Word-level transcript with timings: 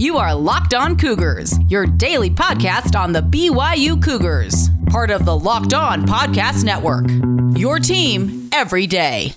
You 0.00 0.16
are 0.16 0.34
Locked 0.34 0.72
On 0.72 0.96
Cougars, 0.96 1.58
your 1.68 1.84
daily 1.84 2.30
podcast 2.30 2.98
on 2.98 3.12
the 3.12 3.20
BYU 3.20 4.02
Cougars, 4.02 4.70
part 4.86 5.10
of 5.10 5.26
the 5.26 5.38
Locked 5.38 5.74
On 5.74 6.06
Podcast 6.06 6.64
Network. 6.64 7.04
Your 7.58 7.78
team 7.78 8.48
every 8.50 8.86
day. 8.86 9.34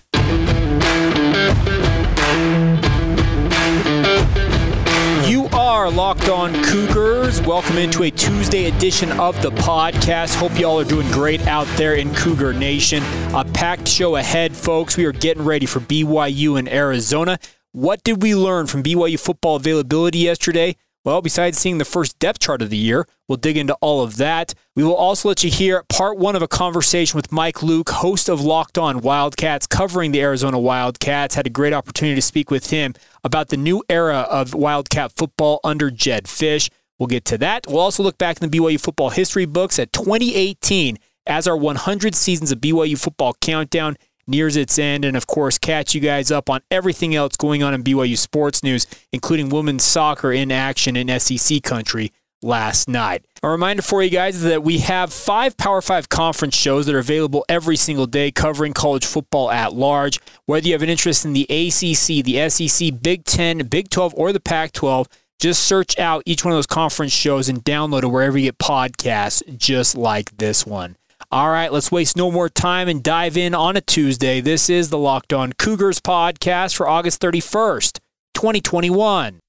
You 5.27 5.47
are 5.51 5.91
Locked 5.91 6.29
On 6.29 6.53
Cougars. 6.63 7.41
Welcome 7.41 7.77
into 7.77 8.03
a 8.03 8.11
Tuesday 8.11 8.67
edition 8.67 9.11
of 9.19 9.41
the 9.41 9.51
podcast. 9.51 10.33
Hope 10.35 10.57
y'all 10.57 10.79
are 10.79 10.85
doing 10.85 11.11
great 11.11 11.45
out 11.45 11.67
there 11.75 11.95
in 11.95 12.15
Cougar 12.15 12.53
Nation. 12.53 13.03
A 13.35 13.43
packed 13.43 13.89
show 13.89 14.15
ahead, 14.15 14.55
folks. 14.55 14.95
We 14.95 15.03
are 15.03 15.11
getting 15.11 15.43
ready 15.43 15.65
for 15.65 15.81
BYU 15.81 16.57
in 16.57 16.69
Arizona. 16.69 17.37
What 17.75 18.03
did 18.03 18.21
we 18.21 18.35
learn 18.35 18.67
from 18.67 18.83
BYU 18.83 19.19
football 19.19 19.55
availability 19.55 20.19
yesterday? 20.19 20.75
Well, 21.03 21.23
besides 21.23 21.57
seeing 21.57 21.79
the 21.79 21.85
first 21.85 22.19
depth 22.19 22.37
chart 22.37 22.61
of 22.61 22.69
the 22.69 22.77
year, 22.77 23.07
we'll 23.27 23.39
dig 23.39 23.57
into 23.57 23.73
all 23.81 24.03
of 24.03 24.17
that. 24.17 24.53
We 24.75 24.83
will 24.83 24.95
also 24.95 25.29
let 25.29 25.43
you 25.43 25.49
hear 25.49 25.81
part 25.89 26.19
one 26.19 26.35
of 26.35 26.43
a 26.43 26.47
conversation 26.47 27.17
with 27.17 27.31
Mike 27.31 27.63
Luke, 27.63 27.89
host 27.89 28.29
of 28.29 28.41
Locked 28.41 28.77
On 28.77 29.01
Wildcats, 29.01 29.65
covering 29.65 30.11
the 30.11 30.21
Arizona 30.21 30.59
Wildcats. 30.59 31.33
Had 31.33 31.47
a 31.47 31.49
great 31.49 31.73
opportunity 31.73 32.13
to 32.13 32.21
speak 32.21 32.51
with 32.51 32.69
him 32.69 32.93
about 33.23 33.49
the 33.49 33.57
new 33.57 33.83
era 33.89 34.27
of 34.29 34.53
Wildcat 34.53 35.11
football 35.11 35.59
under 35.63 35.89
Jedd 35.89 36.25
Fisch. 36.25 36.69
We'll 36.99 37.07
get 37.07 37.25
to 37.25 37.39
that. 37.39 37.65
We'll 37.65 37.79
also 37.79 38.03
look 38.03 38.19
back 38.19 38.39
in 38.39 38.51
the 38.51 38.55
BYU 38.55 38.79
football 38.79 39.09
history 39.09 39.45
books 39.45 39.79
at 39.79 39.91
2018 39.93 40.99
as 41.25 41.47
our 41.47 41.57
100 41.57 42.13
seasons 42.13 42.51
of 42.51 42.59
BYU 42.59 42.99
football 42.99 43.33
countdown 43.41 43.97
nears 44.27 44.55
its 44.55 44.77
end, 44.79 45.05
and 45.05 45.17
of 45.17 45.27
course, 45.27 45.57
catch 45.57 45.93
you 45.93 46.01
guys 46.01 46.31
up 46.31 46.49
on 46.49 46.61
everything 46.71 47.15
else 47.15 47.35
going 47.35 47.63
on 47.63 47.73
in 47.73 47.83
BYU 47.83 48.17
sports 48.17 48.63
news, 48.63 48.85
including 49.11 49.49
women's 49.49 49.83
soccer 49.83 50.31
in 50.31 50.51
action 50.51 50.95
in 50.95 51.19
SEC 51.19 51.61
country 51.63 52.11
last 52.43 52.87
night. 52.87 53.25
A 53.41 53.49
reminder 53.49 53.81
for 53.81 54.03
you 54.03 54.09
guys 54.09 54.35
is 54.35 54.43
that 54.43 54.63
we 54.63 54.79
have 54.79 55.11
five 55.11 55.57
Power 55.57 55.81
Five 55.81 56.09
conference 56.09 56.55
shows 56.55 56.85
that 56.85 56.95
are 56.95 56.99
available 56.99 57.45
every 57.49 57.75
single 57.75 58.05
day 58.05 58.31
covering 58.31 58.73
college 58.73 59.05
football 59.05 59.49
at 59.49 59.73
large. 59.73 60.19
Whether 60.45 60.67
you 60.67 60.73
have 60.73 60.83
an 60.83 60.89
interest 60.89 61.25
in 61.25 61.33
the 61.33 61.43
ACC, 61.43 62.23
the 62.23 62.49
SEC, 62.49 63.01
Big 63.01 63.25
Ten, 63.25 63.59
Big 63.67 63.89
12, 63.89 64.13
or 64.15 64.31
the 64.31 64.39
Pac 64.39 64.73
12, 64.73 65.07
just 65.39 65.63
search 65.63 65.97
out 65.99 66.23
each 66.25 66.45
one 66.45 66.53
of 66.53 66.57
those 66.57 66.67
conference 66.67 67.11
shows 67.11 67.49
and 67.49 67.63
download 67.63 68.03
it 68.03 68.07
wherever 68.07 68.37
you 68.37 68.45
get 68.45 68.59
podcasts, 68.59 69.57
just 69.57 69.97
like 69.97 70.37
this 70.37 70.65
one. 70.65 70.95
All 71.33 71.49
right, 71.49 71.73
let's 71.73 71.91
waste 71.91 72.15
no 72.15 72.29
more 72.29 72.47
time 72.47 72.87
and 72.87 73.01
dive 73.01 73.37
in 73.37 73.55
on 73.55 73.75
a 73.75 73.81
Tuesday. 73.81 74.39
This 74.39 74.69
is 74.69 74.91
the 74.91 74.99
Locked 74.99 75.33
On 75.33 75.51
Cougars 75.53 75.99
podcast 75.99 76.75
for 76.75 76.87
August 76.87 77.19
31st, 77.23 77.97
2021. 78.35 79.39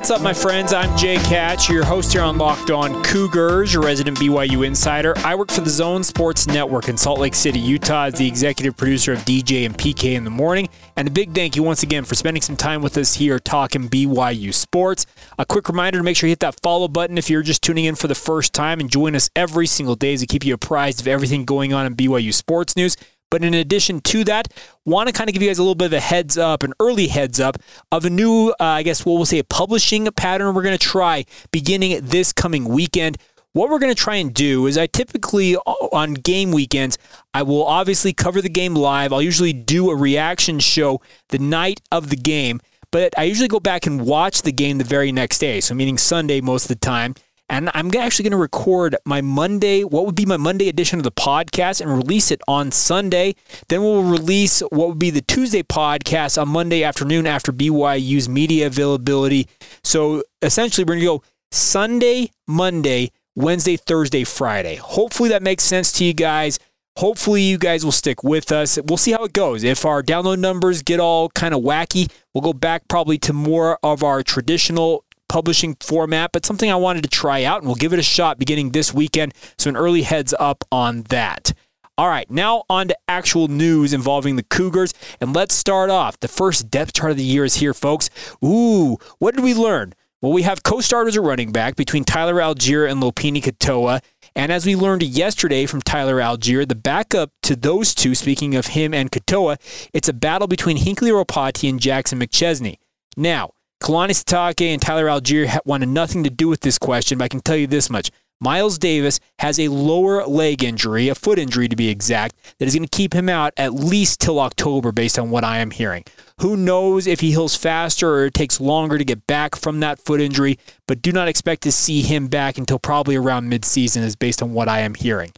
What's 0.00 0.10
up, 0.10 0.22
my 0.22 0.32
friends? 0.32 0.72
I'm 0.72 0.96
Jake 0.96 1.20
Hatch, 1.20 1.68
your 1.68 1.84
host 1.84 2.14
here 2.14 2.22
on 2.22 2.38
Locked 2.38 2.70
On 2.70 3.02
Cougars, 3.04 3.74
your 3.74 3.82
resident 3.82 4.16
BYU 4.16 4.66
insider. 4.66 5.12
I 5.18 5.34
work 5.34 5.50
for 5.50 5.60
the 5.60 5.68
Zone 5.68 6.02
Sports 6.02 6.46
Network 6.46 6.88
in 6.88 6.96
Salt 6.96 7.20
Lake 7.20 7.34
City, 7.34 7.58
Utah, 7.58 8.04
as 8.04 8.14
the 8.14 8.26
executive 8.26 8.78
producer 8.78 9.12
of 9.12 9.18
DJ 9.26 9.66
and 9.66 9.76
PK 9.76 10.14
in 10.14 10.24
the 10.24 10.30
morning. 10.30 10.70
And 10.96 11.06
a 11.06 11.10
big 11.10 11.34
thank 11.34 11.54
you 11.54 11.62
once 11.62 11.82
again 11.82 12.04
for 12.04 12.14
spending 12.14 12.40
some 12.40 12.56
time 12.56 12.80
with 12.80 12.96
us 12.96 13.12
here 13.12 13.38
talking 13.38 13.90
BYU 13.90 14.54
sports. 14.54 15.04
A 15.38 15.44
quick 15.44 15.68
reminder 15.68 15.98
to 15.98 16.02
make 16.02 16.16
sure 16.16 16.28
you 16.28 16.32
hit 16.32 16.40
that 16.40 16.58
follow 16.62 16.88
button 16.88 17.18
if 17.18 17.28
you're 17.28 17.42
just 17.42 17.60
tuning 17.60 17.84
in 17.84 17.94
for 17.94 18.08
the 18.08 18.14
first 18.14 18.54
time 18.54 18.80
and 18.80 18.90
join 18.90 19.14
us 19.14 19.28
every 19.36 19.66
single 19.66 19.96
day 19.96 20.16
we 20.18 20.26
keep 20.26 20.46
you 20.46 20.54
apprised 20.54 21.02
of 21.02 21.08
everything 21.08 21.44
going 21.44 21.74
on 21.74 21.84
in 21.84 21.94
BYU 21.94 22.32
sports 22.32 22.74
news. 22.74 22.96
But 23.30 23.44
in 23.44 23.54
addition 23.54 24.00
to 24.00 24.24
that, 24.24 24.52
want 24.84 25.08
to 25.08 25.12
kind 25.12 25.30
of 25.30 25.34
give 25.34 25.42
you 25.42 25.48
guys 25.48 25.58
a 25.58 25.62
little 25.62 25.76
bit 25.76 25.86
of 25.86 25.92
a 25.92 26.00
heads 26.00 26.36
up, 26.36 26.62
an 26.62 26.72
early 26.80 27.06
heads 27.06 27.38
up 27.40 27.56
of 27.92 28.04
a 28.04 28.10
new, 28.10 28.50
uh, 28.60 28.64
I 28.64 28.82
guess, 28.82 29.06
what 29.06 29.14
we'll 29.14 29.24
say 29.24 29.38
a 29.38 29.44
publishing 29.44 30.06
pattern 30.12 30.54
we're 30.54 30.62
going 30.62 30.76
to 30.76 30.86
try 30.86 31.24
beginning 31.52 32.00
this 32.02 32.32
coming 32.32 32.64
weekend. 32.64 33.18
What 33.52 33.68
we're 33.68 33.78
going 33.78 33.94
to 33.94 34.00
try 34.00 34.16
and 34.16 34.32
do 34.32 34.66
is 34.66 34.78
I 34.78 34.86
typically 34.86 35.56
uh, 35.56 35.60
on 35.92 36.14
game 36.14 36.52
weekends, 36.52 36.98
I 37.34 37.42
will 37.42 37.64
obviously 37.64 38.12
cover 38.12 38.40
the 38.40 38.48
game 38.48 38.74
live. 38.74 39.12
I'll 39.12 39.22
usually 39.22 39.52
do 39.52 39.90
a 39.90 39.96
reaction 39.96 40.60
show 40.60 41.00
the 41.28 41.38
night 41.38 41.80
of 41.90 42.10
the 42.10 42.16
game, 42.16 42.60
but 42.92 43.16
I 43.16 43.24
usually 43.24 43.48
go 43.48 43.60
back 43.60 43.86
and 43.86 44.06
watch 44.06 44.42
the 44.42 44.52
game 44.52 44.78
the 44.78 44.84
very 44.84 45.12
next 45.12 45.38
day. 45.38 45.60
So 45.60 45.74
meaning 45.74 45.98
Sunday 45.98 46.40
most 46.40 46.64
of 46.64 46.68
the 46.68 46.74
time. 46.76 47.14
And 47.50 47.68
I'm 47.74 47.90
actually 47.98 48.22
going 48.22 48.30
to 48.30 48.36
record 48.36 48.94
my 49.04 49.20
Monday, 49.20 49.82
what 49.82 50.06
would 50.06 50.14
be 50.14 50.24
my 50.24 50.36
Monday 50.36 50.68
edition 50.68 51.00
of 51.00 51.02
the 51.02 51.10
podcast, 51.10 51.80
and 51.80 51.90
release 51.90 52.30
it 52.30 52.40
on 52.46 52.70
Sunday. 52.70 53.34
Then 53.68 53.82
we'll 53.82 54.04
release 54.04 54.60
what 54.60 54.88
would 54.88 55.00
be 55.00 55.10
the 55.10 55.20
Tuesday 55.20 55.64
podcast 55.64 56.40
on 56.40 56.48
Monday 56.48 56.84
afternoon 56.84 57.26
after 57.26 57.52
BYU's 57.52 58.28
media 58.28 58.68
availability. 58.68 59.48
So 59.82 60.22
essentially, 60.40 60.84
we're 60.84 60.94
going 60.94 61.00
to 61.00 61.06
go 61.06 61.22
Sunday, 61.50 62.30
Monday, 62.46 63.10
Wednesday, 63.34 63.76
Thursday, 63.76 64.22
Friday. 64.22 64.76
Hopefully, 64.76 65.30
that 65.30 65.42
makes 65.42 65.64
sense 65.64 65.90
to 65.92 66.04
you 66.04 66.14
guys. 66.14 66.60
Hopefully, 66.98 67.42
you 67.42 67.58
guys 67.58 67.84
will 67.84 67.90
stick 67.90 68.22
with 68.22 68.52
us. 68.52 68.78
We'll 68.84 68.96
see 68.96 69.10
how 69.10 69.24
it 69.24 69.32
goes. 69.32 69.64
If 69.64 69.84
our 69.84 70.04
download 70.04 70.38
numbers 70.38 70.82
get 70.82 71.00
all 71.00 71.30
kind 71.30 71.52
of 71.52 71.62
wacky, 71.62 72.12
we'll 72.32 72.42
go 72.42 72.52
back 72.52 72.86
probably 72.86 73.18
to 73.18 73.32
more 73.32 73.76
of 73.82 74.04
our 74.04 74.22
traditional 74.22 75.04
publishing 75.30 75.76
format, 75.80 76.32
but 76.32 76.44
something 76.44 76.70
I 76.70 76.74
wanted 76.74 77.04
to 77.04 77.08
try 77.08 77.44
out, 77.44 77.58
and 77.58 77.66
we'll 77.66 77.76
give 77.76 77.92
it 77.92 77.98
a 77.98 78.02
shot 78.02 78.38
beginning 78.38 78.72
this 78.72 78.92
weekend. 78.92 79.32
So, 79.56 79.70
an 79.70 79.76
early 79.76 80.02
heads 80.02 80.34
up 80.38 80.64
on 80.72 81.02
that. 81.04 81.52
All 81.96 82.08
right, 82.08 82.30
now 82.30 82.64
on 82.68 82.88
to 82.88 82.96
actual 83.08 83.48
news 83.48 83.92
involving 83.92 84.36
the 84.36 84.42
Cougars. 84.42 84.92
And 85.20 85.34
let's 85.34 85.54
start 85.54 85.90
off. 85.90 86.18
The 86.20 86.28
first 86.28 86.70
depth 86.70 86.94
chart 86.94 87.10
of 87.10 87.16
the 87.16 87.22
year 87.22 87.44
is 87.44 87.56
here, 87.56 87.74
folks. 87.74 88.10
Ooh, 88.44 88.98
what 89.18 89.34
did 89.34 89.44
we 89.44 89.54
learn? 89.54 89.92
Well, 90.22 90.32
we 90.32 90.42
have 90.42 90.62
co 90.62 90.80
starters 90.80 91.16
at 91.16 91.22
running 91.22 91.52
back 91.52 91.76
between 91.76 92.04
Tyler 92.04 92.34
Allgeier 92.36 92.90
and 92.90 93.02
Lopini 93.02 93.42
Katoa. 93.42 94.00
And 94.34 94.50
as 94.50 94.66
we 94.66 94.76
learned 94.76 95.02
yesterday 95.02 95.66
from 95.66 95.82
Tyler 95.82 96.16
Allgeier, 96.16 96.66
the 96.66 96.74
backup 96.74 97.32
to 97.42 97.54
those 97.54 97.94
two, 97.94 98.14
speaking 98.14 98.54
of 98.54 98.68
him 98.68 98.94
and 98.94 99.10
Katoa, 99.10 99.58
it's 99.92 100.08
a 100.08 100.12
battle 100.12 100.48
between 100.48 100.78
Hinkley 100.78 101.10
Ropati 101.10 101.68
and 101.68 101.80
Jackson 101.80 102.18
McChesney. 102.18 102.76
Now, 103.16 103.50
Kalani 103.82 104.10
Sitake 104.10 104.68
and 104.68 104.82
Tyler 104.82 105.06
Allgeier 105.06 105.58
wanted 105.64 105.88
nothing 105.88 106.22
to 106.24 106.30
do 106.30 106.48
with 106.48 106.60
this 106.60 106.78
question, 106.78 107.16
but 107.16 107.24
I 107.24 107.28
can 107.28 107.40
tell 107.40 107.56
you 107.56 107.66
this 107.66 107.88
much. 107.88 108.10
Miles 108.42 108.78
Davis 108.78 109.20
has 109.38 109.58
a 109.58 109.68
lower 109.68 110.24
leg 110.26 110.62
injury, 110.62 111.08
a 111.08 111.14
foot 111.14 111.38
injury 111.38 111.68
to 111.68 111.76
be 111.76 111.88
exact, 111.88 112.36
that 112.58 112.66
is 112.66 112.74
going 112.74 112.86
to 112.86 112.96
keep 112.96 113.14
him 113.14 113.28
out 113.28 113.52
at 113.56 113.74
least 113.74 114.20
till 114.20 114.38
October, 114.38 114.92
based 114.92 115.18
on 115.18 115.30
what 115.30 115.44
I 115.44 115.58
am 115.58 115.70
hearing. 115.70 116.04
Who 116.40 116.56
knows 116.56 117.06
if 117.06 117.20
he 117.20 117.30
heals 117.30 117.56
faster 117.56 118.08
or 118.10 118.26
it 118.26 118.34
takes 118.34 118.60
longer 118.60 118.96
to 118.96 119.04
get 119.04 119.26
back 119.26 119.56
from 119.56 119.80
that 119.80 119.98
foot 119.98 120.20
injury, 120.20 120.58
but 120.86 121.02
do 121.02 121.12
not 121.12 121.28
expect 121.28 121.62
to 121.62 121.72
see 121.72 122.02
him 122.02 122.28
back 122.28 122.58
until 122.58 122.78
probably 122.78 123.16
around 123.16 123.50
midseason, 123.50 124.02
is 124.02 124.16
based 124.16 124.42
on 124.42 124.52
what 124.52 124.68
I 124.68 124.80
am 124.80 124.94
hearing. 124.94 125.32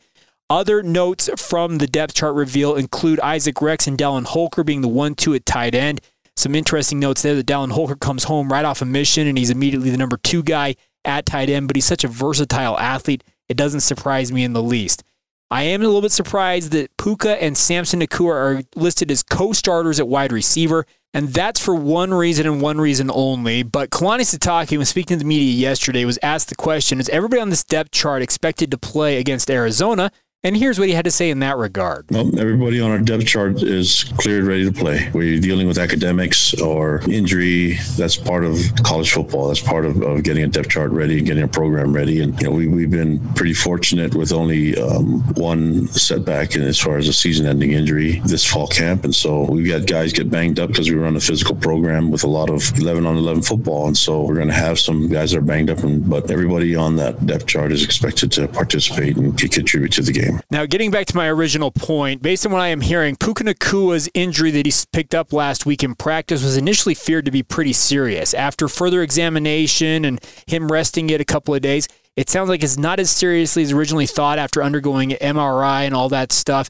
Other 0.51 0.83
notes 0.83 1.31
from 1.37 1.79
the 1.79 1.87
depth 1.87 2.15
chart 2.15 2.35
reveal 2.35 2.75
include 2.75 3.19
Isaac 3.21 3.63
Rex 3.63 3.87
and 3.87 3.97
Dallin 3.97 4.27
Holker 4.27 4.63
being 4.63 4.83
the 4.83 4.89
1 4.89 5.15
2 5.15 5.35
at 5.35 5.47
tight 5.47 5.75
end. 5.75 6.01
Some 6.37 6.55
interesting 6.55 6.99
notes 6.99 7.23
there 7.23 7.35
that 7.35 7.47
Dallin 7.47 7.73
Holker 7.73 7.97
comes 7.97 8.25
home 8.25 8.51
right 8.51 8.65
off 8.65 8.83
a 8.83 8.85
mission 8.85 9.27
and 9.27 9.37
he's 9.37 9.51
immediately 9.51 9.91
the 9.91 9.99
number 9.99 10.17
two 10.17 10.43
guy 10.43 10.77
at 11.05 11.27
tight 11.27 11.51
end, 11.51 11.67
but 11.67 11.77
he's 11.77 11.85
such 11.85 12.05
a 12.05 12.09
versatile 12.09 12.79
athlete, 12.79 13.25
it 13.49 13.57
doesn't 13.57 13.81
surprise 13.81 14.33
me 14.33 14.45
in 14.45 14.53
the 14.53 14.63
least. 14.63 15.03
I 15.51 15.65
am 15.65 15.83
a 15.83 15.85
little 15.85 16.01
bit 16.01 16.13
surprised 16.13 16.73
that 16.73 16.97
Puka 16.97 17.43
and 17.43 17.59
Samson 17.59 18.01
Nacua 18.01 18.33
are 18.33 18.63
listed 18.75 19.11
as 19.11 19.23
co 19.23 19.53
starters 19.53 20.01
at 20.01 20.09
wide 20.09 20.33
receiver, 20.33 20.87
and 21.13 21.29
that's 21.29 21.61
for 21.61 21.75
one 21.75 22.15
reason 22.15 22.47
and 22.47 22.63
one 22.63 22.81
reason 22.81 23.11
only. 23.13 23.63
But 23.63 23.91
Kalani 23.91 24.23
Sitake, 24.23 24.75
when 24.75 24.87
speaking 24.87 25.19
to 25.19 25.23
the 25.23 25.29
media 25.29 25.53
yesterday, 25.53 26.07
was 26.07 26.19
asked 26.23 26.49
the 26.49 26.55
question 26.55 27.01
Is 27.01 27.11
everybody 27.11 27.43
on 27.43 27.51
this 27.51 27.65
depth 27.65 27.91
chart 27.91 28.23
expected 28.23 28.71
to 28.71 28.79
play 28.79 29.19
against 29.19 29.51
Arizona? 29.51 30.11
And 30.45 30.57
here's 30.57 30.77
what 30.77 30.89
he 30.89 30.95
had 30.95 31.05
to 31.05 31.11
say 31.13 31.31
in 31.31 31.39
that 31.39 31.57
regard. 31.57 32.07
Well, 32.11 32.37
everybody 32.37 32.81
on 32.81 32.91
our 32.91 32.99
depth 32.99 33.27
chart 33.27 33.63
is 33.63 34.03
cleared, 34.19 34.43
ready 34.43 34.65
to 34.65 34.73
play. 34.73 35.09
We're 35.15 35.39
dealing 35.39 35.69
with 35.69 35.79
academics 35.79 36.53
or 36.61 37.01
injury. 37.09 37.75
That's 37.97 38.17
part 38.17 38.45
of 38.45 38.59
college 38.83 39.13
football. 39.13 39.47
That's 39.47 39.61
part 39.61 39.87
of, 39.87 40.03
of 40.03 40.25
getting 40.25 40.43
a 40.43 40.49
depth 40.49 40.71
chart 40.71 40.91
ready 40.91 41.19
and 41.19 41.27
getting 41.29 41.45
a 41.45 41.49
program 41.49 41.93
ready. 41.93 42.23
And 42.23 42.37
you 42.41 42.49
know, 42.49 42.57
we, 42.57 42.67
we've 42.67 42.91
been 42.91 43.21
pretty 43.35 43.55
fortunate 43.55 44.17
with 44.17 44.33
only 44.33 44.77
um, 44.77 45.21
one 45.35 45.87
setback 45.87 46.57
in 46.57 46.63
as 46.63 46.81
far 46.81 46.99
as 46.99 47.07
a 47.07 47.13
season-ending 47.13 47.71
injury 47.71 48.21
this 48.25 48.45
fall 48.45 48.67
camp. 48.67 49.05
And 49.05 49.15
so 49.15 49.45
we've 49.45 49.69
got 49.69 49.87
guys 49.87 50.13
get 50.13 50.29
banged 50.29 50.59
up 50.59 50.71
because 50.71 50.91
we 50.91 50.97
run 50.97 51.15
a 51.15 51.21
physical 51.21 51.55
program 51.55 52.11
with 52.11 52.25
a 52.25 52.29
lot 52.29 52.51
of 52.51 52.69
11 52.79 53.07
on 53.07 53.17
11 53.17 53.43
football. 53.43 53.87
And 53.87 53.97
so 53.97 54.23
we're 54.25 54.35
going 54.35 54.49
to 54.49 54.55
have 54.55 54.81
some 54.81 55.09
guys 55.09 55.31
that 55.31 55.39
are 55.39 55.43
banged 55.43 55.71
up, 55.71 55.79
and, 55.85 56.11
but 56.11 56.29
everybody 56.33 56.75
on 56.75 56.97
that 56.97 57.27
depth 57.27 57.47
chart 57.47 57.71
is 57.71 57.85
expected 57.85 58.33
to 58.33 58.49
participate 58.49 59.17
and 59.17 59.39
contribute 59.39 59.93
to 59.93 60.03
the 60.03 60.11
game. 60.11 60.32
Now, 60.51 60.67
getting 60.67 60.91
back 60.91 61.07
to 61.07 61.17
my 61.17 61.29
original 61.29 61.71
point, 61.71 62.23
based 62.23 62.45
on 62.47 62.53
what 62.53 62.61
I 62.61 62.69
am 62.69 62.81
hearing, 62.81 63.17
Puka 63.17 63.45
Nacua's 63.45 64.09
injury 64.15 64.51
that 64.51 64.67
he 64.67 64.73
picked 64.93 65.15
up 65.15 65.33
last 65.33 65.67
week 65.67 65.83
in 65.83 65.95
practice 65.95 66.43
was 66.43 66.57
initially 66.57 66.95
feared 66.95 67.25
to 67.25 67.31
be 67.31 67.43
pretty 67.43 67.73
serious. 67.73 68.35
After 68.35 68.69
further 68.69 69.03
examination 69.03 70.05
and 70.05 70.21
him 70.47 70.71
resting 70.71 71.11
it 71.11 71.21
a 71.21 71.25
couple 71.25 71.55
of 71.55 71.63
days, 71.63 71.89
It 72.15 72.29
sounds 72.29 72.51
like 72.51 72.63
it's 72.63 72.77
not 72.77 73.01
as 73.01 73.11
seriously 73.11 73.63
as 73.63 73.73
originally 73.73 74.07
thought 74.07 74.39
after 74.39 74.63
undergoing 74.63 75.11
MRI 75.11 75.87
and 75.87 75.95
all 75.95 76.11
that 76.11 76.31
stuff. 76.31 76.69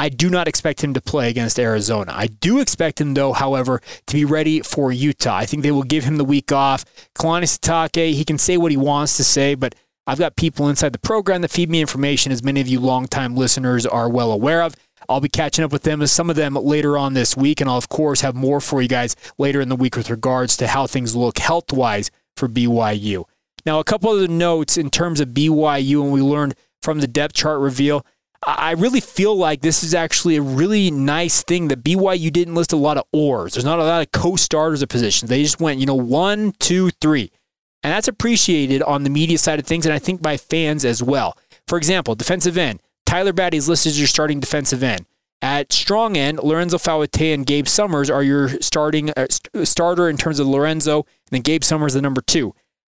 I 0.00 0.08
do 0.08 0.30
not 0.30 0.48
expect 0.48 0.82
him 0.82 0.94
to 0.94 1.00
play 1.00 1.28
against 1.28 1.58
Arizona. 1.58 2.12
I 2.14 2.28
do 2.28 2.60
expect 2.60 3.00
him, 3.00 3.14
though, 3.14 3.32
however, 3.32 3.82
to 4.06 4.14
be 4.14 4.24
ready 4.24 4.60
for 4.60 4.92
Utah. 4.92 5.36
I 5.36 5.44
think 5.44 5.62
they 5.62 5.72
will 5.72 5.82
give 5.82 6.04
him 6.04 6.16
the 6.16 6.24
week 6.24 6.52
off. 6.52 6.84
Kalani 7.14 7.44
Sitake, 7.44 8.14
he 8.14 8.24
can 8.24 8.38
say 8.38 8.56
what 8.56 8.70
he 8.70 8.76
wants 8.76 9.16
to 9.16 9.24
say, 9.24 9.56
but 9.56 9.74
I've 10.08 10.18
got 10.18 10.36
people 10.36 10.70
inside 10.70 10.94
the 10.94 10.98
program 10.98 11.42
that 11.42 11.50
feed 11.50 11.68
me 11.68 11.82
information, 11.82 12.32
as 12.32 12.42
many 12.42 12.62
of 12.62 12.66
you 12.66 12.80
longtime 12.80 13.36
listeners 13.36 13.84
are 13.84 14.08
well 14.08 14.32
aware 14.32 14.62
of. 14.62 14.74
I'll 15.06 15.20
be 15.20 15.28
catching 15.28 15.66
up 15.66 15.70
with 15.70 15.82
them, 15.82 16.04
some 16.06 16.30
of 16.30 16.36
them 16.36 16.54
later 16.54 16.96
on 16.96 17.12
this 17.12 17.36
week, 17.36 17.60
and 17.60 17.68
I'll, 17.68 17.76
of 17.76 17.90
course, 17.90 18.22
have 18.22 18.34
more 18.34 18.62
for 18.62 18.80
you 18.80 18.88
guys 18.88 19.16
later 19.36 19.60
in 19.60 19.68
the 19.68 19.76
week 19.76 19.96
with 19.96 20.08
regards 20.08 20.56
to 20.56 20.66
how 20.66 20.86
things 20.86 21.14
look 21.14 21.38
health 21.38 21.74
wise 21.74 22.10
for 22.38 22.48
BYU. 22.48 23.24
Now, 23.66 23.80
a 23.80 23.84
couple 23.84 24.10
of 24.10 24.20
the 24.20 24.28
notes 24.28 24.78
in 24.78 24.88
terms 24.88 25.20
of 25.20 25.28
BYU, 25.28 26.02
and 26.02 26.10
we 26.10 26.22
learned 26.22 26.54
from 26.80 27.00
the 27.00 27.06
depth 27.06 27.34
chart 27.34 27.60
reveal. 27.60 28.06
I 28.42 28.72
really 28.72 29.00
feel 29.00 29.36
like 29.36 29.60
this 29.60 29.84
is 29.84 29.92
actually 29.92 30.36
a 30.36 30.42
really 30.42 30.90
nice 30.90 31.42
thing 31.42 31.68
that 31.68 31.84
BYU 31.84 32.32
didn't 32.32 32.54
list 32.54 32.72
a 32.72 32.76
lot 32.76 32.96
of 32.96 33.04
oars. 33.12 33.52
There's 33.52 33.64
not 33.64 33.78
a 33.78 33.84
lot 33.84 34.00
of 34.00 34.12
co-starters 34.12 34.80
of 34.80 34.88
positions. 34.88 35.28
They 35.28 35.42
just 35.42 35.60
went, 35.60 35.80
you 35.80 35.86
know, 35.86 35.94
one, 35.94 36.52
two, 36.58 36.88
three. 37.02 37.30
And 37.82 37.92
that's 37.92 38.08
appreciated 38.08 38.82
on 38.82 39.04
the 39.04 39.10
media 39.10 39.38
side 39.38 39.58
of 39.58 39.66
things, 39.66 39.86
and 39.86 39.92
I 39.92 39.98
think 39.98 40.20
by 40.20 40.36
fans 40.36 40.84
as 40.84 41.02
well. 41.02 41.36
For 41.66 41.78
example, 41.78 42.14
defensive 42.14 42.58
end. 42.58 42.80
Tyler 43.06 43.32
Batty 43.32 43.56
is 43.56 43.68
listed 43.68 43.90
as 43.90 43.98
your 43.98 44.08
starting 44.08 44.40
defensive 44.40 44.82
end. 44.82 45.06
At 45.40 45.72
strong 45.72 46.16
end, 46.16 46.40
Lorenzo 46.42 46.78
Fauatea 46.78 47.32
and 47.32 47.46
Gabe 47.46 47.68
Summers 47.68 48.10
are 48.10 48.24
your 48.24 48.60
starting 48.60 49.10
uh, 49.10 49.26
starter 49.62 50.08
in 50.08 50.16
terms 50.16 50.40
of 50.40 50.48
Lorenzo, 50.48 51.02
and 51.02 51.30
then 51.30 51.42
Gabe 51.42 51.62
Summers 51.62 51.94
the 51.94 52.02
number 52.02 52.20
two. 52.20 52.54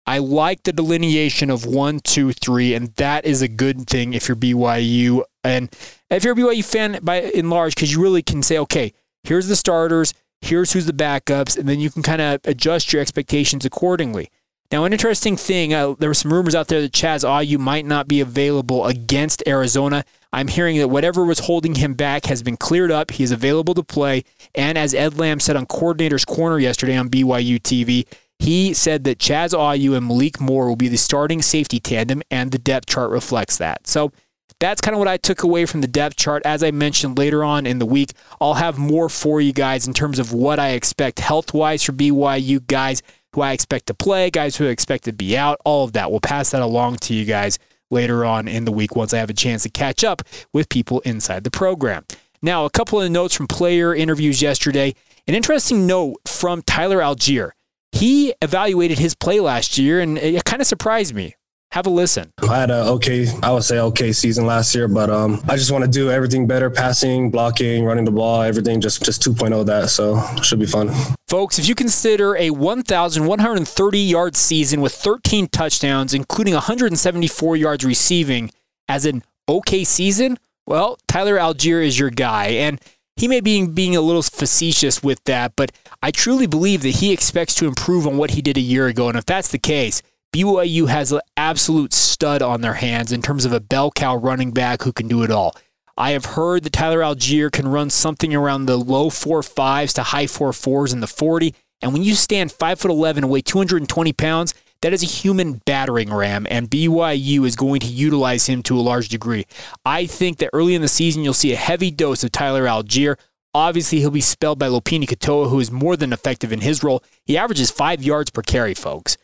I 0.07 0.19
like 0.19 0.63
the 0.63 0.73
delineation 0.73 1.51
of 1.51 1.67
one, 1.67 2.01
two, 2.01 2.33
three, 2.33 2.73
and 2.73 2.95
that 2.95 3.27
is 3.27 3.43
a 3.43 3.49
good 3.49 3.87
thing 3.87 4.15
if 4.15 4.29
you're 4.29 4.37
BYU 4.37 5.23
and 5.45 5.69
if 6.09 6.25
you're 6.25 6.33
a 6.33 6.37
BYU 6.37 6.65
fan 6.65 6.99
by 7.03 7.21
in 7.21 7.51
large, 7.51 7.75
because 7.75 7.93
you 7.93 8.01
really 8.01 8.23
can 8.23 8.43
say, 8.43 8.57
okay, 8.59 8.93
here's 9.25 9.49
the 9.49 9.57
starters, 9.57 10.15
here's 10.41 10.73
who's 10.73 10.87
the 10.87 10.93
backups, 10.93 11.59
and 11.59 11.69
then 11.69 11.81
you 11.81 11.91
can 11.91 12.03
kind 12.03 12.23
of 12.23 12.41
adjust 12.45 12.93
your 12.93 13.03
expectations 13.03 13.65
accordingly. 13.65 14.31
Now, 14.71 14.85
an 14.85 14.93
interesting 14.93 15.37
thing, 15.39 15.73
uh, 15.73 15.95
there 15.99 16.11
were 16.11 16.15
some 16.15 16.33
rumors 16.33 16.55
out 16.55 16.69
there 16.69 16.83
that 16.83 16.93
Chaz 16.93 17.25
Ayu 17.25 17.59
might 17.59 17.87
not 17.87 18.07
be 18.07 18.21
available 18.21 18.87
against 18.87 19.43
Arizona. 19.47 20.05
I'm 20.31 20.49
hearing 20.49 20.77
that 20.77 20.89
whatever 20.89 21.25
was 21.25 21.39
holding 21.39 21.77
him 21.77 21.95
back 21.95 22.27
has 22.27 22.43
been 22.43 22.59
cleared 22.59 22.91
up. 22.91 23.11
He 23.13 23.25
is 23.25 23.31
available 23.31 23.73
to 23.75 23.83
play. 23.83 24.25
And 24.55 24.77
as 24.77 24.93
Ed 24.93 25.17
Lamb 25.17 25.41
said 25.41 25.57
on 25.57 25.65
Coordinator's 25.65 26.27
Corner 26.27 26.59
yesterday 26.59 26.99
on 26.99 27.09
BYU 27.09 27.59
TV, 27.59 28.07
he 28.39 28.75
said 28.75 29.05
that 29.05 29.19
Chaz 29.19 29.55
Ayu 29.55 29.97
and 29.97 30.07
Malik 30.07 30.39
Moore 30.39 30.69
will 30.69 30.77
be 30.77 30.89
the 30.89 30.99
starting 30.99 31.41
safety 31.41 31.81
tandem, 31.81 32.23
and 32.31 32.53
the 32.53 32.59
depth 32.59 32.89
chart 32.89 33.11
reflects 33.11 33.57
that. 33.57 33.87
So 33.87 34.13
that's 34.61 34.81
kind 34.81 34.95
of 34.95 34.99
what 34.99 35.09
I 35.09 35.17
took 35.17 35.45
away 35.45 35.65
from 35.67 35.81
the 35.81 35.89
depth 35.89 36.17
chart. 36.17 36.43
As 36.45 36.63
I 36.63 36.73
mentioned 36.73 37.17
later 37.17 37.43
on 37.43 37.65
in 37.67 37.79
the 37.79 37.87
week, 37.87 38.13
I'll 38.39 38.55
have 38.55 38.77
more 38.77 39.09
for 39.09 39.41
you 39.41 39.53
guys 39.53 39.87
in 39.87 39.95
terms 39.95 40.19
of 40.19 40.33
what 40.33 40.59
I 40.59 40.71
expect 40.71 41.21
health 41.21 41.55
wise 41.55 41.83
for 41.83 41.93
BYU 41.93 42.67
guys 42.67 43.03
who 43.35 43.43
I 43.43 43.53
expect 43.53 43.87
to 43.87 43.95
play, 43.95 44.31
guys 44.31 44.57
who 44.57 44.67
I 44.67 44.71
expect 44.71 45.05
to 45.05 45.13
be 45.13 45.37
out, 45.37 45.59
all 45.65 45.85
of 45.85 45.93
that. 45.93 46.11
We'll 46.11 46.21
pass 46.21 46.51
that 46.51 46.63
along 46.63 46.97
to 47.03 47.15
you 47.15 47.25
guys 47.25 47.59
later 47.91 48.25
on 48.25 48.49
in 48.49 48.65
the 48.65 48.73
week 48.73 48.97
once 48.97 49.15
I 49.15 49.19
have 49.19 49.31
a 49.31 49.35
chance 49.35 49.63
to 49.63 49.69
catch 49.69 50.05
up 50.05 50.23
with 50.53 50.69
people 50.69 51.01
inside 51.01 51.45
the 51.45 51.51
program. 51.51 52.05
Now, 52.43 52.65
a 52.65 52.71
couple 52.71 53.01
of 53.01 53.11
notes 53.11 53.35
from 53.35 53.47
player 53.47 53.95
interviews 53.95 54.41
yesterday. 54.41 54.95
An 55.27 55.35
interesting 55.35 55.87
note 55.87 56.17
from 56.27 56.63
Tyler 56.63 56.99
Allgeier. 56.99 57.51
he 57.93 58.35
evaluated 58.43 58.99
his 58.99 59.15
play 59.15 59.41
last 59.41 59.79
year, 59.79 60.01
and 60.01 60.19
it 60.19 60.45
kind 60.45 60.61
of 60.61 60.69
surprised 60.69 61.15
me. 61.15 61.35
Have 61.73 61.87
a 61.87 61.91
listen. 61.91 62.33
I 62.49 62.61
had 62.61 62.71
a 62.71 62.87
okay, 62.93 63.27
I 63.43 63.53
would 63.53 63.63
say 63.63 63.79
okay 63.79 64.11
season 64.13 64.47
last 64.47 64.75
year, 64.75 64.89
but 64.89 65.11
um, 65.11 65.43
I 65.49 65.57
just 65.57 65.71
want 65.71 65.85
to 65.85 65.91
do 65.91 66.11
everything 66.11 66.47
better: 66.47 66.71
passing, 66.71 67.31
blocking, 67.31 67.85
running 67.85 68.07
the 68.07 68.11
ball, 68.11 68.41
everything 68.41 68.81
just 68.81 69.05
just 69.05 69.23
2.0 69.23 69.67
that. 69.67 69.91
So 69.91 70.19
should 70.43 70.61
be 70.61 70.67
fun. 70.67 70.91
Folks, 71.29 71.59
if 71.59 71.69
you 71.69 71.75
consider 71.75 72.37
a 72.37 72.51
1,130 72.51 73.99
yard 73.99 74.35
season 74.35 74.81
with 74.81 74.95
13 74.95 75.49
touchdowns, 75.49 76.15
including 76.15 76.55
174 76.55 77.57
yards 77.57 77.85
receiving, 77.85 78.51
as 78.89 79.05
an 79.05 79.23
okay 79.47 79.85
season, 79.85 80.39
well, 80.67 80.99
Tyler 81.07 81.37
Allgeier 81.37 81.85
is 81.85 81.99
your 81.99 82.11
guy, 82.11 82.47
and 82.47 82.81
he 83.17 83.29
may 83.29 83.41
be 83.41 83.67
being 83.67 83.95
a 83.95 84.01
little 84.01 84.23
facetious 84.23 85.03
with 85.03 85.23
that, 85.25 85.53
but 85.55 85.73
I 86.03 86.13
truly 86.13 86.47
believe 86.47 86.83
that 86.83 86.97
he 86.97 87.13
expects 87.13 87.55
to 87.57 87.67
improve 87.67 88.07
on 88.07 88.17
what 88.17 88.31
he 88.31 88.41
did 88.41 88.57
a 88.57 88.61
year 88.61 88.87
ago. 88.87 89.09
And 89.09 89.19
if 89.19 89.27
that's 89.27 89.49
the 89.49 89.59
case, 89.59 90.03
BYU 90.33 90.89
has 90.89 91.11
an 91.11 91.21
absolute 91.37 91.95
stud 91.95 92.43
on 92.43 92.61
their 92.61 92.75
hands 92.75 93.13
in 93.13 93.23
terms 93.23 93.45
of 93.45 93.53
a 93.53 93.61
bell 93.61 93.91
cow 93.91 94.15
running 94.17 94.53
back 94.53 94.83
who 94.83 94.93
can 94.93 95.09
do 95.09 95.23
it 95.23 95.31
all. 95.31 95.57
I 95.97 96.11
have 96.11 96.27
heard 96.27 96.63
that 96.63 96.73
Tyler 96.73 97.01
Allgeier 97.01 97.51
can 97.51 97.67
run 97.67 97.91
something 97.91 98.35
around 98.35 98.67
the 98.67 98.77
low 98.77 99.11
four 99.11 99.43
fives 99.43 99.93
to 99.95 100.03
high 100.03 100.27
four 100.27 100.53
fours 100.53 100.93
in 100.93 101.01
the 101.01 101.07
40. 101.07 101.55
And 101.81 101.93
when 101.93 102.03
you 102.03 102.15
stand 102.15 102.51
5'11 102.51 103.17
and 103.17 103.31
weigh 103.31 103.41
220 103.41 104.13
pounds, 104.13 104.55
that 104.83 104.93
is 104.93 105.03
a 105.03 105.07
human 105.07 105.55
battering 105.65 106.13
ram, 106.13 106.47
and 106.49 106.71
BYU 106.71 107.45
is 107.45 107.57
going 107.57 107.81
to 107.81 107.89
utilize 107.89 108.47
him 108.47 108.63
to 108.65 108.79
a 108.79 108.81
large 108.81 109.09
degree. 109.09 109.45
I 109.85 110.07
think 110.07 110.39
that 110.39 110.51
early 110.53 110.77
in 110.77 110.83
the 110.83 110.89
season, 110.89 111.25
you'll 111.25 111.35
see 111.35 111.53
a 111.53 111.57
heavy 111.57 111.91
dose 111.91 112.23
of 112.23 112.31
Tyler 112.31 112.65
Allgeier. 112.65 113.19
Obviously, 113.55 113.99
he'll 113.99 114.13
be 114.13 114.21
spelled 114.21 114.61
by 114.61 114.69
Lopini 114.69 115.09
Katoa, 115.09 115.51
who 115.51 115.59
is 115.59 115.73
more 115.73 115.97
than 115.97 116.13
effective 116.13 116.53
in 116.53 116.61
his 116.61 116.85
role. 116.85 117.03
He 117.25 117.37
averages 117.37 117.73
five 117.73 118.05
yards 118.05 118.31
per 118.31 118.43
carry, 118.43 118.75
folks. 118.75 119.17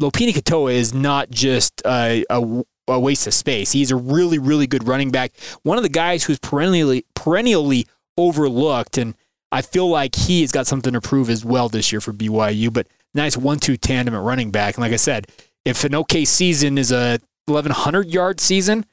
Lopini 0.00 0.32
Katoa 0.32 0.72
is 0.72 0.94
not 0.94 1.30
just 1.30 1.82
a, 1.84 2.24
a, 2.30 2.62
a 2.88 2.98
waste 2.98 3.26
of 3.26 3.34
space. 3.34 3.72
He's 3.72 3.90
a 3.90 3.96
really, 3.96 4.38
really 4.38 4.66
good 4.66 4.88
running 4.88 5.10
back. 5.10 5.32
One 5.62 5.76
of 5.76 5.82
the 5.82 5.90
guys 5.90 6.24
who's 6.24 6.38
perennially 6.38 7.04
perennially 7.14 7.86
overlooked, 8.16 8.96
and 8.98 9.14
I 9.52 9.62
feel 9.62 9.88
like 9.88 10.14
he 10.14 10.40
has 10.40 10.52
got 10.52 10.66
something 10.66 10.94
to 10.94 11.00
prove 11.00 11.28
as 11.28 11.44
well 11.44 11.68
this 11.68 11.92
year 11.92 12.00
for 12.00 12.12
BYU. 12.12 12.72
But 12.72 12.88
nice 13.14 13.36
one-two 13.36 13.76
tandem 13.76 14.14
at 14.14 14.22
running 14.22 14.50
back. 14.50 14.76
And 14.76 14.82
like 14.82 14.92
I 14.92 14.96
said, 14.96 15.26
if 15.64 15.84
an 15.84 15.94
okay 15.94 16.24
season 16.24 16.78
is 16.78 16.90
a 16.90 17.18
1100 17.46 18.08
yard 18.08 18.40
season, 18.40 18.86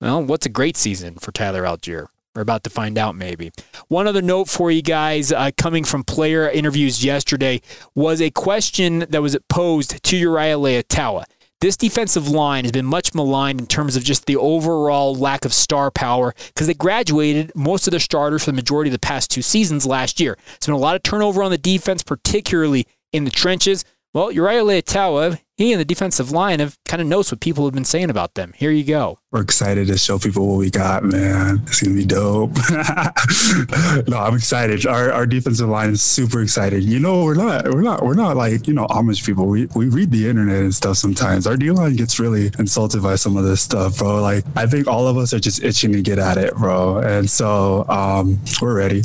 well, 0.00 0.22
what's 0.22 0.46
a 0.46 0.50
great 0.50 0.76
season 0.76 1.16
for 1.16 1.32
Tyler 1.32 1.64
Allgeier? 1.64 2.06
We're 2.34 2.42
about 2.42 2.64
to 2.64 2.70
find 2.70 2.96
out, 2.96 3.14
maybe. 3.14 3.52
One 3.88 4.06
other 4.06 4.22
note 4.22 4.48
for 4.48 4.70
you 4.70 4.80
guys 4.80 5.32
uh, 5.32 5.50
coming 5.58 5.84
from 5.84 6.02
player 6.02 6.48
interviews 6.48 7.04
yesterday 7.04 7.60
was 7.94 8.22
a 8.22 8.30
question 8.30 9.00
that 9.10 9.20
was 9.20 9.36
posed 9.50 10.02
to 10.02 10.16
Uriah 10.16 10.56
Leiataua. 10.56 11.24
This 11.60 11.76
defensive 11.76 12.28
line 12.28 12.64
has 12.64 12.72
been 12.72 12.86
much 12.86 13.14
maligned 13.14 13.60
in 13.60 13.66
terms 13.66 13.96
of 13.96 14.02
just 14.02 14.26
the 14.26 14.36
overall 14.36 15.14
lack 15.14 15.44
of 15.44 15.52
star 15.52 15.90
power 15.90 16.34
because 16.48 16.66
they 16.66 16.74
graduated 16.74 17.52
most 17.54 17.86
of 17.86 17.92
their 17.92 18.00
starters 18.00 18.44
for 18.44 18.50
the 18.50 18.56
majority 18.56 18.88
of 18.88 18.92
the 18.92 18.98
past 18.98 19.30
two 19.30 19.42
seasons 19.42 19.86
last 19.86 20.18
year. 20.18 20.36
It's 20.56 20.66
been 20.66 20.74
a 20.74 20.78
lot 20.78 20.96
of 20.96 21.02
turnover 21.02 21.42
on 21.42 21.50
the 21.50 21.58
defense, 21.58 22.02
particularly 22.02 22.88
in 23.12 23.24
the 23.24 23.30
trenches. 23.30 23.84
Well, 24.14 24.30
Uriah 24.30 24.62
Leiataua, 24.62 25.40
he 25.56 25.72
and 25.72 25.80
the 25.80 25.86
defensive 25.86 26.30
line 26.30 26.60
have 26.60 26.76
kind 26.84 27.00
of 27.00 27.08
knows 27.08 27.32
what 27.32 27.40
people 27.40 27.64
have 27.64 27.72
been 27.72 27.86
saying 27.86 28.10
about 28.10 28.34
them. 28.34 28.52
Here 28.54 28.70
you 28.70 28.84
go. 28.84 29.16
We're 29.30 29.40
excited 29.40 29.86
to 29.86 29.96
show 29.96 30.18
people 30.18 30.46
what 30.48 30.58
we 30.58 30.70
got, 30.70 31.02
man. 31.02 31.62
It's 31.66 31.80
gonna 31.80 31.94
be 31.94 32.04
dope. 32.04 32.50
no, 34.08 34.18
I'm 34.18 34.34
excited. 34.34 34.84
Our, 34.86 35.10
our 35.10 35.24
defensive 35.24 35.66
line 35.66 35.88
is 35.88 36.02
super 36.02 36.42
excited. 36.42 36.84
You 36.84 36.98
know, 36.98 37.24
we're 37.24 37.36
not 37.36 37.64
we're 37.72 37.80
not 37.80 38.04
we're 38.04 38.12
not 38.12 38.36
like 38.36 38.68
you 38.68 38.74
know 38.74 38.86
Amish 38.88 39.24
people. 39.24 39.46
We 39.46 39.64
we 39.74 39.88
read 39.88 40.10
the 40.10 40.28
internet 40.28 40.60
and 40.60 40.74
stuff 40.74 40.98
sometimes. 40.98 41.46
Our 41.46 41.56
D 41.56 41.70
line 41.70 41.96
gets 41.96 42.20
really 42.20 42.50
insulted 42.58 43.02
by 43.02 43.14
some 43.14 43.38
of 43.38 43.44
this 43.44 43.62
stuff, 43.62 43.96
bro. 43.96 44.20
Like 44.20 44.44
I 44.56 44.66
think 44.66 44.88
all 44.88 45.08
of 45.08 45.16
us 45.16 45.32
are 45.32 45.40
just 45.40 45.64
itching 45.64 45.90
to 45.92 46.02
get 46.02 46.18
at 46.18 46.36
it, 46.36 46.54
bro. 46.56 46.98
And 46.98 47.30
so 47.30 47.88
um, 47.88 48.38
we're 48.60 48.76
ready. 48.76 49.04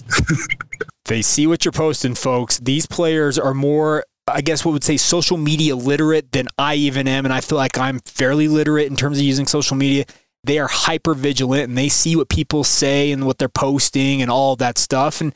they 1.05 1.21
see 1.21 1.47
what 1.47 1.63
you're 1.63 1.71
posting, 1.71 2.13
folks. 2.13 2.59
These 2.59 2.87
players 2.87 3.39
are 3.39 3.53
more 3.53 4.03
I 4.27 4.41
guess 4.41 4.65
what 4.65 4.71
would 4.73 4.83
say 4.83 4.97
social 4.97 5.37
media 5.37 5.75
literate 5.75 6.31
than 6.31 6.47
I 6.57 6.75
even 6.75 7.07
am. 7.07 7.25
And 7.25 7.33
I 7.33 7.41
feel 7.41 7.57
like 7.57 7.77
I'm 7.77 7.99
fairly 7.99 8.47
literate 8.47 8.87
in 8.87 8.95
terms 8.95 9.17
of 9.17 9.23
using 9.23 9.47
social 9.47 9.77
media. 9.77 10.05
They 10.43 10.59
are 10.59 10.67
hyper 10.67 11.13
vigilant 11.13 11.69
and 11.69 11.77
they 11.77 11.89
see 11.89 12.15
what 12.15 12.29
people 12.29 12.63
say 12.63 13.11
and 13.11 13.25
what 13.25 13.37
they're 13.37 13.49
posting 13.49 14.21
and 14.21 14.29
all 14.29 14.55
that 14.57 14.77
stuff. 14.77 15.21
And 15.21 15.33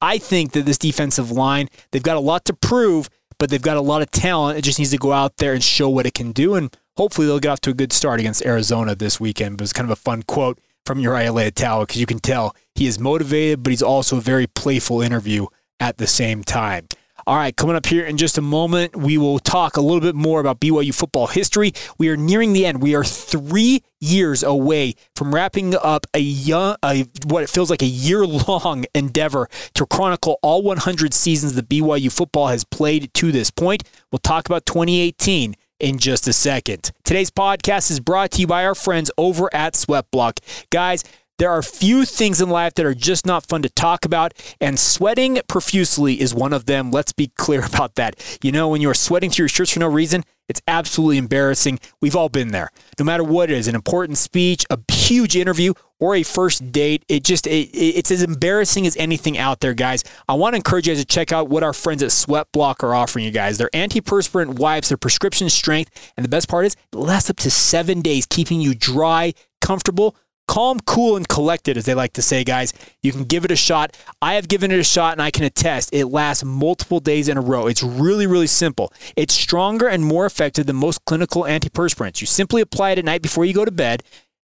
I 0.00 0.18
think 0.18 0.52
that 0.52 0.66
this 0.66 0.78
defensive 0.78 1.30
line, 1.30 1.68
they've 1.90 2.02
got 2.02 2.16
a 2.16 2.20
lot 2.20 2.44
to 2.46 2.54
prove, 2.54 3.08
but 3.38 3.50
they've 3.50 3.62
got 3.62 3.76
a 3.76 3.82
lot 3.82 4.02
of 4.02 4.10
talent. 4.10 4.58
It 4.58 4.62
just 4.62 4.78
needs 4.78 4.90
to 4.90 4.98
go 4.98 5.12
out 5.12 5.38
there 5.38 5.54
and 5.54 5.62
show 5.62 5.88
what 5.88 6.06
it 6.06 6.14
can 6.14 6.32
do. 6.32 6.54
And 6.54 6.74
hopefully 6.96 7.26
they'll 7.26 7.40
get 7.40 7.50
off 7.50 7.60
to 7.62 7.70
a 7.70 7.74
good 7.74 7.92
start 7.92 8.20
against 8.20 8.44
Arizona 8.44 8.94
this 8.94 9.18
weekend. 9.18 9.54
It 9.54 9.60
was 9.60 9.72
kind 9.72 9.86
of 9.86 9.92
a 9.92 10.00
fun 10.00 10.22
quote 10.22 10.58
from 10.84 10.98
Uriah 10.98 11.32
Leiataua 11.32 11.82
because 11.82 12.00
you 12.00 12.06
can 12.06 12.18
tell 12.18 12.54
he 12.74 12.86
is 12.86 12.98
motivated, 12.98 13.62
but 13.62 13.70
he's 13.70 13.82
also 13.82 14.18
a 14.18 14.20
very 14.20 14.46
playful 14.46 15.00
interview 15.00 15.46
at 15.80 15.96
the 15.98 16.06
same 16.06 16.44
time. 16.44 16.86
All 17.26 17.36
right, 17.36 17.56
coming 17.56 17.74
up 17.74 17.86
here 17.86 18.04
in 18.04 18.18
just 18.18 18.36
a 18.36 18.42
moment, 18.42 18.94
we 18.94 19.16
will 19.16 19.38
talk 19.38 19.78
a 19.78 19.80
little 19.80 20.00
bit 20.00 20.14
more 20.14 20.40
about 20.40 20.60
BYU 20.60 20.94
football 20.94 21.26
history. 21.26 21.72
We 21.96 22.10
are 22.10 22.18
nearing 22.18 22.52
the 22.52 22.66
end. 22.66 22.82
We 22.82 22.94
are 22.94 23.02
three 23.02 23.82
years 23.98 24.42
away 24.42 24.94
from 25.16 25.34
wrapping 25.34 25.74
up 25.74 26.06
a 26.12 26.18
young, 26.18 26.76
a, 26.84 27.06
what 27.26 27.42
it 27.42 27.48
feels 27.48 27.70
like 27.70 27.80
a 27.80 27.86
year 27.86 28.26
long 28.26 28.84
endeavor 28.94 29.48
to 29.72 29.86
chronicle 29.86 30.38
all 30.42 30.62
100 30.62 31.14
seasons 31.14 31.54
that 31.54 31.66
BYU 31.66 32.12
football 32.12 32.48
has 32.48 32.62
played 32.62 33.12
to 33.14 33.32
this 33.32 33.50
point. 33.50 33.84
We'll 34.12 34.18
talk 34.18 34.46
about 34.46 34.66
2018 34.66 35.54
in 35.80 35.98
just 35.98 36.28
a 36.28 36.32
second. 36.34 36.92
Today's 37.04 37.30
podcast 37.30 37.90
is 37.90 38.00
brought 38.00 38.32
to 38.32 38.40
you 38.42 38.46
by 38.46 38.66
our 38.66 38.74
friends 38.74 39.10
over 39.16 39.48
at 39.54 39.74
Sweatblock. 39.74 40.40
Guys, 40.70 41.04
there 41.38 41.50
are 41.50 41.62
few 41.62 42.04
things 42.04 42.40
in 42.40 42.48
life 42.48 42.74
that 42.74 42.86
are 42.86 42.94
just 42.94 43.26
not 43.26 43.46
fun 43.46 43.62
to 43.62 43.68
talk 43.68 44.04
about, 44.04 44.34
and 44.60 44.78
sweating 44.78 45.40
profusely 45.48 46.20
is 46.20 46.34
one 46.34 46.52
of 46.52 46.66
them. 46.66 46.90
Let's 46.90 47.12
be 47.12 47.28
clear 47.36 47.64
about 47.66 47.96
that. 47.96 48.38
You 48.42 48.52
know, 48.52 48.68
when 48.68 48.80
you 48.80 48.90
are 48.90 48.94
sweating 48.94 49.30
through 49.30 49.44
your 49.44 49.48
shirts 49.48 49.72
for 49.72 49.80
no 49.80 49.88
reason, 49.88 50.24
it's 50.48 50.60
absolutely 50.68 51.18
embarrassing. 51.18 51.80
We've 52.00 52.14
all 52.14 52.28
been 52.28 52.48
there. 52.48 52.70
No 52.98 53.04
matter 53.04 53.24
what 53.24 53.50
it 53.50 53.56
is, 53.56 53.66
an 53.66 53.74
important 53.74 54.18
speech, 54.18 54.66
a 54.68 54.78
huge 54.92 55.36
interview, 55.36 55.72
or 55.98 56.14
a 56.14 56.22
first 56.22 56.70
date, 56.70 57.02
it 57.08 57.24
just 57.24 57.46
it, 57.46 57.70
it's 57.72 58.10
as 58.10 58.22
embarrassing 58.22 58.86
as 58.86 58.96
anything 58.98 59.38
out 59.38 59.60
there, 59.60 59.72
guys. 59.72 60.04
I 60.28 60.34
want 60.34 60.52
to 60.52 60.56
encourage 60.56 60.86
you 60.86 60.94
guys 60.94 61.00
to 61.00 61.06
check 61.06 61.32
out 61.32 61.48
what 61.48 61.62
our 61.62 61.72
friends 61.72 62.02
at 62.02 62.10
Sweatblock 62.10 62.82
are 62.82 62.94
offering 62.94 63.24
you 63.24 63.30
guys. 63.30 63.56
Their 63.56 63.70
antiperspirant 63.70 64.58
wipes, 64.58 64.88
their 64.88 64.98
prescription 64.98 65.48
strength, 65.48 66.12
and 66.16 66.24
the 66.24 66.28
best 66.28 66.48
part 66.48 66.66
is 66.66 66.76
it 66.92 66.96
lasts 66.96 67.30
up 67.30 67.36
to 67.38 67.50
seven 67.50 68.02
days, 68.02 68.26
keeping 68.26 68.60
you 68.60 68.74
dry, 68.74 69.32
comfortable, 69.62 70.14
calm, 70.46 70.78
cool, 70.80 71.16
and 71.16 71.28
collected, 71.28 71.76
as 71.76 71.84
they 71.84 71.94
like 71.94 72.12
to 72.14 72.22
say, 72.22 72.44
guys. 72.44 72.72
You 73.02 73.12
can 73.12 73.24
give 73.24 73.44
it 73.44 73.50
a 73.50 73.56
shot. 73.56 73.96
I 74.20 74.34
have 74.34 74.48
given 74.48 74.70
it 74.70 74.78
a 74.78 74.84
shot, 74.84 75.12
and 75.12 75.22
I 75.22 75.30
can 75.30 75.44
attest 75.44 75.90
it 75.92 76.06
lasts 76.06 76.44
multiple 76.44 77.00
days 77.00 77.28
in 77.28 77.36
a 77.36 77.40
row. 77.40 77.66
It's 77.66 77.82
really, 77.82 78.26
really 78.26 78.46
simple. 78.46 78.92
It's 79.16 79.34
stronger 79.34 79.88
and 79.88 80.04
more 80.04 80.26
effective 80.26 80.66
than 80.66 80.76
most 80.76 81.04
clinical 81.04 81.42
antiperspirants. 81.42 82.20
You 82.20 82.26
simply 82.26 82.62
apply 82.62 82.92
it 82.92 82.98
at 82.98 83.04
night 83.04 83.22
before 83.22 83.44
you 83.44 83.54
go 83.54 83.64
to 83.64 83.70
bed, 83.72 84.02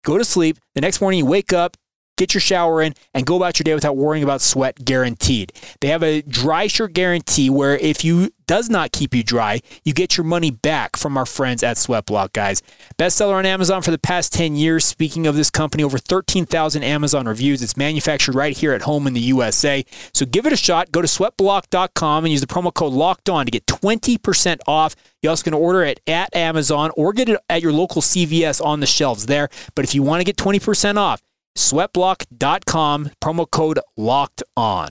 go 0.03 0.17
to 0.17 0.25
sleep. 0.25 0.58
The 0.75 0.82
next 0.82 1.01
morning, 1.01 1.20
you 1.20 1.25
wake 1.25 1.53
up, 1.53 1.77
get 2.17 2.33
your 2.33 2.41
shower 2.41 2.81
in, 2.81 2.93
and 3.13 3.25
go 3.25 3.38
about 3.38 3.59
your 3.59 3.63
day 3.63 3.74
without 3.74 3.95
worrying 3.95 4.24
about 4.24 4.41
sweat 4.41 4.83
guaranteed. 4.83 5.53
They 5.79 5.88
have 5.88 6.03
a 6.03 6.21
dry 6.21 6.67
shirt 6.67 6.93
guarantee 6.93 7.50
where 7.50 7.77
if 7.77 8.03
you 8.03 8.31
does 8.47 8.69
not 8.69 8.91
keep 8.93 9.13
you 9.13 9.24
dry, 9.24 9.59
you 9.83 9.93
get 9.93 10.17
your 10.17 10.24
money 10.24 10.50
back 10.50 10.95
from 10.95 11.17
our 11.17 11.25
friends 11.25 11.62
at 11.63 11.75
Sweatblock, 11.75 12.33
guys. 12.33 12.63
Bestseller 12.97 13.33
on 13.33 13.45
Amazon 13.45 13.81
for 13.81 13.91
the 13.91 13.97
past 13.97 14.33
10 14.33 14.55
years. 14.55 14.86
Speaking 14.86 15.27
of 15.27 15.36
this 15.36 15.50
company, 15.50 15.83
over 15.83 15.97
13,000 15.97 16.81
Amazon 16.81 17.27
reviews. 17.27 17.62
It's 17.62 17.77
manufactured 17.77 18.36
right 18.36 18.55
here 18.55 18.74
at 18.74 18.83
home 18.83 19.05
in 19.05 19.13
the 19.13 19.19
USA. 19.19 19.86
So 20.13 20.25
give 20.25 20.45
it 20.45 20.53
a 20.53 20.57
shot. 20.57 20.91
Go 20.91 21.01
to 21.01 21.07
sweatblock.com 21.07 22.24
and 22.25 22.31
use 22.31 22.41
the 22.41 22.47
promo 22.47 22.74
code 22.74 22.93
locked 22.93 23.29
on 23.29 23.45
to 23.45 23.51
get 23.51 23.65
20% 23.65 24.59
off. 24.65 24.95
You 25.21 25.29
also 25.29 25.43
can 25.43 25.53
order 25.53 25.83
it 25.83 26.00
at 26.07 26.33
Amazon 26.36 26.91
or 26.95 27.12
get 27.12 27.27
it 27.27 27.39
at 27.50 27.62
your 27.62 27.74
local 27.74 28.01
CVS 28.01 28.63
on 28.63 28.79
the 28.79 28.86
shelves 28.86 29.25
there. 29.25 29.50
But 29.75 29.83
if 29.83 29.93
you 29.93 30.03
want 30.03 30.21
to 30.21 30.24
get 30.24 30.38
20% 30.38 30.95
off, 30.95 31.21
sweatblock.com, 31.58 33.12
promo 33.22 33.50
code 33.50 33.80
locked 33.98 34.44
on. 34.56 34.90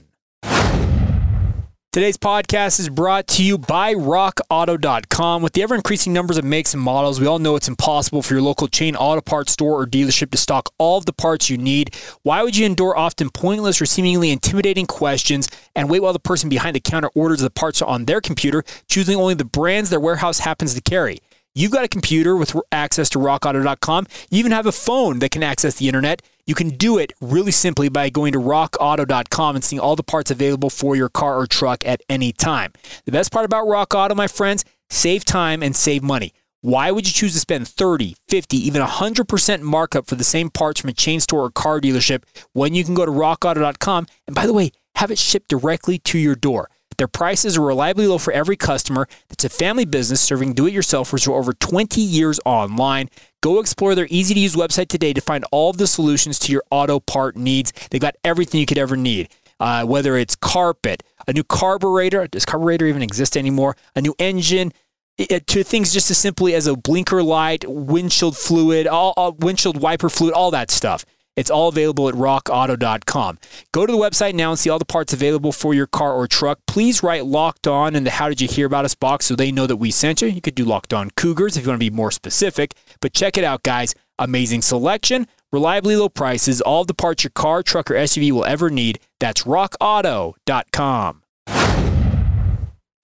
Today's 1.93 2.17
podcast 2.17 2.79
is 2.79 2.89
brought 2.89 3.25
to 3.27 3.43
you 3.43 3.57
by 3.57 3.95
RockAuto.com. 3.95 5.41
With 5.41 5.53
the 5.53 5.63
ever 5.63 5.73
increasing 5.73 6.13
numbers 6.13 6.37
of 6.37 6.45
makes 6.45 6.75
and 6.75 6.83
models, 6.83 7.19
we 7.19 7.25
all 7.25 7.39
know 7.39 7.55
it's 7.55 7.67
impossible 7.69 8.21
for 8.21 8.35
your 8.35 8.43
local 8.43 8.67
chain 8.67 8.95
auto 8.95 9.21
parts 9.21 9.53
store 9.53 9.81
or 9.81 9.87
dealership 9.87 10.29
to 10.29 10.37
stock 10.37 10.69
all 10.77 10.99
of 10.99 11.07
the 11.07 11.13
parts 11.13 11.49
you 11.49 11.57
need. 11.57 11.95
Why 12.21 12.43
would 12.43 12.55
you 12.55 12.67
endure 12.67 12.95
often 12.95 13.31
pointless 13.31 13.81
or 13.81 13.87
seemingly 13.87 14.29
intimidating 14.29 14.85
questions 14.85 15.49
and 15.75 15.89
wait 15.89 16.01
while 16.01 16.13
the 16.13 16.19
person 16.19 16.49
behind 16.49 16.75
the 16.75 16.81
counter 16.81 17.09
orders 17.15 17.39
the 17.39 17.49
parts 17.49 17.81
on 17.81 18.05
their 18.05 18.21
computer, 18.21 18.63
choosing 18.87 19.17
only 19.17 19.33
the 19.33 19.45
brands 19.45 19.89
their 19.89 19.99
warehouse 19.99 20.39
happens 20.39 20.75
to 20.75 20.81
carry? 20.81 21.17
You've 21.55 21.71
got 21.71 21.83
a 21.83 21.87
computer 21.87 22.35
with 22.35 22.55
access 22.71 23.09
to 23.09 23.17
rockauto.com. 23.17 24.05
You 24.29 24.37
even 24.37 24.51
have 24.51 24.67
a 24.67 24.71
phone 24.71 25.17
that 25.19 25.31
can 25.31 25.41
access 25.41 25.77
the 25.77 25.87
internet. 25.87 26.21
You 26.47 26.55
can 26.55 26.69
do 26.69 26.97
it 26.97 27.11
really 27.19 27.51
simply 27.51 27.89
by 27.89 28.09
going 28.09 28.31
to 28.31 28.39
rockauto.com 28.39 29.55
and 29.55 29.63
seeing 29.63 29.81
all 29.81 29.97
the 29.97 30.01
parts 30.01 30.31
available 30.31 30.69
for 30.69 30.95
your 30.95 31.09
car 31.09 31.37
or 31.37 31.45
truck 31.45 31.85
at 31.85 32.01
any 32.09 32.31
time. 32.31 32.71
The 33.03 33.11
best 33.11 33.33
part 33.33 33.43
about 33.43 33.67
Rock 33.67 33.93
Auto, 33.93 34.15
my 34.15 34.27
friends, 34.27 34.63
save 34.89 35.25
time 35.25 35.61
and 35.61 35.75
save 35.75 36.03
money. 36.03 36.33
Why 36.61 36.89
would 36.89 37.05
you 37.05 37.11
choose 37.11 37.33
to 37.33 37.39
spend 37.39 37.67
30, 37.67 38.15
50, 38.29 38.57
even 38.57 38.81
100% 38.81 39.61
markup 39.61 40.07
for 40.07 40.15
the 40.15 40.23
same 40.23 40.49
parts 40.49 40.79
from 40.79 40.89
a 40.89 40.93
chain 40.93 41.19
store 41.19 41.43
or 41.43 41.51
car 41.51 41.81
dealership 41.81 42.23
when 42.53 42.73
you 42.73 42.85
can 42.85 42.95
go 42.95 43.05
to 43.05 43.11
rockauto.com 43.11 44.07
and 44.25 44.35
by 44.35 44.45
the 44.45 44.53
way, 44.53 44.71
have 44.95 45.11
it 45.11 45.19
shipped 45.19 45.49
directly 45.49 45.99
to 45.99 46.17
your 46.17 46.35
door? 46.35 46.69
Their 46.97 47.07
prices 47.07 47.57
are 47.57 47.61
reliably 47.61 48.07
low 48.07 48.17
for 48.17 48.33
every 48.33 48.55
customer. 48.55 49.07
It's 49.29 49.45
a 49.45 49.49
family 49.49 49.85
business 49.85 50.19
serving 50.19 50.53
do 50.53 50.65
it 50.65 50.73
yourselfers 50.73 51.25
for 51.25 51.37
over 51.37 51.53
20 51.53 52.01
years 52.01 52.39
online. 52.43 53.09
Go 53.41 53.59
explore 53.59 53.93
their 53.93 54.07
easy 54.09 54.33
to 54.33 54.39
use 54.39 54.55
website 54.55 54.87
today 54.87 55.13
to 55.13 55.21
find 55.21 55.45
all 55.51 55.69
of 55.69 55.77
the 55.77 55.85
solutions 55.85 56.39
to 56.39 56.51
your 56.51 56.63
auto 56.71 56.99
part 56.99 57.35
needs. 57.35 57.71
They've 57.91 58.01
got 58.01 58.15
everything 58.23 58.59
you 58.59 58.65
could 58.65 58.79
ever 58.79 58.97
need. 58.97 59.29
Uh, 59.59 59.85
whether 59.85 60.17
it's 60.17 60.35
carpet, 60.35 61.03
a 61.27 61.33
new 61.33 61.43
carburetor, 61.43 62.27
does 62.27 62.45
carburetor 62.45 62.85
even 62.87 63.01
exist 63.01 63.37
anymore? 63.37 63.75
A 63.95 64.01
new 64.01 64.15
engine, 64.19 64.71
it, 65.17 65.47
to 65.47 65.63
things 65.63 65.93
just 65.93 66.11
as 66.11 66.17
simply 66.17 66.53
as 66.53 66.67
a 66.67 66.75
blinker 66.75 67.23
light, 67.23 67.65
windshield 67.67 68.37
fluid, 68.37 68.87
all, 68.87 69.13
all, 69.17 69.31
windshield 69.33 69.81
wiper 69.81 70.09
fluid, 70.09 70.33
all 70.33 70.51
that 70.51 70.69
stuff. 70.69 71.05
It's 71.37 71.49
all 71.49 71.69
available 71.69 72.09
at 72.09 72.15
rockauto.com. 72.15 73.39
Go 73.71 73.85
to 73.85 73.91
the 73.93 73.97
website 73.97 74.33
now 74.33 74.49
and 74.49 74.59
see 74.59 74.69
all 74.69 74.79
the 74.79 74.85
parts 74.85 75.13
available 75.13 75.53
for 75.53 75.73
your 75.73 75.87
car 75.87 76.11
or 76.13 76.27
truck. 76.27 76.59
Please 76.67 77.01
write 77.03 77.25
locked 77.25 77.67
on 77.67 77.95
in 77.95 78.03
the 78.03 78.09
how 78.09 78.27
did 78.27 78.41
you 78.41 78.47
hear 78.49 78.65
about 78.65 78.83
us 78.83 78.95
box 78.95 79.27
so 79.27 79.35
they 79.35 79.51
know 79.51 79.67
that 79.67 79.77
we 79.77 79.91
sent 79.91 80.21
you. 80.21 80.27
You 80.27 80.41
could 80.41 80.55
do 80.55 80.65
locked 80.65 80.93
on 80.93 81.11
cougars 81.11 81.55
if 81.55 81.63
you 81.63 81.69
want 81.69 81.79
to 81.79 81.89
be 81.89 81.95
more 81.95 82.11
specific, 82.11 82.73
but 82.99 83.13
check 83.13 83.37
it 83.37 83.45
out, 83.45 83.63
guys. 83.63 83.95
Amazing 84.19 84.63
selection, 84.63 85.27
reliably 85.51 85.95
low 85.95 86.09
prices, 86.09 86.59
all 86.59 86.83
the 86.83 86.95
parts 86.95 87.23
your 87.23 87.31
car, 87.31 87.61
truck, 87.61 87.91
or 87.91 87.93
SUV 87.93 88.31
will 88.31 88.45
ever 88.45 88.71
need. 88.71 88.99
That's 89.19 89.43
rockauto.com. 89.43 91.21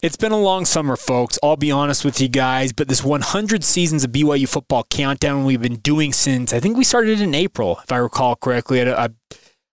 It's 0.04 0.18
been 0.18 0.34
a 0.34 0.38
long 0.38 0.66
summer, 0.66 0.98
folks. 0.98 1.40
I'll 1.42 1.56
be 1.56 1.72
honest 1.72 2.04
with 2.04 2.20
you 2.20 2.28
guys, 2.28 2.74
but 2.74 2.90
this 2.90 3.06
100 3.06 3.64
seasons 3.64 4.04
of 4.04 4.12
BYU 4.12 4.50
football 4.50 4.84
countdown 4.90 5.46
we've 5.46 5.62
been 5.62 5.78
doing 5.78 6.12
since 6.12 6.52
I 6.52 6.60
think 6.60 6.76
we 6.76 6.84
started 6.84 7.22
in 7.22 7.34
April, 7.34 7.80
if 7.82 7.90
I 7.90 7.96
recall 7.96 8.36
correctly. 8.36 8.82
I, 8.82 9.06
I, 9.06 9.10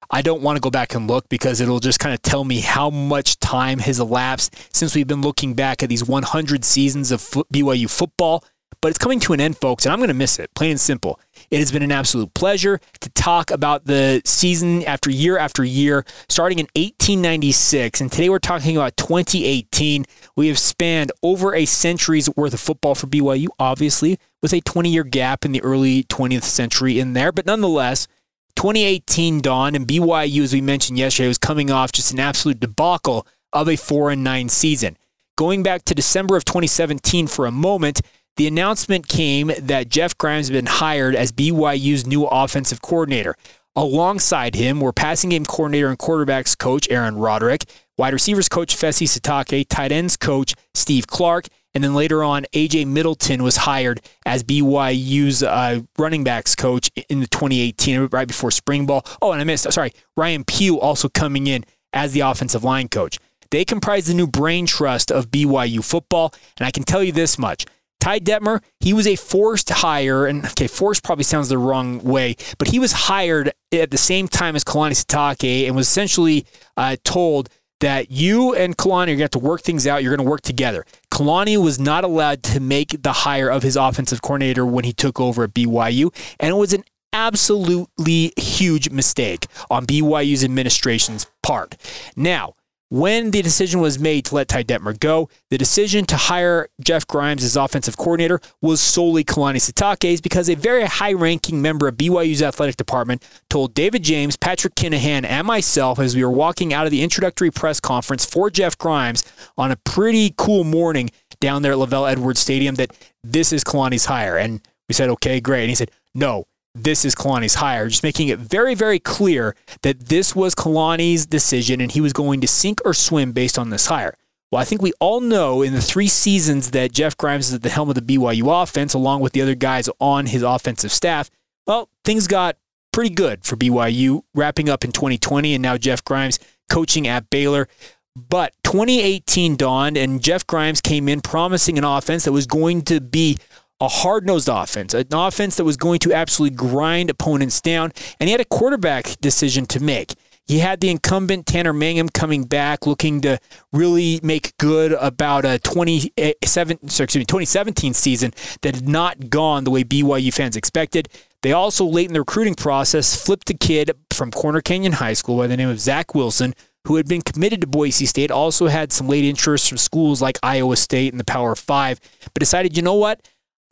I 0.08 0.22
don't 0.22 0.40
want 0.40 0.54
to 0.54 0.60
go 0.60 0.70
back 0.70 0.94
and 0.94 1.08
look 1.08 1.28
because 1.28 1.60
it'll 1.60 1.80
just 1.80 1.98
kind 1.98 2.14
of 2.14 2.22
tell 2.22 2.44
me 2.44 2.60
how 2.60 2.90
much 2.90 3.40
time 3.40 3.80
has 3.80 3.98
elapsed 3.98 4.54
since 4.72 4.94
we've 4.94 5.08
been 5.08 5.20
looking 5.20 5.54
back 5.54 5.82
at 5.82 5.88
these 5.88 6.04
100 6.04 6.64
seasons 6.64 7.10
of 7.10 7.22
BYU 7.52 7.90
football 7.90 8.44
but 8.80 8.88
it's 8.88 8.98
coming 8.98 9.20
to 9.20 9.32
an 9.32 9.40
end, 9.40 9.58
folks, 9.58 9.84
and 9.84 9.92
I'm 9.92 9.98
going 9.98 10.08
to 10.08 10.14
miss 10.14 10.38
it, 10.38 10.54
plain 10.54 10.72
and 10.72 10.80
simple. 10.80 11.20
It 11.50 11.58
has 11.58 11.72
been 11.72 11.82
an 11.82 11.90
absolute 11.90 12.32
pleasure 12.32 12.80
to 13.00 13.10
talk 13.10 13.50
about 13.50 13.84
the 13.84 14.22
season 14.24 14.84
after 14.84 15.10
year 15.10 15.36
after 15.36 15.64
year, 15.64 16.04
starting 16.28 16.60
in 16.60 16.66
1896. 16.76 18.00
And 18.00 18.12
today 18.12 18.28
we're 18.28 18.38
talking 18.38 18.76
about 18.76 18.96
2018. 18.96 20.04
We 20.36 20.46
have 20.46 20.60
spanned 20.60 21.10
over 21.24 21.52
a 21.52 21.64
century's 21.64 22.30
worth 22.36 22.54
of 22.54 22.60
football 22.60 22.94
for 22.94 23.08
BYU, 23.08 23.48
obviously, 23.58 24.16
with 24.40 24.52
a 24.52 24.60
20 24.60 24.90
year 24.90 25.02
gap 25.02 25.44
in 25.44 25.50
the 25.50 25.62
early 25.62 26.04
20th 26.04 26.44
century 26.44 27.00
in 27.00 27.14
there. 27.14 27.32
But 27.32 27.46
nonetheless, 27.46 28.06
2018 28.54 29.40
dawned, 29.40 29.74
and 29.74 29.88
BYU, 29.88 30.44
as 30.44 30.52
we 30.52 30.60
mentioned 30.60 30.98
yesterday, 30.98 31.26
was 31.26 31.38
coming 31.38 31.72
off 31.72 31.90
just 31.90 32.12
an 32.12 32.20
absolute 32.20 32.60
debacle 32.60 33.26
of 33.52 33.68
a 33.68 33.74
4 33.74 34.10
and 34.10 34.22
9 34.22 34.48
season. 34.48 34.96
Going 35.36 35.64
back 35.64 35.84
to 35.86 35.96
December 35.96 36.36
of 36.36 36.44
2017 36.44 37.26
for 37.26 37.46
a 37.46 37.50
moment, 37.50 38.02
the 38.36 38.46
announcement 38.46 39.08
came 39.08 39.52
that 39.58 39.88
Jeff 39.88 40.16
Grimes 40.16 40.48
had 40.48 40.54
been 40.54 40.66
hired 40.66 41.14
as 41.14 41.32
BYU's 41.32 42.06
new 42.06 42.24
offensive 42.24 42.80
coordinator. 42.80 43.34
Alongside 43.76 44.54
him 44.54 44.80
were 44.80 44.92
passing 44.92 45.30
game 45.30 45.44
coordinator 45.44 45.88
and 45.88 45.98
quarterbacks 45.98 46.58
coach 46.58 46.88
Aaron 46.90 47.16
Roderick, 47.16 47.64
wide 47.96 48.12
receivers 48.12 48.48
coach 48.48 48.76
Fesi 48.76 49.06
Sitake, 49.06 49.66
tight 49.68 49.92
ends 49.92 50.16
coach 50.16 50.54
Steve 50.74 51.06
Clark, 51.06 51.46
and 51.72 51.84
then 51.84 51.94
later 51.94 52.24
on, 52.24 52.46
AJ 52.52 52.86
Middleton 52.86 53.42
was 53.42 53.58
hired 53.58 54.00
as 54.26 54.42
BYU's 54.42 55.42
uh, 55.42 55.80
running 55.98 56.24
backs 56.24 56.56
coach 56.56 56.90
in 57.08 57.20
the 57.20 57.28
2018, 57.28 58.08
right 58.10 58.26
before 58.26 58.50
spring 58.50 58.86
ball. 58.86 59.04
Oh, 59.22 59.32
and 59.32 59.40
I 59.40 59.44
missed, 59.44 59.72
sorry, 59.72 59.92
Ryan 60.16 60.44
Pugh 60.44 60.80
also 60.80 61.08
coming 61.08 61.46
in 61.46 61.64
as 61.92 62.12
the 62.12 62.20
offensive 62.20 62.64
line 62.64 62.88
coach. 62.88 63.18
They 63.50 63.64
comprise 63.64 64.06
the 64.06 64.14
new 64.14 64.26
brain 64.26 64.66
trust 64.66 65.10
of 65.12 65.30
BYU 65.30 65.84
football, 65.84 66.32
and 66.58 66.66
I 66.66 66.70
can 66.70 66.82
tell 66.82 67.02
you 67.02 67.12
this 67.12 67.38
much. 67.38 67.66
Ty 68.00 68.20
Detmer, 68.20 68.62
he 68.80 68.92
was 68.92 69.06
a 69.06 69.16
forced 69.16 69.68
hire, 69.68 70.26
and 70.26 70.44
okay, 70.44 70.66
forced 70.66 71.04
probably 71.04 71.24
sounds 71.24 71.48
the 71.48 71.58
wrong 71.58 72.02
way, 72.02 72.36
but 72.58 72.68
he 72.68 72.78
was 72.78 72.92
hired 72.92 73.52
at 73.72 73.90
the 73.90 73.98
same 73.98 74.26
time 74.26 74.56
as 74.56 74.64
Kalani 74.64 74.92
Sitake 74.92 75.66
and 75.66 75.76
was 75.76 75.86
essentially 75.86 76.46
uh, 76.76 76.96
told 77.04 77.50
that 77.80 78.10
you 78.10 78.54
and 78.54 78.76
Kalani 78.76 79.02
are 79.02 79.06
going 79.06 79.18
to 79.18 79.22
have 79.24 79.30
to 79.30 79.38
work 79.38 79.62
things 79.62 79.86
out. 79.86 80.02
You're 80.02 80.14
going 80.14 80.26
to 80.26 80.30
work 80.30 80.42
together. 80.42 80.84
Kalani 81.10 81.62
was 81.62 81.78
not 81.78 82.04
allowed 82.04 82.42
to 82.44 82.60
make 82.60 83.02
the 83.02 83.12
hire 83.12 83.48
of 83.48 83.62
his 83.62 83.76
offensive 83.76 84.22
coordinator 84.22 84.64
when 84.64 84.84
he 84.84 84.92
took 84.92 85.20
over 85.20 85.44
at 85.44 85.54
BYU, 85.54 86.14
and 86.38 86.50
it 86.50 86.56
was 86.56 86.72
an 86.72 86.84
absolutely 87.12 88.32
huge 88.36 88.90
mistake 88.90 89.46
on 89.70 89.86
BYU's 89.86 90.44
administration's 90.44 91.26
part. 91.42 91.76
Now, 92.16 92.54
when 92.90 93.30
the 93.30 93.40
decision 93.40 93.80
was 93.80 93.98
made 93.98 94.24
to 94.26 94.34
let 94.34 94.48
Ty 94.48 94.64
Detmer 94.64 94.98
go, 94.98 95.28
the 95.48 95.56
decision 95.56 96.04
to 96.06 96.16
hire 96.16 96.68
Jeff 96.80 97.06
Grimes 97.06 97.44
as 97.44 97.56
offensive 97.56 97.96
coordinator 97.96 98.40
was 98.60 98.80
solely 98.80 99.24
Kalani 99.24 99.56
Sitake's 99.56 100.20
because 100.20 100.50
a 100.50 100.56
very 100.56 100.84
high 100.84 101.12
ranking 101.12 101.62
member 101.62 101.86
of 101.86 101.96
BYU's 101.96 102.42
athletic 102.42 102.76
department 102.76 103.26
told 103.48 103.74
David 103.74 104.02
James, 104.02 104.36
Patrick 104.36 104.74
Kinahan, 104.74 105.24
and 105.24 105.46
myself 105.46 106.00
as 106.00 106.16
we 106.16 106.24
were 106.24 106.30
walking 106.30 106.74
out 106.74 106.84
of 106.84 106.90
the 106.90 107.02
introductory 107.02 107.50
press 107.50 107.78
conference 107.78 108.24
for 108.24 108.50
Jeff 108.50 108.76
Grimes 108.76 109.24
on 109.56 109.70
a 109.70 109.76
pretty 109.76 110.34
cool 110.36 110.64
morning 110.64 111.10
down 111.38 111.62
there 111.62 111.72
at 111.72 111.78
LaVell 111.78 112.10
Edwards 112.10 112.40
Stadium 112.40 112.74
that 112.74 112.90
this 113.22 113.52
is 113.52 113.62
Kalani's 113.62 114.06
hire. 114.06 114.36
And 114.36 114.60
we 114.88 114.94
said, 114.94 115.08
okay, 115.10 115.40
great. 115.40 115.62
And 115.62 115.68
he 115.68 115.76
said, 115.76 115.92
no, 116.12 116.46
this 116.74 117.04
is 117.04 117.14
Kalani's 117.14 117.56
hire, 117.56 117.88
just 117.88 118.02
making 118.02 118.28
it 118.28 118.38
very, 118.38 118.74
very 118.74 118.98
clear 118.98 119.56
that 119.82 120.06
this 120.06 120.36
was 120.36 120.54
Kalani's 120.54 121.26
decision 121.26 121.80
and 121.80 121.90
he 121.90 122.00
was 122.00 122.12
going 122.12 122.40
to 122.40 122.48
sink 122.48 122.80
or 122.84 122.94
swim 122.94 123.32
based 123.32 123.58
on 123.58 123.70
this 123.70 123.86
hire. 123.86 124.16
Well, 124.50 124.60
I 124.60 124.64
think 124.64 124.82
we 124.82 124.92
all 124.98 125.20
know 125.20 125.62
in 125.62 125.74
the 125.74 125.80
three 125.80 126.08
seasons 126.08 126.72
that 126.72 126.92
Jeff 126.92 127.16
Grimes 127.16 127.48
is 127.48 127.54
at 127.54 127.62
the 127.62 127.70
helm 127.70 127.88
of 127.88 127.94
the 127.94 128.02
BYU 128.02 128.62
offense, 128.62 128.94
along 128.94 129.20
with 129.20 129.32
the 129.32 129.42
other 129.42 129.54
guys 129.54 129.88
on 130.00 130.26
his 130.26 130.42
offensive 130.42 130.90
staff, 130.90 131.30
well, 131.66 131.88
things 132.04 132.26
got 132.26 132.56
pretty 132.92 133.14
good 133.14 133.44
for 133.44 133.56
BYU, 133.56 134.22
wrapping 134.34 134.68
up 134.68 134.84
in 134.84 134.90
2020, 134.90 135.54
and 135.54 135.62
now 135.62 135.76
Jeff 135.76 136.04
Grimes 136.04 136.40
coaching 136.68 137.06
at 137.06 137.30
Baylor. 137.30 137.68
But 138.16 138.54
2018 138.64 139.54
dawned, 139.54 139.96
and 139.96 140.20
Jeff 140.20 140.44
Grimes 140.46 140.80
came 140.80 141.08
in 141.08 141.20
promising 141.20 141.78
an 141.78 141.84
offense 141.84 142.24
that 142.24 142.32
was 142.32 142.46
going 142.46 142.82
to 142.82 143.00
be 143.00 143.38
a 143.80 143.88
hard 143.88 144.26
nosed 144.26 144.48
offense, 144.48 144.94
an 144.94 145.06
offense 145.12 145.56
that 145.56 145.64
was 145.64 145.76
going 145.76 145.98
to 146.00 146.12
absolutely 146.12 146.56
grind 146.56 147.10
opponents 147.10 147.60
down. 147.60 147.92
And 148.18 148.28
he 148.28 148.32
had 148.32 148.40
a 148.40 148.44
quarterback 148.44 149.20
decision 149.20 149.66
to 149.66 149.80
make. 149.80 150.14
He 150.46 150.58
had 150.58 150.80
the 150.80 150.90
incumbent 150.90 151.46
Tanner 151.46 151.72
Mangum 151.72 152.08
coming 152.08 152.42
back, 152.42 152.84
looking 152.84 153.20
to 153.20 153.38
really 153.72 154.18
make 154.22 154.56
good 154.58 154.92
about 154.92 155.44
a 155.44 155.60
27, 155.60 156.88
sorry, 156.88 157.04
excuse 157.04 157.20
me, 157.20 157.24
2017 157.24 157.94
season 157.94 158.32
that 158.62 158.74
had 158.74 158.88
not 158.88 159.30
gone 159.30 159.62
the 159.62 159.70
way 159.70 159.84
BYU 159.84 160.34
fans 160.34 160.56
expected. 160.56 161.08
They 161.42 161.52
also, 161.52 161.86
late 161.86 162.08
in 162.08 162.14
the 162.14 162.20
recruiting 162.20 162.56
process, 162.56 163.14
flipped 163.24 163.48
a 163.50 163.54
kid 163.54 163.92
from 164.12 164.32
Corner 164.32 164.60
Canyon 164.60 164.94
High 164.94 165.12
School 165.12 165.38
by 165.38 165.46
the 165.46 165.56
name 165.56 165.68
of 165.68 165.78
Zach 165.78 166.16
Wilson, 166.16 166.54
who 166.84 166.96
had 166.96 167.06
been 167.06 167.22
committed 167.22 167.60
to 167.60 167.68
Boise 167.68 168.06
State, 168.06 168.32
also 168.32 168.66
had 168.66 168.92
some 168.92 169.06
late 169.06 169.24
interest 169.24 169.68
from 169.68 169.78
schools 169.78 170.20
like 170.20 170.38
Iowa 170.42 170.76
State 170.76 171.12
and 171.12 171.20
the 171.20 171.24
Power 171.24 171.54
Five, 171.54 172.00
but 172.34 172.40
decided, 172.40 172.76
you 172.76 172.82
know 172.82 172.94
what? 172.94 173.20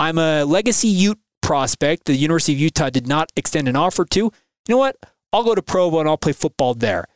I'm 0.00 0.18
a 0.18 0.44
legacy 0.44 0.88
Ute 0.88 1.18
prospect. 1.42 2.04
The 2.04 2.14
University 2.14 2.52
of 2.52 2.60
Utah 2.60 2.90
did 2.90 3.06
not 3.06 3.32
extend 3.36 3.68
an 3.68 3.76
offer 3.76 4.04
to. 4.04 4.20
You 4.20 4.32
know 4.68 4.78
what? 4.78 4.96
I'll 5.32 5.44
go 5.44 5.54
to 5.54 5.62
Provo 5.62 6.00
and 6.00 6.08
I'll 6.08 6.16
play 6.16 6.32
football 6.32 6.74
there. 6.74 7.06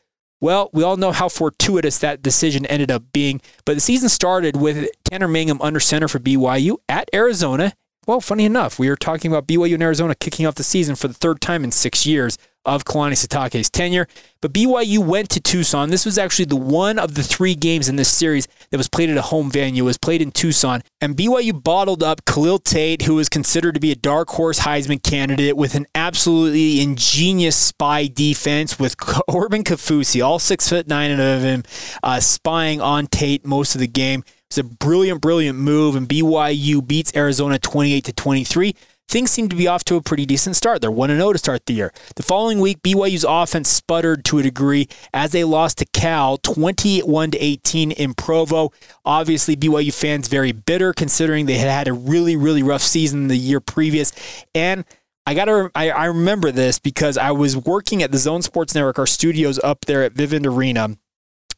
Well, 0.41 0.69
we 0.73 0.83
all 0.83 0.97
know 0.97 1.13
how 1.13 1.29
fortuitous 1.29 1.99
that 1.99 2.21
decision 2.21 2.65
ended 2.65 2.91
up 2.91 3.03
being, 3.13 3.39
but 3.63 3.75
the 3.75 3.79
season 3.79 4.09
started 4.09 4.57
with 4.57 4.89
Tanner 5.05 5.27
Mangum 5.29 5.61
under 5.61 5.79
center 5.79 6.09
for 6.09 6.19
BYU 6.19 6.77
at 6.89 7.09
Arizona. 7.13 7.73
Well, 8.05 8.19
funny 8.19 8.43
enough, 8.43 8.77
we 8.77 8.89
were 8.89 8.97
talking 8.97 9.31
about 9.31 9.47
BYU 9.47 9.75
and 9.75 9.83
Arizona 9.83 10.15
kicking 10.15 10.45
off 10.45 10.55
the 10.55 10.63
season 10.63 10.95
for 10.95 11.07
the 11.07 11.13
third 11.13 11.39
time 11.39 11.63
in 11.63 11.71
six 11.71 12.05
years 12.05 12.37
of 12.65 12.85
Kalani 12.85 13.13
Sitake's 13.13 13.69
tenure. 13.69 14.07
But 14.41 14.53
BYU 14.53 14.99
went 14.99 15.29
to 15.31 15.39
Tucson. 15.39 15.89
This 15.89 16.05
was 16.05 16.17
actually 16.17 16.45
the 16.45 16.55
one 16.55 16.99
of 16.99 17.15
the 17.15 17.23
three 17.23 17.55
games 17.55 17.87
in 17.87 17.95
this 17.95 18.09
series 18.09 18.47
that 18.71 18.77
was 18.77 18.89
played 18.89 19.09
at 19.09 19.17
a 19.17 19.21
home 19.21 19.49
venue. 19.49 19.83
It 19.83 19.85
was 19.85 19.97
played 19.97 20.21
in 20.21 20.31
Tucson. 20.31 20.81
And 20.99 21.15
BYU 21.15 21.63
bottled 21.63 22.03
up 22.03 22.25
Khalil 22.25 22.59
Tate, 22.59 23.03
who 23.03 23.15
was 23.15 23.29
considered 23.29 23.73
to 23.75 23.79
be 23.79 23.91
a 23.91 23.95
dark 23.95 24.29
horse 24.29 24.59
Heisman 24.59 25.01
candidate 25.01 25.55
with 25.55 25.75
an 25.75 25.87
absolutely 25.95 26.81
ingenious 26.81 27.55
spy 27.55 28.07
defense 28.07 28.77
with 28.77 28.97
Corbin 28.97 29.63
Kafusi, 29.65 30.25
all 30.25 30.39
six 30.39 30.67
foot 30.69 30.87
nine 30.87 31.11
of 31.11 31.41
him, 31.41 31.63
uh, 32.03 32.19
spying 32.19 32.81
on 32.81 33.07
Tate 33.07 33.45
most 33.45 33.75
of 33.75 33.81
the 33.81 33.87
game. 33.87 34.23
It's 34.49 34.57
a 34.59 34.63
brilliant, 34.63 35.19
brilliant 35.19 35.57
move, 35.57 35.95
and 35.95 36.07
BYU 36.07 36.85
beats 36.85 37.11
Arizona 37.15 37.57
28 37.57 38.03
to 38.05 38.13
23 38.13 38.75
things 39.07 39.31
seem 39.31 39.47
to 39.49 39.55
be 39.55 39.67
off 39.67 39.83
to 39.85 39.95
a 39.95 40.01
pretty 40.01 40.25
decent 40.25 40.55
start. 40.55 40.81
They're 40.81 40.91
1 40.91 41.09
0 41.09 41.33
to 41.33 41.37
start 41.37 41.65
the 41.65 41.73
year. 41.73 41.93
The 42.15 42.23
following 42.23 42.59
week, 42.59 42.81
BYU's 42.81 43.25
offense 43.27 43.69
sputtered 43.69 44.25
to 44.25 44.39
a 44.39 44.43
degree 44.43 44.87
as 45.13 45.31
they 45.31 45.43
lost 45.43 45.77
to 45.79 45.85
Cal 45.85 46.37
21 46.37 47.31
to 47.31 47.37
18 47.37 47.91
in 47.91 48.13
Provo. 48.13 48.71
Obviously, 49.05 49.55
BYU 49.55 49.93
fans 49.93 50.27
very 50.27 50.51
bitter 50.51 50.93
considering 50.93 51.45
they 51.45 51.57
had 51.57 51.69
had 51.69 51.87
a 51.87 51.93
really, 51.93 52.35
really 52.35 52.63
rough 52.63 52.81
season 52.81 53.27
the 53.27 53.37
year 53.37 53.59
previous. 53.59 54.11
And 54.55 54.85
I 55.25 55.35
gotta, 55.35 55.69
I, 55.75 55.91
I 55.91 56.05
remember 56.05 56.51
this 56.51 56.79
because 56.79 57.17
I 57.17 57.31
was 57.31 57.55
working 57.55 58.03
at 58.03 58.11
the 58.11 58.17
Zone 58.17 58.41
Sports 58.41 58.75
Network, 58.75 58.99
our 58.99 59.07
studios 59.07 59.59
up 59.59 59.85
there 59.85 60.03
at 60.03 60.13
Vivint 60.13 60.45
Arena 60.45 60.97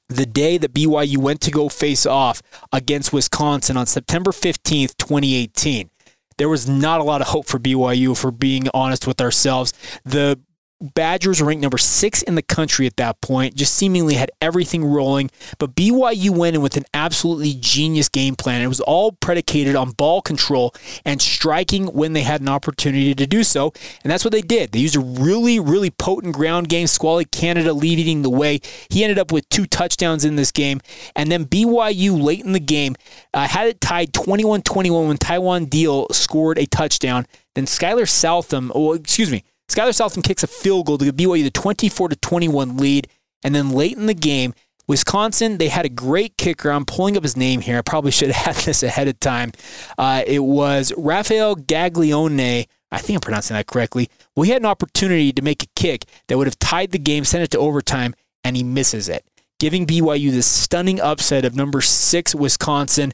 the 0.08 0.25
day 0.27 0.60
that 0.60 0.72
BYU 0.72 1.18
went 1.18 1.42
to 1.42 1.50
go 1.50 1.68
face 1.68 2.05
off 2.05 2.44
against 2.72 3.12
Wisconsin 3.12 3.75
on 3.75 3.88
September 3.88 4.31
15th, 4.31 4.96
2018 4.98 5.90
there 6.37 6.50
was 6.50 6.67
not 6.67 7.00
a 7.00 7.03
lot 7.03 7.21
of 7.21 7.27
hope 7.27 7.45
for 7.45 7.59
BYU, 7.59 8.17
for 8.17 8.31
being 8.31 8.67
honest 8.74 9.07
with 9.07 9.21
ourselves. 9.21 9.74
The 10.03 10.39
Badgers 10.81 11.42
ranked 11.42 11.61
number 11.61 11.77
six 11.77 12.22
in 12.22 12.35
the 12.35 12.42
country 12.42 12.85
at 12.85 12.98
that 12.98 13.22
point, 13.22 13.55
just 13.55 13.75
seemingly 13.75 14.16
had 14.16 14.29
everything 14.42 14.83
rolling. 14.83 15.31
But 15.57 15.74
BYU 15.74 16.31
went 16.31 16.55
in 16.55 16.61
with 16.61 16.75
an 16.75 16.83
absolutely 16.94 17.55
genius 17.57 18.09
game 18.09 18.35
plan. 18.35 18.61
It 18.61 18.68
was 18.68 18.81
all 18.81 19.14
predicated 19.14 19.75
on 19.75 19.92
ball 19.92 20.22
control 20.22 20.74
and 21.05 21.22
striking 21.22 21.88
when 21.88 22.11
they 22.11 22.24
had 22.24 22.42
an 22.42 22.50
opportunity 22.50 23.16
to 23.16 23.25
do 23.25 23.44
so. 23.44 23.72
And 24.03 24.11
that's 24.11 24.25
what 24.25 24.33
they 24.33 24.42
did. 24.42 24.74
They 24.74 24.79
used 24.79 24.98
a 24.98 25.00
really, 25.00 25.59
really 25.59 25.92
potent 25.92 26.35
ground 26.35 26.68
game. 26.68 26.88
Squally 26.88 27.25
Canada 27.25 27.72
leading 27.74 28.22
the 28.22 28.29
way. 28.29 28.59
He 28.90 29.03
ended 29.03 29.18
up 29.18 29.31
with 29.31 29.48
two 29.50 29.66
touchdowns 29.66 30.25
in 30.25 30.35
this 30.35 30.51
game. 30.51 30.81
And 31.16 31.31
then 31.31 31.46
BYU 31.46 32.22
late 32.22 32.44
in 32.44 32.51
the 32.51 32.59
game 32.59 32.96
uh, 33.33 33.48
had 33.48 33.68
it 33.68 33.79
tied 33.79 34.14
21 34.14 34.61
21 34.61 35.07
when 35.07 35.18
Taiwan 35.18 35.66
Deal 35.66 36.07
scored 36.11 36.57
a 36.57 36.66
touchdown. 36.66 37.25
Then 37.55 37.66
Skylar 37.66 38.07
Southam, 38.07 38.72
oh, 38.75 38.94
excuse 38.94 39.31
me. 39.31 39.44
Skyler 39.70 39.94
Southam 39.94 40.22
kicks 40.22 40.44
a 40.44 40.48
field 40.48 40.86
goal 40.86 40.98
to 40.98 41.06
give 41.06 41.16
BYU 41.16 41.44
the 41.44 41.51
24 41.51 42.10
to 42.10 42.16
21 42.16 42.78
lead. 42.78 43.08
And 43.44 43.54
then 43.54 43.72
late 43.72 43.98
in 43.98 44.06
the 44.06 44.14
game, 44.14 44.54
Wisconsin, 44.88 45.58
they 45.58 45.70
had 45.70 45.86
a 45.86 45.90
great 45.90 46.38
kicker. 46.38 46.70
I'm 46.70 46.86
pulling 46.86 47.18
up 47.18 47.24
his 47.24 47.36
name 47.36 47.62
here. 47.62 47.78
I 47.78 47.82
probably 47.82 48.12
should 48.12 48.32
have 48.32 48.56
had 48.56 48.56
this 48.66 48.84
ahead 48.84 49.08
of 49.08 49.20
time. 49.20 49.51
Uh, 49.98 50.24
it 50.25 50.44
was 50.44 50.94
Rafael 50.98 51.56
Gaglione. 51.56 52.68
I 52.92 52.98
think 53.00 53.18
I'm 53.18 53.22
pronouncing 53.22 53.56
that 53.56 53.68
correctly. 53.68 54.10
He 54.36 54.50
had 54.50 54.62
an 54.62 54.68
opportunity 54.68 55.34
to 55.34 55.42
make 55.42 55.64
a 55.64 55.68
kick 55.75 56.06
that 56.28 56.38
would 56.38 56.48
have 56.48 56.60
tied 56.60 56.92
the 56.92 57.00
game, 57.00 57.25
sent 57.25 57.44
it 57.44 57.51
to 57.51 57.60
overtime, 57.60 58.16
and 58.44 58.56
he 58.56 58.64
misses 58.64 59.10
it, 59.10 59.25
giving 59.60 59.88
BYU 59.88 60.32
this 60.32 60.48
stunning 60.48 61.01
upset 61.01 61.46
of 61.46 61.56
number 61.56 61.82
six 61.82 62.36
Wisconsin 62.36 63.12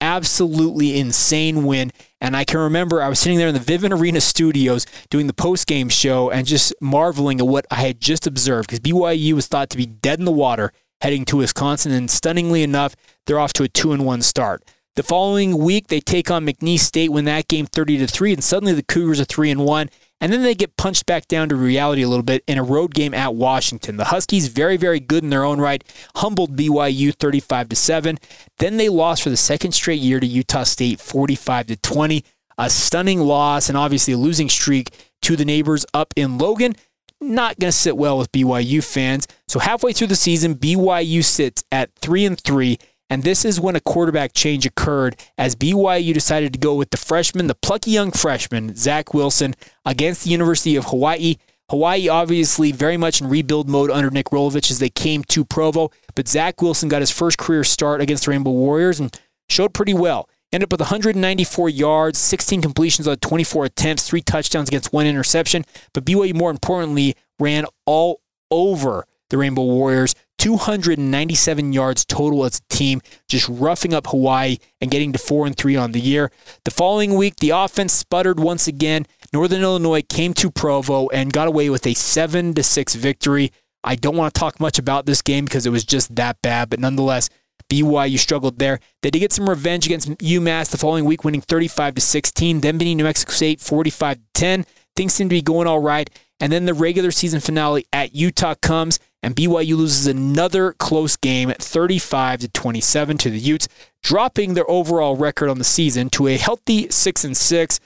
absolutely 0.00 0.98
insane 0.98 1.64
win. 1.64 1.90
And 2.24 2.34
I 2.34 2.44
can 2.44 2.58
remember 2.58 3.02
I 3.02 3.10
was 3.10 3.18
sitting 3.18 3.36
there 3.36 3.48
in 3.48 3.54
the 3.54 3.60
Vivint 3.60 3.92
Arena 3.92 4.18
studios 4.18 4.86
doing 5.10 5.26
the 5.26 5.34
post 5.34 5.66
game 5.66 5.90
show 5.90 6.30
and 6.30 6.46
just 6.46 6.72
marveling 6.80 7.38
at 7.38 7.46
what 7.46 7.66
I 7.70 7.82
had 7.82 8.00
just 8.00 8.26
observed 8.26 8.66
because 8.66 8.80
BYU 8.80 9.34
was 9.34 9.46
thought 9.46 9.68
to 9.68 9.76
be 9.76 9.84
dead 9.84 10.20
in 10.20 10.24
the 10.24 10.32
water 10.32 10.72
heading 11.02 11.26
to 11.26 11.36
Wisconsin. 11.36 11.92
And 11.92 12.10
stunningly 12.10 12.62
enough, 12.62 12.96
they're 13.26 13.38
off 13.38 13.52
to 13.52 13.62
a 13.62 13.68
2 13.68 13.92
and 13.92 14.06
1 14.06 14.22
start. 14.22 14.64
The 14.96 15.02
following 15.02 15.58
week, 15.58 15.88
they 15.88 16.00
take 16.00 16.30
on 16.30 16.46
McNeese 16.46 16.78
State, 16.78 17.12
win 17.12 17.26
that 17.26 17.46
game 17.46 17.66
30 17.66 17.98
to 17.98 18.06
3, 18.06 18.32
and 18.32 18.42
suddenly 18.42 18.72
the 18.72 18.82
Cougars 18.82 19.20
are 19.20 19.26
3 19.26 19.50
and 19.50 19.66
1. 19.66 19.90
And 20.24 20.32
then 20.32 20.42
they 20.42 20.54
get 20.54 20.78
punched 20.78 21.04
back 21.04 21.28
down 21.28 21.50
to 21.50 21.54
reality 21.54 22.00
a 22.00 22.08
little 22.08 22.22
bit 22.22 22.42
in 22.46 22.56
a 22.56 22.62
road 22.62 22.94
game 22.94 23.12
at 23.12 23.34
Washington. 23.34 23.98
The 23.98 24.06
Huskies, 24.06 24.48
very, 24.48 24.78
very 24.78 24.98
good 24.98 25.22
in 25.22 25.28
their 25.28 25.44
own 25.44 25.60
right, 25.60 25.84
humbled 26.16 26.56
BYU 26.56 27.14
35 27.14 27.68
to 27.68 27.76
7. 27.76 28.18
Then 28.58 28.78
they 28.78 28.88
lost 28.88 29.22
for 29.22 29.28
the 29.28 29.36
second 29.36 29.72
straight 29.72 30.00
year 30.00 30.20
to 30.20 30.26
Utah 30.26 30.62
State 30.62 30.98
45 30.98 31.66
to 31.66 31.76
20. 31.76 32.24
A 32.56 32.70
stunning 32.70 33.20
loss 33.20 33.68
and 33.68 33.76
obviously 33.76 34.14
a 34.14 34.16
losing 34.16 34.48
streak 34.48 34.96
to 35.20 35.36
the 35.36 35.44
neighbors 35.44 35.84
up 35.92 36.14
in 36.16 36.38
Logan. 36.38 36.74
Not 37.20 37.58
going 37.58 37.70
to 37.70 37.76
sit 37.76 37.94
well 37.94 38.16
with 38.16 38.32
BYU 38.32 38.82
fans. 38.82 39.28
So 39.46 39.58
halfway 39.58 39.92
through 39.92 40.06
the 40.06 40.16
season, 40.16 40.54
BYU 40.54 41.22
sits 41.22 41.64
at 41.70 41.94
3 41.96 42.24
and 42.24 42.40
3 42.40 42.78
and 43.10 43.22
this 43.22 43.44
is 43.44 43.60
when 43.60 43.76
a 43.76 43.80
quarterback 43.80 44.32
change 44.32 44.64
occurred 44.66 45.16
as 45.36 45.54
BYU 45.54 46.14
decided 46.14 46.52
to 46.52 46.58
go 46.58 46.74
with 46.74 46.90
the 46.90 46.96
freshman, 46.96 47.46
the 47.46 47.54
plucky 47.54 47.90
young 47.90 48.10
freshman, 48.10 48.74
Zach 48.74 49.12
Wilson, 49.12 49.54
against 49.84 50.24
the 50.24 50.30
University 50.30 50.76
of 50.76 50.86
Hawaii. 50.86 51.36
Hawaii 51.70 52.08
obviously 52.08 52.72
very 52.72 52.96
much 52.96 53.20
in 53.20 53.28
rebuild 53.28 53.68
mode 53.68 53.90
under 53.90 54.10
Nick 54.10 54.26
Rolovich 54.26 54.70
as 54.70 54.78
they 54.78 54.90
came 54.90 55.22
to 55.24 55.44
Provo, 55.44 55.90
but 56.14 56.28
Zach 56.28 56.60
Wilson 56.60 56.88
got 56.88 57.02
his 57.02 57.10
first 57.10 57.38
career 57.38 57.64
start 57.64 58.00
against 58.00 58.24
the 58.24 58.30
Rainbow 58.30 58.50
Warriors 58.50 59.00
and 59.00 59.18
showed 59.48 59.74
pretty 59.74 59.94
well. 59.94 60.28
Ended 60.52 60.68
up 60.68 60.72
with 60.72 60.80
194 60.80 61.68
yards, 61.68 62.18
16 62.18 62.62
completions 62.62 63.08
on 63.08 63.16
24 63.16 63.64
attempts, 63.64 64.08
three 64.08 64.20
touchdowns 64.22 64.68
against 64.68 64.92
one 64.92 65.06
interception. 65.06 65.64
But 65.92 66.04
BYU, 66.04 66.34
more 66.34 66.50
importantly, 66.50 67.16
ran 67.40 67.66
all 67.86 68.20
over 68.50 69.06
the 69.30 69.38
Rainbow 69.38 69.64
Warriors. 69.64 70.14
297 70.38 71.72
yards 71.72 72.04
total 72.04 72.44
as 72.44 72.58
a 72.58 72.74
team, 72.74 73.00
just 73.28 73.48
roughing 73.48 73.94
up 73.94 74.08
Hawaii 74.08 74.58
and 74.80 74.90
getting 74.90 75.12
to 75.12 75.18
4 75.18 75.46
and 75.46 75.56
3 75.56 75.76
on 75.76 75.92
the 75.92 76.00
year. 76.00 76.30
The 76.64 76.70
following 76.70 77.14
week, 77.14 77.36
the 77.36 77.50
offense 77.50 77.92
sputtered 77.92 78.40
once 78.40 78.66
again. 78.66 79.06
Northern 79.32 79.62
Illinois 79.62 80.02
came 80.02 80.34
to 80.34 80.50
Provo 80.50 81.08
and 81.08 81.32
got 81.32 81.48
away 81.48 81.70
with 81.70 81.86
a 81.86 81.94
7 81.94 82.54
to 82.54 82.62
6 82.62 82.94
victory. 82.96 83.52
I 83.82 83.94
don't 83.94 84.16
want 84.16 84.34
to 84.34 84.38
talk 84.38 84.60
much 84.60 84.78
about 84.78 85.06
this 85.06 85.22
game 85.22 85.44
because 85.44 85.66
it 85.66 85.70
was 85.70 85.84
just 85.84 86.16
that 86.16 86.40
bad, 86.42 86.70
but 86.70 86.80
nonetheless, 86.80 87.28
BYU 87.70 88.18
struggled 88.18 88.58
there. 88.58 88.80
They 89.02 89.10
did 89.10 89.20
get 89.20 89.32
some 89.32 89.48
revenge 89.48 89.86
against 89.86 90.10
UMass 90.10 90.70
the 90.70 90.78
following 90.78 91.04
week, 91.04 91.24
winning 91.24 91.40
35 91.40 91.94
to 91.94 92.00
16. 92.00 92.60
Then 92.60 92.78
beating 92.78 92.96
New 92.96 93.04
Mexico 93.04 93.32
State 93.32 93.60
45 93.60 94.16
to 94.16 94.22
10. 94.34 94.66
Things 94.96 95.12
seem 95.12 95.28
to 95.28 95.34
be 95.34 95.42
going 95.42 95.66
all 95.66 95.80
right. 95.80 96.08
And 96.40 96.52
then 96.52 96.66
the 96.66 96.74
regular 96.74 97.10
season 97.10 97.40
finale 97.40 97.86
at 97.92 98.14
Utah 98.14 98.54
comes, 98.60 98.98
and 99.22 99.36
BYU 99.36 99.76
loses 99.76 100.06
another 100.06 100.72
close 100.72 101.16
game, 101.16 101.52
35 101.58 102.40
to 102.40 102.48
27 102.48 103.18
to 103.18 103.30
the 103.30 103.38
Utes, 103.38 103.68
dropping 104.02 104.54
their 104.54 104.68
overall 104.68 105.16
record 105.16 105.48
on 105.48 105.58
the 105.58 105.64
season 105.64 106.10
to 106.10 106.26
a 106.26 106.36
healthy 106.36 106.90
six 106.90 107.24
and 107.24 107.36
six, 107.36 107.80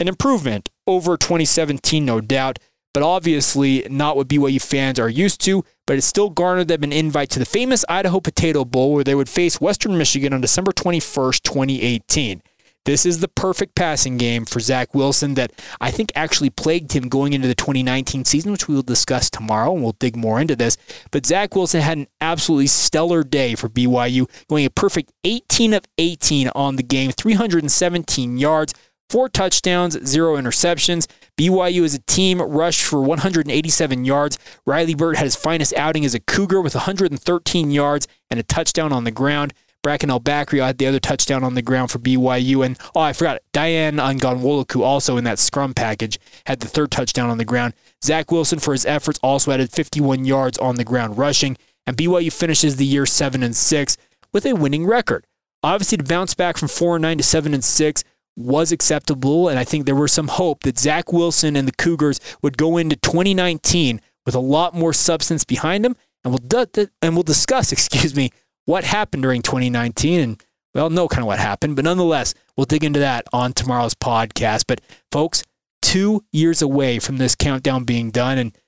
an 0.00 0.08
improvement 0.08 0.70
over 0.86 1.16
2017, 1.16 2.04
no 2.04 2.20
doubt 2.20 2.58
but 2.94 3.02
obviously 3.02 3.84
not 3.90 4.16
what 4.16 4.28
BYU 4.28 4.62
fans 4.62 4.98
are 4.98 5.08
used 5.10 5.40
to. 5.42 5.64
But 5.86 5.98
it 5.98 6.02
still 6.02 6.30
garnered 6.30 6.68
them 6.68 6.82
an 6.82 6.92
invite 6.92 7.28
to 7.30 7.38
the 7.38 7.44
famous 7.44 7.84
Idaho 7.90 8.20
Potato 8.20 8.64
Bowl, 8.64 8.94
where 8.94 9.04
they 9.04 9.14
would 9.14 9.28
face 9.28 9.60
Western 9.60 9.98
Michigan 9.98 10.32
on 10.32 10.40
December 10.40 10.72
21st, 10.72 11.42
2018. 11.42 12.42
This 12.84 13.06
is 13.06 13.20
the 13.20 13.28
perfect 13.28 13.74
passing 13.74 14.18
game 14.18 14.44
for 14.44 14.60
Zach 14.60 14.94
Wilson 14.94 15.34
that 15.34 15.52
I 15.80 15.90
think 15.90 16.12
actually 16.14 16.50
plagued 16.50 16.92
him 16.92 17.08
going 17.08 17.32
into 17.32 17.48
the 17.48 17.54
2019 17.54 18.26
season, 18.26 18.52
which 18.52 18.68
we 18.68 18.74
will 18.74 18.82
discuss 18.82 19.30
tomorrow, 19.30 19.72
and 19.72 19.82
we'll 19.82 19.92
dig 19.92 20.16
more 20.16 20.38
into 20.38 20.54
this. 20.54 20.76
But 21.10 21.24
Zach 21.24 21.54
Wilson 21.54 21.80
had 21.80 21.96
an 21.96 22.08
absolutely 22.20 22.66
stellar 22.66 23.24
day 23.24 23.54
for 23.54 23.70
BYU, 23.70 24.28
going 24.48 24.66
a 24.66 24.70
perfect 24.70 25.12
18 25.24 25.72
of 25.72 25.84
18 25.96 26.48
on 26.54 26.76
the 26.76 26.82
game, 26.82 27.10
317 27.10 28.36
yards, 28.36 28.74
four 29.08 29.30
touchdowns, 29.30 29.98
zero 30.06 30.36
interceptions. 30.36 31.06
BYU 31.38 31.84
as 31.84 31.94
a 31.94 32.00
team 32.00 32.40
rushed 32.40 32.82
for 32.82 33.00
187 33.00 34.04
yards. 34.04 34.38
Riley 34.66 34.94
Burt 34.94 35.16
had 35.16 35.24
his 35.24 35.36
finest 35.36 35.72
outing 35.74 36.04
as 36.04 36.14
a 36.14 36.20
Cougar 36.20 36.60
with 36.60 36.74
113 36.74 37.70
yards 37.70 38.06
and 38.30 38.38
a 38.38 38.42
touchdown 38.42 38.92
on 38.92 39.04
the 39.04 39.10
ground. 39.10 39.54
Bracken 39.84 40.10
El-Bakri 40.10 40.64
had 40.64 40.78
the 40.78 40.86
other 40.86 40.98
touchdown 40.98 41.44
on 41.44 41.54
the 41.54 41.62
ground 41.62 41.90
for 41.90 41.98
BYU. 41.98 42.64
And, 42.64 42.78
oh, 42.94 43.00
I 43.00 43.12
forgot, 43.12 43.42
Dayan 43.52 43.98
Ghanwoloku 44.18 44.80
also 44.80 45.18
in 45.18 45.24
that 45.24 45.38
scrum 45.38 45.74
package 45.74 46.18
had 46.46 46.60
the 46.60 46.66
third 46.66 46.90
touchdown 46.90 47.28
on 47.28 47.36
the 47.36 47.44
ground. 47.44 47.74
Zach 48.02 48.32
Wilson, 48.32 48.58
for 48.58 48.72
his 48.72 48.86
efforts, 48.86 49.20
also 49.22 49.52
added 49.52 49.70
51 49.70 50.24
yards 50.24 50.56
on 50.56 50.76
the 50.76 50.84
ground 50.84 51.18
rushing. 51.18 51.58
And 51.86 51.98
BYU 51.98 52.32
finishes 52.32 52.76
the 52.76 52.86
year 52.86 53.04
7 53.04 53.42
and 53.42 53.54
6 53.54 53.96
with 54.32 54.46
a 54.46 54.54
winning 54.54 54.86
record. 54.86 55.26
Obviously, 55.62 55.98
to 55.98 56.04
bounce 56.04 56.34
back 56.34 56.56
from 56.56 56.68
4 56.68 56.96
and 56.96 57.02
9 57.02 57.18
to 57.18 57.24
7 57.24 57.52
and 57.52 57.62
6 57.62 58.04
was 58.36 58.72
acceptable. 58.72 59.50
And 59.50 59.58
I 59.58 59.64
think 59.64 59.84
there 59.84 59.94
was 59.94 60.12
some 60.12 60.28
hope 60.28 60.62
that 60.62 60.78
Zach 60.78 61.12
Wilson 61.12 61.56
and 61.56 61.68
the 61.68 61.72
Cougars 61.72 62.20
would 62.40 62.56
go 62.56 62.78
into 62.78 62.96
2019 62.96 64.00
with 64.24 64.34
a 64.34 64.40
lot 64.40 64.74
more 64.74 64.94
substance 64.94 65.44
behind 65.44 65.84
them. 65.84 65.94
And 66.24 66.32
we'll, 66.32 66.66
and 67.02 67.14
we'll 67.14 67.22
discuss, 67.22 67.70
excuse 67.72 68.16
me, 68.16 68.30
what 68.66 68.84
happened 68.84 69.22
during 69.22 69.42
2019. 69.42 70.20
And 70.20 70.44
we 70.74 70.80
all 70.80 70.90
know 70.90 71.08
kind 71.08 71.22
of 71.22 71.26
what 71.26 71.38
happened. 71.38 71.76
But 71.76 71.84
nonetheless, 71.84 72.34
we'll 72.56 72.66
dig 72.66 72.84
into 72.84 73.00
that 73.00 73.26
on 73.32 73.52
tomorrow's 73.52 73.94
podcast. 73.94 74.64
But 74.66 74.80
folks, 75.12 75.44
two 75.82 76.24
years 76.32 76.62
away 76.62 76.98
from 76.98 77.18
this 77.18 77.34
countdown 77.34 77.84
being 77.84 78.10
done. 78.10 78.38
And 78.38 78.58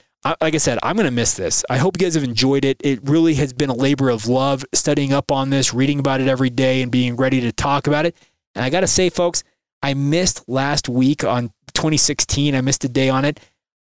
like 0.41 0.55
I 0.55 0.59
said, 0.59 0.79
I'm 0.83 0.97
going 0.97 1.07
to 1.07 1.13
miss 1.13 1.35
this. 1.35 1.65
I 1.71 1.79
hope 1.79 1.97
you 1.99 2.07
guys 2.07 2.15
have 2.15 2.25
enjoyed 2.25 2.65
it. 2.65 2.81
It 2.83 3.01
really 3.09 3.35
has 3.35 3.53
been 3.53 3.71
a 3.71 3.75
labor 3.75 4.09
of 4.11 4.27
love 4.27 4.65
studying 4.75 5.13
up 5.13 5.31
on 5.31 5.51
this, 5.51 5.73
reading 5.73 5.99
about 5.99 6.21
it 6.21 6.29
every 6.29 6.51
day, 6.51 6.83
and 6.83 6.91
being 6.91 7.17
ready 7.17 7.41
to 7.41 7.53
talk 7.53 7.87
about 7.87 8.07
it. 8.07 8.17
And 8.55 8.65
I 8.65 8.71
got 8.71 8.81
to 8.81 8.87
say, 8.87 9.09
folks, 9.09 9.45
I 9.83 9.95
missed 9.95 10.49
last 10.49 10.89
week 10.89 11.23
on 11.23 11.51
2016. 11.75 12.55
I 12.55 12.61
missed 12.61 12.85
a 12.85 12.89
day 12.89 13.09
on 13.09 13.25
it. 13.25 13.41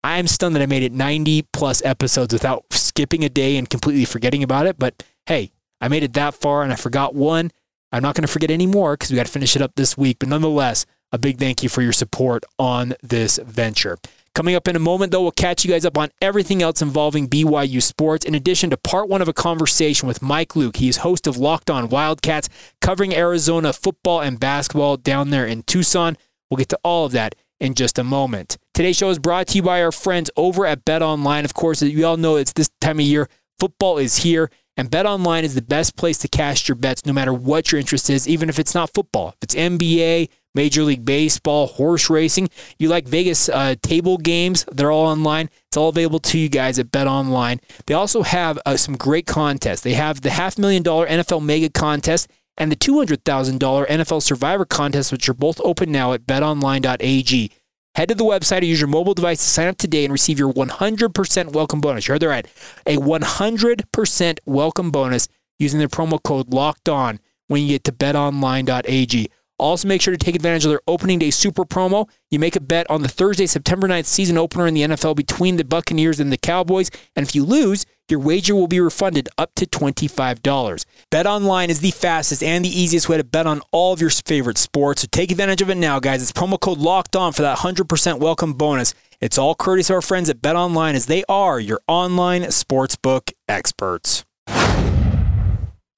I'm 0.04 0.28
stunned 0.28 0.56
that 0.56 0.62
I 0.62 0.67
made 0.67 0.84
it 0.84 0.91
90 0.91 1.48
plus 1.54 1.84
episodes 1.84 2.34
without 2.34 2.65
skipping 2.72 3.24
a 3.26 3.30
day 3.30 3.58
and 3.58 3.70
completely 3.70 4.06
forgetting 4.06 4.43
about 4.43 4.67
it. 4.67 4.78
But 4.78 5.04
hey, 5.26 5.52
I 5.81 5.87
made 5.87 6.03
it 6.03 6.13
that 6.13 6.33
far 6.33 6.63
and 6.63 6.71
I 6.71 6.75
forgot 6.75 7.15
one. 7.15 7.51
I'm 7.91 8.03
not 8.03 8.15
going 8.15 8.23
to 8.23 8.31
forget 8.31 8.51
any 8.51 8.67
more 8.67 8.93
because 8.93 9.11
we 9.11 9.15
got 9.15 9.25
to 9.25 9.31
finish 9.31 9.55
it 9.55 9.61
up 9.61 9.73
this 9.75 9.97
week. 9.97 10.17
But 10.19 10.29
nonetheless, 10.29 10.85
a 11.11 11.17
big 11.17 11.37
thank 11.37 11.63
you 11.63 11.69
for 11.69 11.81
your 11.81 11.93
support 11.93 12.43
on 12.59 12.93
this 13.01 13.37
venture. 13.37 13.97
Coming 14.35 14.55
up 14.55 14.67
in 14.67 14.75
a 14.75 14.79
moment, 14.79 15.11
though, 15.11 15.23
we'll 15.23 15.31
catch 15.31 15.65
you 15.65 15.71
guys 15.71 15.85
up 15.85 15.97
on 15.97 16.09
everything 16.21 16.61
else 16.61 16.81
involving 16.81 17.27
BYU 17.27 17.81
sports, 17.81 18.23
in 18.23 18.35
addition 18.35 18.69
to 18.69 18.77
part 18.77 19.09
one 19.09 19.21
of 19.21 19.27
a 19.27 19.33
conversation 19.33 20.07
with 20.07 20.21
Mike 20.21 20.55
Luke. 20.55 20.77
He's 20.77 20.97
host 20.97 21.25
of 21.25 21.37
Locked 21.37 21.71
On 21.71 21.89
Wildcats, 21.89 22.47
covering 22.79 23.15
Arizona 23.15 23.73
football 23.73 24.21
and 24.21 24.39
basketball 24.39 24.97
down 24.97 25.31
there 25.31 25.47
in 25.47 25.63
Tucson. 25.63 26.17
We'll 26.51 26.57
get 26.57 26.69
to 26.69 26.79
all 26.83 27.05
of 27.05 27.13
that 27.13 27.33
in 27.59 27.73
just 27.73 27.97
a 27.97 28.03
moment. 28.03 28.57
Today's 28.75 28.97
show 28.97 29.09
is 29.09 29.17
brought 29.17 29.47
to 29.47 29.55
you 29.55 29.63
by 29.63 29.81
our 29.81 29.91
friends 29.91 30.29
over 30.37 30.67
at 30.67 30.85
Bet 30.85 31.01
Online. 31.01 31.43
Of 31.43 31.55
course, 31.55 31.81
as 31.81 31.89
you 31.89 32.05
all 32.05 32.17
know 32.17 32.35
it's 32.35 32.53
this 32.53 32.69
time 32.79 32.99
of 32.99 33.05
year. 33.05 33.29
Football 33.59 33.97
is 33.97 34.17
here, 34.17 34.51
and 34.77 34.91
Bet 34.91 35.05
Online 35.05 35.43
is 35.43 35.55
the 35.55 35.61
best 35.61 35.97
place 35.97 36.19
to 36.19 36.27
cast 36.27 36.69
your 36.69 36.75
bets 36.75 37.05
no 37.05 37.11
matter 37.11 37.33
what 37.33 37.71
your 37.71 37.79
interest 37.79 38.09
is, 38.09 38.27
even 38.27 38.47
if 38.47 38.59
it's 38.59 38.75
not 38.75 38.93
football. 38.93 39.29
If 39.29 39.35
it's 39.41 39.55
NBA, 39.55 40.29
Major 40.53 40.83
League 40.83 41.03
Baseball, 41.03 41.67
horse 41.67 42.09
racing. 42.09 42.49
You 42.79 42.89
like 42.89 43.07
Vegas 43.07 43.49
uh, 43.49 43.75
table 43.81 44.17
games? 44.17 44.65
They're 44.71 44.91
all 44.91 45.05
online. 45.07 45.49
It's 45.67 45.77
all 45.77 45.89
available 45.89 46.19
to 46.19 46.37
you 46.37 46.49
guys 46.49 46.79
at 46.79 46.91
Bet 46.91 47.07
Online. 47.07 47.59
They 47.87 47.93
also 47.93 48.21
have 48.23 48.59
uh, 48.65 48.77
some 48.77 48.95
great 48.95 49.25
contests. 49.25 49.81
They 49.81 49.93
have 49.93 50.21
the 50.21 50.29
half 50.29 50.57
million 50.57 50.83
dollar 50.83 51.07
NFL 51.07 51.43
Mega 51.43 51.69
Contest 51.69 52.27
and 52.57 52.71
the 52.71 52.75
$200,000 52.75 53.87
NFL 53.87 54.21
Survivor 54.21 54.65
Contest, 54.65 55.11
which 55.11 55.29
are 55.29 55.33
both 55.33 55.61
open 55.63 55.91
now 55.91 56.13
at 56.13 56.25
betonline.ag. 56.25 57.51
Head 57.97 58.10
to 58.10 58.13
the 58.13 58.23
website 58.23 58.62
or 58.62 58.65
use 58.65 58.79
your 58.79 58.89
mobile 58.89 59.15
device 59.15 59.39
to 59.39 59.49
sign 59.49 59.67
up 59.67 59.77
today 59.79 60.05
and 60.05 60.12
receive 60.12 60.38
your 60.38 60.53
100% 60.53 61.51
welcome 61.51 61.81
bonus. 61.81 62.07
You 62.07 62.12
heard 62.12 62.21
that 62.21 62.27
right. 62.27 62.45
A 62.86 62.97
100% 62.97 64.39
welcome 64.45 64.91
bonus 64.91 65.27
using 65.57 65.79
the 65.79 65.88
promo 65.88 66.21
code 66.21 66.53
LOCKED 66.53 66.89
ON 66.89 67.19
when 67.47 67.63
you 67.63 67.69
get 67.69 67.83
to 67.86 67.91
betonline.ag. 67.91 69.31
Also, 69.60 69.88
make 69.88 70.02
sure 70.02 70.12
to 70.12 70.17
take 70.17 70.36
advantage 70.36 70.65
of 70.65 70.70
their 70.70 70.82
opening 70.88 71.20
day 71.20 71.32
super 71.32 71.65
promo. 71.65 72.08
You 72.30 72.39
make 72.39 72.56
a 72.56 72.62
bet 72.62 72.89
on 72.89 73.02
the 73.02 73.08
Thursday, 73.08 73.48
September 73.48 73.88
9th 73.88 74.06
season 74.06 74.38
opener 74.38 74.67
in 74.67 74.74
the 74.74 74.84
NFL 74.84 75.15
between 75.15 75.58
the 75.58 75.65
Buccaneers 75.65 76.20
and 76.20 76.32
the 76.32 76.38
Cowboys. 76.38 76.91
And 77.15 77.26
if 77.26 77.34
you 77.34 77.43
lose, 77.43 77.86
your 78.10 78.20
wager 78.20 78.56
will 78.56 78.67
be 78.67 78.80
refunded 78.80 79.28
up 79.38 79.54
to 79.56 79.65
$25. 79.65 80.86
Bet 81.10 81.26
online 81.26 81.70
is 81.70 81.80
the 81.80 81.91
fastest 81.91 82.43
and 82.43 82.63
the 82.63 82.70
easiest 82.70 83.10
way 83.10 83.17
to 83.17 83.24
bet 83.24 83.48
on 83.48 83.62
all 83.72 83.93
of 83.93 84.00
your 84.00 84.10
favorite 84.10 84.58
sports. 84.58 85.02
So 85.02 85.08
take 85.12 85.32
advantage 85.32 85.62
of 85.62 85.70
it 85.70 85.76
now, 85.76 86.00
guys. 86.00 86.22
It's 86.22 86.32
promo 86.32 86.60
code 86.60 86.78
locked 86.78 87.15
on 87.15 87.34
for 87.34 87.41
that 87.41 87.58
100% 87.60 88.20
welcome 88.20 88.54
bonus. 88.54 88.93
It's 89.20 89.38
all 89.38 89.56
courtesy 89.56 89.91
of 89.91 89.96
our 89.96 90.02
friends 90.02 90.30
at 90.30 90.41
Bet 90.41 90.56
Online 90.56 90.96
as 90.96 91.08
they 91.08 91.24
are 91.28 91.60
your 91.60 91.82
online 91.88 92.43
sportsbook 92.43 93.34
experts. 93.50 94.24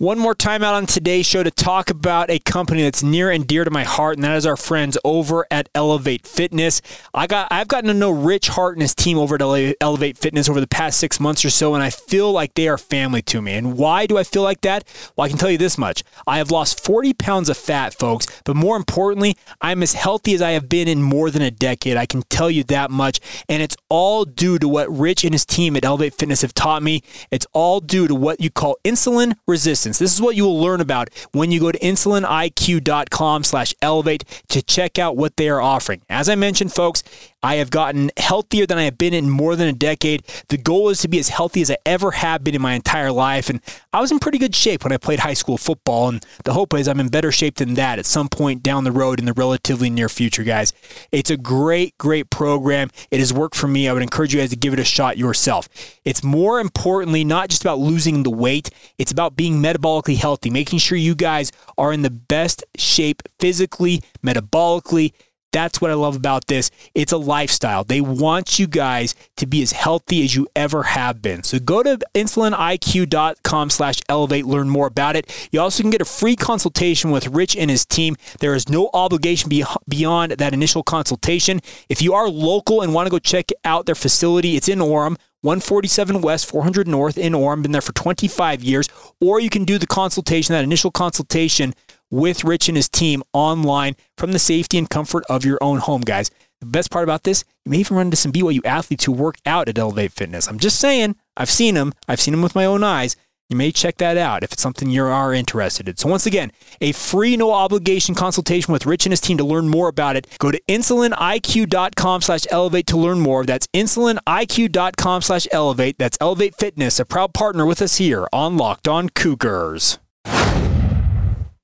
One 0.02 0.18
more 0.18 0.34
time 0.34 0.64
out 0.64 0.76
on 0.76 0.86
today's 0.86 1.26
show 1.26 1.44
to 1.44 1.52
talk 1.52 1.90
about 1.90 2.30
a 2.30 2.40
company 2.40 2.84
that's 2.84 3.04
near 3.04 3.30
and 3.30 3.46
dear 3.46 3.66
to 3.66 3.70
my 3.70 3.84
heart, 3.84 4.16
and 4.16 4.24
that 4.24 4.38
is 4.38 4.46
our 4.46 4.56
friends 4.56 4.98
over 5.04 5.46
at 5.52 5.68
Elevate 5.76 6.26
Fitness. 6.26 6.82
I 7.14 7.28
got 7.28 7.50
I've 7.52 7.68
gotten 7.68 7.90
to 7.90 7.94
know 7.94 8.10
Rich 8.10 8.48
Hart 8.48 8.76
and 8.76 8.82
his 8.82 8.96
team 8.96 9.18
over 9.18 9.36
at 9.36 9.76
Elevate 9.82 10.18
Fitness 10.18 10.48
over 10.48 10.62
the 10.62 10.68
past 10.68 11.02
six 11.02 11.20
months 11.20 11.44
or 11.44 11.50
so, 11.50 11.74
and 11.74 11.84
I 11.84 11.90
feel 11.90 12.32
like 12.32 12.54
they 12.54 12.70
are 12.70 12.78
family 12.78 13.22
to 13.24 13.42
me. 13.42 13.56
And 13.56 13.78
why 13.78 14.06
do 14.06 14.18
I 14.18 14.24
feel 14.24 14.42
like 14.42 14.62
that? 14.62 14.86
Well, 15.18 15.26
I 15.26 15.28
can 15.28 15.38
tell 15.38 15.52
you 15.52 15.58
this 15.58 15.78
much: 15.78 16.06
I 16.26 16.38
have 16.38 16.50
lost 16.50 16.82
40 16.82 17.14
pounds 17.16 17.50
of 17.50 17.58
fat, 17.58 17.94
folks. 17.94 18.26
But 18.46 18.56
more 18.56 18.78
importantly, 18.78 19.36
I'm 19.60 19.84
as 19.84 19.92
healthy 19.92 20.34
as 20.34 20.42
I 20.42 20.52
have 20.52 20.70
been 20.70 20.88
in 20.88 21.02
more 21.02 21.30
than 21.30 21.42
a 21.42 21.52
decade. 21.52 21.98
I 21.98 22.06
can 22.06 22.22
tell 22.30 22.50
you 22.50 22.64
that 22.64 22.90
much, 22.90 23.20
and 23.50 23.62
it's 23.62 23.76
all 23.90 24.24
due 24.24 24.60
to 24.60 24.68
what 24.70 24.88
Rich 24.90 25.26
and 25.26 25.34
his 25.34 25.46
team 25.46 25.76
at 25.76 25.84
Elevate 25.84 26.14
Fitness 26.14 26.42
have 26.42 26.54
taught 26.54 26.84
me. 26.84 27.04
It's 27.32 27.48
all 27.52 27.82
due 27.82 28.08
to 28.08 28.16
what 28.16 28.40
you 28.40 28.50
call 28.50 28.78
insulin 28.86 29.36
resistance 29.46 29.89
resistance. 29.90 30.00
This 30.00 30.14
is 30.14 30.22
what 30.22 30.36
you 30.36 30.46
will 30.46 30.60
learn 30.60 30.82
about 30.82 31.10
when 31.32 31.52
you 31.52 31.60
go 31.60 31.72
to 31.72 31.80
insuliniq.com 31.80 33.44
slash 33.44 33.74
elevate 33.82 34.24
to 34.50 34.62
check 34.62 35.00
out 35.00 35.18
what 35.18 35.38
they 35.38 35.50
are 35.50 35.62
offering. 35.62 36.02
As 36.10 36.30
I 36.30 36.36
mentioned, 36.36 36.72
folks, 36.72 37.04
I 37.42 37.56
have 37.56 37.70
gotten 37.70 38.12
healthier 38.18 38.66
than 38.66 38.78
I 38.78 38.84
have 38.84 38.98
been 38.98 39.14
in 39.14 39.30
more 39.30 39.56
than 39.56 39.70
a 39.70 39.74
decade. 39.74 40.24
The 40.50 40.58
goal 40.58 40.90
is 40.90 41.00
to 41.02 41.08
be 41.08 41.20
as 41.20 41.30
healthy 41.30 41.62
as 41.62 41.72
I 41.72 41.78
ever 41.86 42.12
have 42.12 42.44
been 42.44 42.56
in 42.56 42.62
my 42.62 42.74
entire 42.74 43.12
life. 43.12 43.50
And 43.50 43.62
I 43.94 44.02
was 44.02 44.12
in 44.12 44.20
pretty 44.20 44.38
good 44.38 44.54
shape 44.54 44.84
when 44.84 44.92
I 44.92 44.98
played 44.98 45.20
high 45.20 45.34
school 45.34 45.58
football. 45.58 46.10
And 46.10 46.26
the 46.44 46.54
hope 46.54 46.74
is 46.74 46.88
I'm 46.88 47.00
in 47.00 47.08
better 47.08 47.32
shape 47.32 47.56
than 47.56 47.76
that 47.76 47.98
at 47.98 48.06
some 48.06 48.28
point 48.28 48.62
down 48.62 48.84
the 48.84 48.92
road 48.92 49.20
in 49.20 49.26
the 49.26 49.34
relatively 49.34 49.90
near 49.90 50.10
future, 50.10 50.44
guys. 50.44 50.74
It's 51.14 51.30
a 51.30 51.38
great, 51.38 51.98
great 51.98 52.30
program. 52.30 52.90
It 53.10 53.20
has 53.20 53.34
worked 53.34 53.56
for 53.56 53.68
me. 53.68 53.88
I 53.88 53.94
would 53.94 54.04
encourage 54.04 54.34
you 54.34 54.42
guys 54.42 54.50
to 54.50 54.58
give 54.58 54.74
it 54.74 54.80
a 54.80 54.84
shot 54.86 55.18
yourself. 55.18 55.70
It's 56.04 56.24
more 56.24 56.60
importantly 56.60 57.24
not 57.24 57.50
just 57.50 57.62
about 57.62 57.80
losing 57.80 58.24
the 58.24 58.30
weight, 58.30 58.70
it's 58.98 59.12
about 59.12 59.38
being 59.38 59.62
metabolically 59.62 60.18
healthy, 60.18 60.50
making 60.50 60.80
sure 60.80 60.98
you 60.98 61.16
guys 61.16 61.52
are 61.78 61.94
in 61.94 62.02
the 62.02 62.10
best 62.10 62.66
shape 62.76 63.24
physically, 63.40 64.02
metabolically 64.24 65.14
that's 65.52 65.82
what 65.82 65.92
I 65.92 65.96
love 65.96 66.16
about 66.16 66.48
this. 66.48 66.70
It's 66.94 67.12
a 67.12 67.18
lifestyle. 67.18 67.84
They 67.84 68.02
want 68.02 68.60
you 68.60 68.68
guys 68.68 69.16
to 69.38 69.48
be 69.48 69.62
as 69.62 69.72
healthy 69.72 70.24
as 70.24 70.36
you 70.36 70.48
ever 70.56 70.84
have 70.84 71.22
been. 71.22 71.44
So 71.44 71.60
go 71.60 71.84
to 71.84 71.98
insuliniq.com 72.14 73.70
slash 73.70 74.00
elevate, 74.08 74.46
learn 74.46 74.70
more 74.70 74.88
about 74.88 75.16
it. 75.16 75.50
You 75.52 75.62
also 75.62 75.82
can 75.82 75.90
get 75.90 76.02
a 76.02 76.06
free 76.06 76.36
consultation 76.36 77.12
with 77.12 77.28
Rich 77.28 77.56
and 77.56 77.70
his 77.70 77.86
team. 77.86 78.16
There 78.40 78.54
is 78.54 78.70
no 78.70 78.90
obligation 78.94 79.52
beyond 79.88 80.34
that 80.34 80.54
initial 80.54 80.84
consultation. 80.84 81.62
If 81.90 82.02
you 82.02 82.14
are 82.14 82.30
local 82.30 82.82
and 82.82 82.94
want 82.94 83.08
to 83.08 83.12
go 83.12 83.20
check 83.20 83.50
out 83.66 83.86
their 83.86 83.96
facility, 83.96 84.56
it's 84.56 84.70
in 84.70 84.80
Orem. 84.80 85.18
147 85.42 86.22
West, 86.22 86.50
400 86.50 86.86
North 86.86 87.18
in 87.18 87.32
Orem. 87.32 87.62
Been 87.62 87.72
there 87.72 87.80
for 87.80 87.94
25 87.94 88.62
years. 88.62 88.90
Or 89.22 89.40
you 89.40 89.50
can 89.50 89.64
do 89.64 89.78
the 89.78 89.88
consultation, 89.88 90.52
that 90.54 90.66
initial 90.66 90.92
consultation 90.92 91.74
with 92.12 92.44
Rich 92.44 92.68
and 92.70 92.76
his 92.76 92.90
team 92.90 93.24
online 93.34 93.96
from 94.18 94.32
the 94.32 94.40
safety 94.40 94.78
and 94.78 94.90
comfort 94.90 95.24
of 95.30 95.46
your 95.46 95.58
own 95.62 95.80
home, 95.80 96.02
guys. 96.02 96.32
The 96.60 96.66
best 96.66 96.92
part 96.92 97.04
about 97.04 97.24
this, 97.24 97.46
you 97.66 97.72
may 97.72 97.78
even 97.78 97.96
run 97.96 98.08
into 98.08 98.18
some 98.18 98.34
BYU 98.34 98.66
athletes 98.66 99.06
who 99.06 99.14
work 99.14 99.38
out 99.46 99.70
at 99.70 99.78
Elevate 99.78 100.12
Fitness. 100.12 100.48
I'm 100.48 100.60
just 100.60 100.80
saying, 100.80 101.16
I've 101.38 101.50
seen 101.50 101.76
them. 101.76 101.94
I've 102.08 102.20
seen 102.20 102.34
them 102.34 102.42
with 102.42 102.56
my 102.56 102.66
own 102.66 102.84
eyes. 102.84 103.16
You 103.50 103.58
may 103.58 103.72
check 103.72 103.98
that 103.98 104.16
out 104.16 104.44
if 104.44 104.54
it's 104.54 104.62
something 104.62 104.92
you 104.92 105.04
are 105.04 105.34
interested 105.34 105.90
in. 105.90 105.98
So 105.98 106.08
once 106.08 106.28
again, 106.28 106.52
a 106.82 106.92
free 106.92 107.36
no 107.36 107.52
obligation 107.52 108.14
consultation 108.14 108.72
with 108.72 108.86
Rich 108.86 109.08
and 109.08 109.12
his 109.12 109.22
team 109.22 109.38
to 109.38 109.44
learn 109.44 109.70
more 109.70 109.88
about 109.88 110.16
it. 110.16 110.28
Go 110.38 110.52
to 110.52 110.62
insuliniq.com 110.68 112.22
slash 112.22 112.46
elevate 112.52 112.86
to 112.88 112.98
learn 112.98 113.20
more. 113.22 113.46
That's 113.46 113.66
insuliniq.com 113.68 115.22
slash 115.24 115.48
elevate. 115.52 115.98
That's 115.98 116.18
Elevate 116.22 116.56
Fitness, 116.58 117.00
a 117.00 117.06
proud 117.06 117.34
partner 117.34 117.66
with 117.66 117.82
us 117.82 117.96
here 117.96 118.28
on 118.32 118.56
Locked 118.56 118.88
On 118.88 119.10
Cougars. 119.10 119.98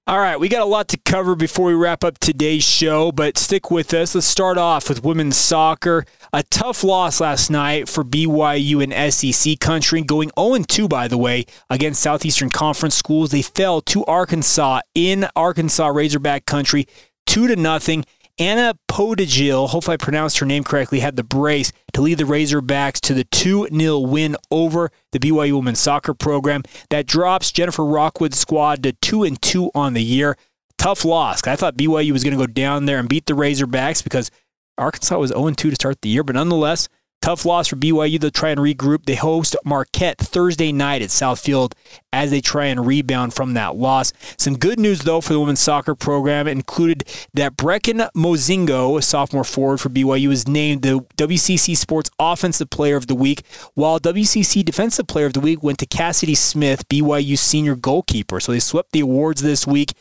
All 0.07 0.19
right, 0.19 0.39
we 0.39 0.49
got 0.49 0.61
a 0.61 0.65
lot 0.65 0.87
to 0.89 0.97
cover 0.97 1.35
before 1.35 1.65
we 1.65 1.73
wrap 1.73 2.03
up 2.03 2.19
today's 2.19 2.63
show, 2.63 3.11
but 3.11 3.39
stick 3.39 3.71
with 3.71 3.91
us. 3.91 4.13
Let's 4.13 4.27
start 4.27 4.55
off 4.55 4.87
with 4.87 5.03
women's 5.03 5.35
soccer. 5.35 6.05
A 6.31 6.43
tough 6.43 6.83
loss 6.83 7.19
last 7.19 7.49
night 7.49 7.89
for 7.89 8.03
BYU 8.03 8.83
and 8.83 9.11
SEC 9.11 9.59
country, 9.59 10.03
going 10.03 10.29
0 10.37 10.59
2, 10.59 10.87
by 10.87 11.07
the 11.07 11.17
way, 11.17 11.45
against 11.71 12.03
Southeastern 12.03 12.51
Conference 12.51 12.93
schools. 12.93 13.31
They 13.31 13.41
fell 13.41 13.81
to 13.81 14.05
Arkansas 14.05 14.81
in 14.93 15.25
Arkansas 15.35 15.87
Razorback 15.87 16.45
country, 16.45 16.87
2 17.25 17.47
to 17.47 17.55
nothing. 17.55 18.05
Anna 18.37 18.77
Podojil, 18.89 19.69
hopefully 19.69 19.93
I 19.93 19.97
pronounced 19.97 20.39
her 20.39 20.45
name 20.45 20.65
correctly, 20.65 20.99
had 20.99 21.15
the 21.15 21.23
brace 21.23 21.71
to 21.93 22.01
lead 22.01 22.17
the 22.17 22.25
Razorbacks 22.25 22.99
to 23.01 23.13
the 23.13 23.23
2 23.23 23.69
0 23.73 23.99
win 23.99 24.35
over 24.51 24.91
the 25.13 25.19
BYU 25.19 25.55
women's 25.55 25.79
soccer 25.79 26.13
program. 26.13 26.63
That 26.89 27.05
drops 27.05 27.53
Jennifer 27.53 27.85
Rockwood's 27.85 28.37
squad 28.37 28.83
to 28.83 28.91
2 28.91 29.23
and 29.23 29.41
2 29.41 29.71
on 29.73 29.93
the 29.93 30.03
year. 30.03 30.37
Tough 30.77 31.05
loss. 31.05 31.47
I 31.47 31.55
thought 31.55 31.77
BYU 31.77 32.11
was 32.11 32.25
going 32.25 32.37
to 32.37 32.45
go 32.45 32.51
down 32.51 32.85
there 32.85 32.99
and 32.99 33.07
beat 33.07 33.25
the 33.25 33.33
Razorbacks 33.33 34.03
because 34.03 34.29
Arkansas 34.77 35.17
was 35.17 35.29
0 35.29 35.51
2 35.51 35.69
to 35.69 35.75
start 35.75 36.01
the 36.01 36.09
year, 36.09 36.23
but 36.23 36.35
nonetheless, 36.35 36.89
Tough 37.21 37.43
loss 37.43 37.67
for 37.67 37.75
BYU. 37.75 38.19
They'll 38.19 38.29
try 38.29 38.51
and 38.51 38.59
regroup. 38.59 39.05
They 39.05 39.15
host 39.15 39.55
Marquette 39.65 40.19
Thursday 40.19 40.71
night 40.71 41.01
at 41.01 41.09
Southfield 41.09 41.73
as 42.13 42.29
they 42.29 42.39
try 42.39 42.65
and 42.65 42.85
rebound 42.85 43.33
from 43.33 43.55
that 43.55 43.75
loss. 43.75 44.13
Some 44.37 44.57
good 44.57 44.79
news, 44.79 44.99
though, 44.99 45.21
for 45.21 45.33
the 45.33 45.39
women's 45.39 45.59
soccer 45.59 45.95
program 45.95 46.47
included 46.47 47.03
that 47.33 47.57
Brecken 47.57 48.07
Mozingo, 48.15 48.99
a 48.99 49.01
sophomore 49.01 49.43
forward 49.43 49.79
for 49.79 49.89
BYU, 49.89 50.27
was 50.27 50.47
named 50.47 50.83
the 50.83 50.99
WCC 51.17 51.75
Sports 51.75 52.11
Offensive 52.19 52.69
Player 52.69 52.95
of 52.95 53.07
the 53.07 53.15
Week, 53.15 53.43
while 53.73 53.99
WCC 53.99 54.63
Defensive 54.63 55.07
Player 55.07 55.25
of 55.25 55.33
the 55.33 55.39
Week 55.39 55.63
went 55.63 55.79
to 55.79 55.87
Cassidy 55.87 56.35
Smith, 56.35 56.87
BYU 56.89 57.39
senior 57.39 57.75
goalkeeper. 57.75 58.39
So 58.39 58.51
they 58.51 58.59
swept 58.59 58.91
the 58.91 58.99
awards 58.99 59.41
this 59.41 59.65
week. 59.65 59.93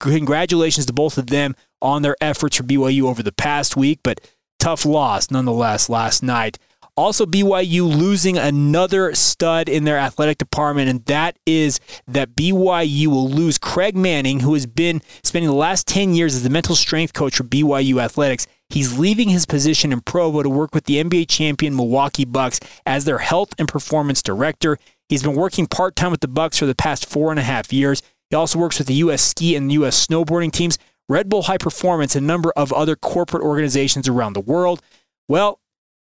Congratulations 0.00 0.86
to 0.86 0.92
both 0.92 1.16
of 1.16 1.28
them 1.28 1.54
on 1.80 2.02
their 2.02 2.16
efforts 2.20 2.56
for 2.56 2.64
BYU 2.64 3.04
over 3.04 3.22
the 3.22 3.30
past 3.30 3.76
week, 3.76 4.00
but 4.02 4.20
tough 4.62 4.86
loss 4.86 5.28
nonetheless 5.28 5.88
last 5.88 6.22
night. 6.22 6.56
Also, 6.96 7.26
BYU 7.26 7.82
losing 7.82 8.38
another 8.38 9.12
stud 9.14 9.68
in 9.68 9.82
their 9.84 9.98
athletic 9.98 10.38
department, 10.38 10.88
and 10.88 11.04
that 11.06 11.36
is 11.46 11.80
that 12.06 12.36
BYU 12.36 13.06
will 13.08 13.28
lose 13.28 13.58
Craig 13.58 13.96
Manning, 13.96 14.40
who 14.40 14.54
has 14.54 14.66
been 14.66 15.02
spending 15.24 15.50
the 15.50 15.56
last 15.56 15.88
10 15.88 16.14
years 16.14 16.36
as 16.36 16.44
the 16.44 16.50
mental 16.50 16.76
strength 16.76 17.12
coach 17.12 17.36
for 17.36 17.44
BYU 17.44 18.00
Athletics. 18.00 18.46
He's 18.68 18.98
leaving 18.98 19.30
his 19.30 19.46
position 19.46 19.90
in 19.90 20.00
Provo 20.00 20.42
to 20.42 20.50
work 20.50 20.74
with 20.74 20.84
the 20.84 21.02
NBA 21.02 21.28
champion 21.28 21.74
Milwaukee 21.74 22.26
Bucks 22.26 22.60
as 22.86 23.04
their 23.04 23.18
health 23.18 23.54
and 23.58 23.66
performance 23.66 24.22
director. 24.22 24.78
He's 25.08 25.22
been 25.24 25.34
working 25.34 25.66
part 25.66 25.96
time 25.96 26.12
with 26.12 26.20
the 26.20 26.28
Bucks 26.28 26.58
for 26.58 26.66
the 26.66 26.74
past 26.74 27.06
four 27.06 27.30
and 27.30 27.40
a 27.40 27.42
half 27.42 27.72
years. 27.72 28.02
He 28.30 28.36
also 28.36 28.58
works 28.58 28.78
with 28.78 28.86
the 28.86 28.94
U.S. 28.94 29.22
ski 29.22 29.56
and 29.56 29.72
U.S. 29.72 30.06
snowboarding 30.06 30.52
teams, 30.52 30.78
Red 31.08 31.28
Bull 31.28 31.42
High 31.42 31.58
Performance, 31.58 32.16
and 32.16 32.24
a 32.24 32.26
number 32.26 32.52
of 32.56 32.72
other 32.72 32.96
corporate 32.96 33.42
organizations 33.42 34.08
around 34.08 34.32
the 34.32 34.40
world. 34.40 34.80
Well, 35.28 35.60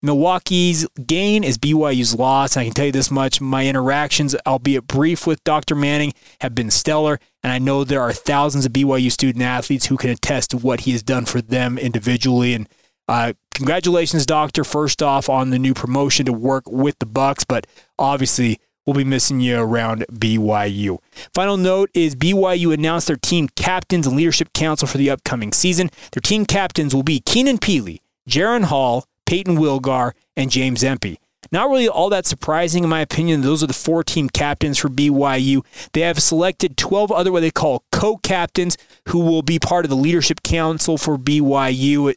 Milwaukee's 0.03 0.87
gain 1.07 1.45
is 1.45 1.59
BYU's 1.59 2.14
loss. 2.14 2.57
And 2.57 2.62
I 2.62 2.64
can 2.64 2.75
tell 2.75 2.87
you 2.87 2.92
this 2.92 3.11
much 3.11 3.40
my 3.40 3.66
interactions, 3.66 4.35
albeit 4.47 4.87
brief, 4.88 5.27
with 5.27 5.42
Dr. 5.45 5.77
Manning 5.77 6.12
have 6.40 6.55
been 6.55 6.71
stellar. 6.71 7.21
And 7.42 7.53
I 7.53 7.59
know 7.59 7.85
there 7.85 8.03
are 8.03 8.12
thousands 8.12 8.66
of 8.66 8.73
BYU 8.73 9.12
student 9.12 9.45
athletes 9.45 9.87
who 9.87 9.97
can 9.97 10.11
attest 10.11 10.51
to 10.51 10.59
what 10.59 10.81
he 10.81 10.92
has 10.92 11.03
done 11.03 11.25
for 11.25 11.40
them 11.40 11.79
individually. 11.79 12.55
And 12.55 12.68
uh, 13.07 13.35
congratulations, 13.55 14.27
Doctor, 14.27 14.64
first 14.64 15.03
off, 15.03 15.29
on 15.29 15.51
the 15.51 15.59
new 15.59 15.75
promotion 15.75 16.27
to 16.27 16.33
work 16.33 16.68
with 16.68 16.99
the 16.99 17.07
Bucks. 17.07 17.45
But 17.45 17.68
obviously, 17.97 18.59
we'll 18.87 18.95
be 18.95 19.05
missing 19.05 19.40
you 19.40 19.59
around 19.59 20.05
BYU. 20.12 20.99
Final 21.35 21.57
note 21.57 21.90
is 21.95 22.14
BYU 22.14 22.73
announced 22.75 23.07
their 23.07 23.16
team 23.16 23.49
captains 23.57 24.07
and 24.07 24.16
leadership 24.16 24.53
council 24.53 24.88
for 24.88 24.99
the 24.99 25.11
upcoming 25.11 25.53
season. 25.53 25.90
Their 26.12 26.21
team 26.21 26.47
captains 26.47 26.95
will 26.95 27.03
be 27.03 27.21
Keenan 27.21 27.59
Pili, 27.59 28.01
Jaren 28.29 28.64
Hall, 28.64 29.05
Peyton 29.27 29.57
Wilgar, 29.57 30.12
and 30.37 30.51
James 30.51 30.83
Empey. 30.85 31.18
Not 31.51 31.68
really 31.68 31.88
all 31.88 32.09
that 32.11 32.25
surprising, 32.25 32.85
in 32.85 32.90
my 32.90 33.01
opinion. 33.01 33.42
Those 33.42 33.62
are 33.62 33.66
the 33.66 33.73
four 33.73 34.03
team 34.05 34.29
captains 34.31 34.79
for 34.79 34.88
BYU. 34.88 35.64
They 35.92 36.03
have 36.03 36.23
selected 36.23 36.77
12 36.77 37.11
other 37.11 37.33
what 37.33 37.40
they 37.40 37.51
call 37.51 37.85
co 37.90 38.16
captains 38.18 38.79
who 39.09 39.18
will 39.18 39.42
be 39.42 39.59
part 39.59 39.85
of 39.85 39.90
the 39.90 39.97
leadership 39.97 40.42
council 40.42 40.97
for 40.97 41.18
BYU. 41.18 42.14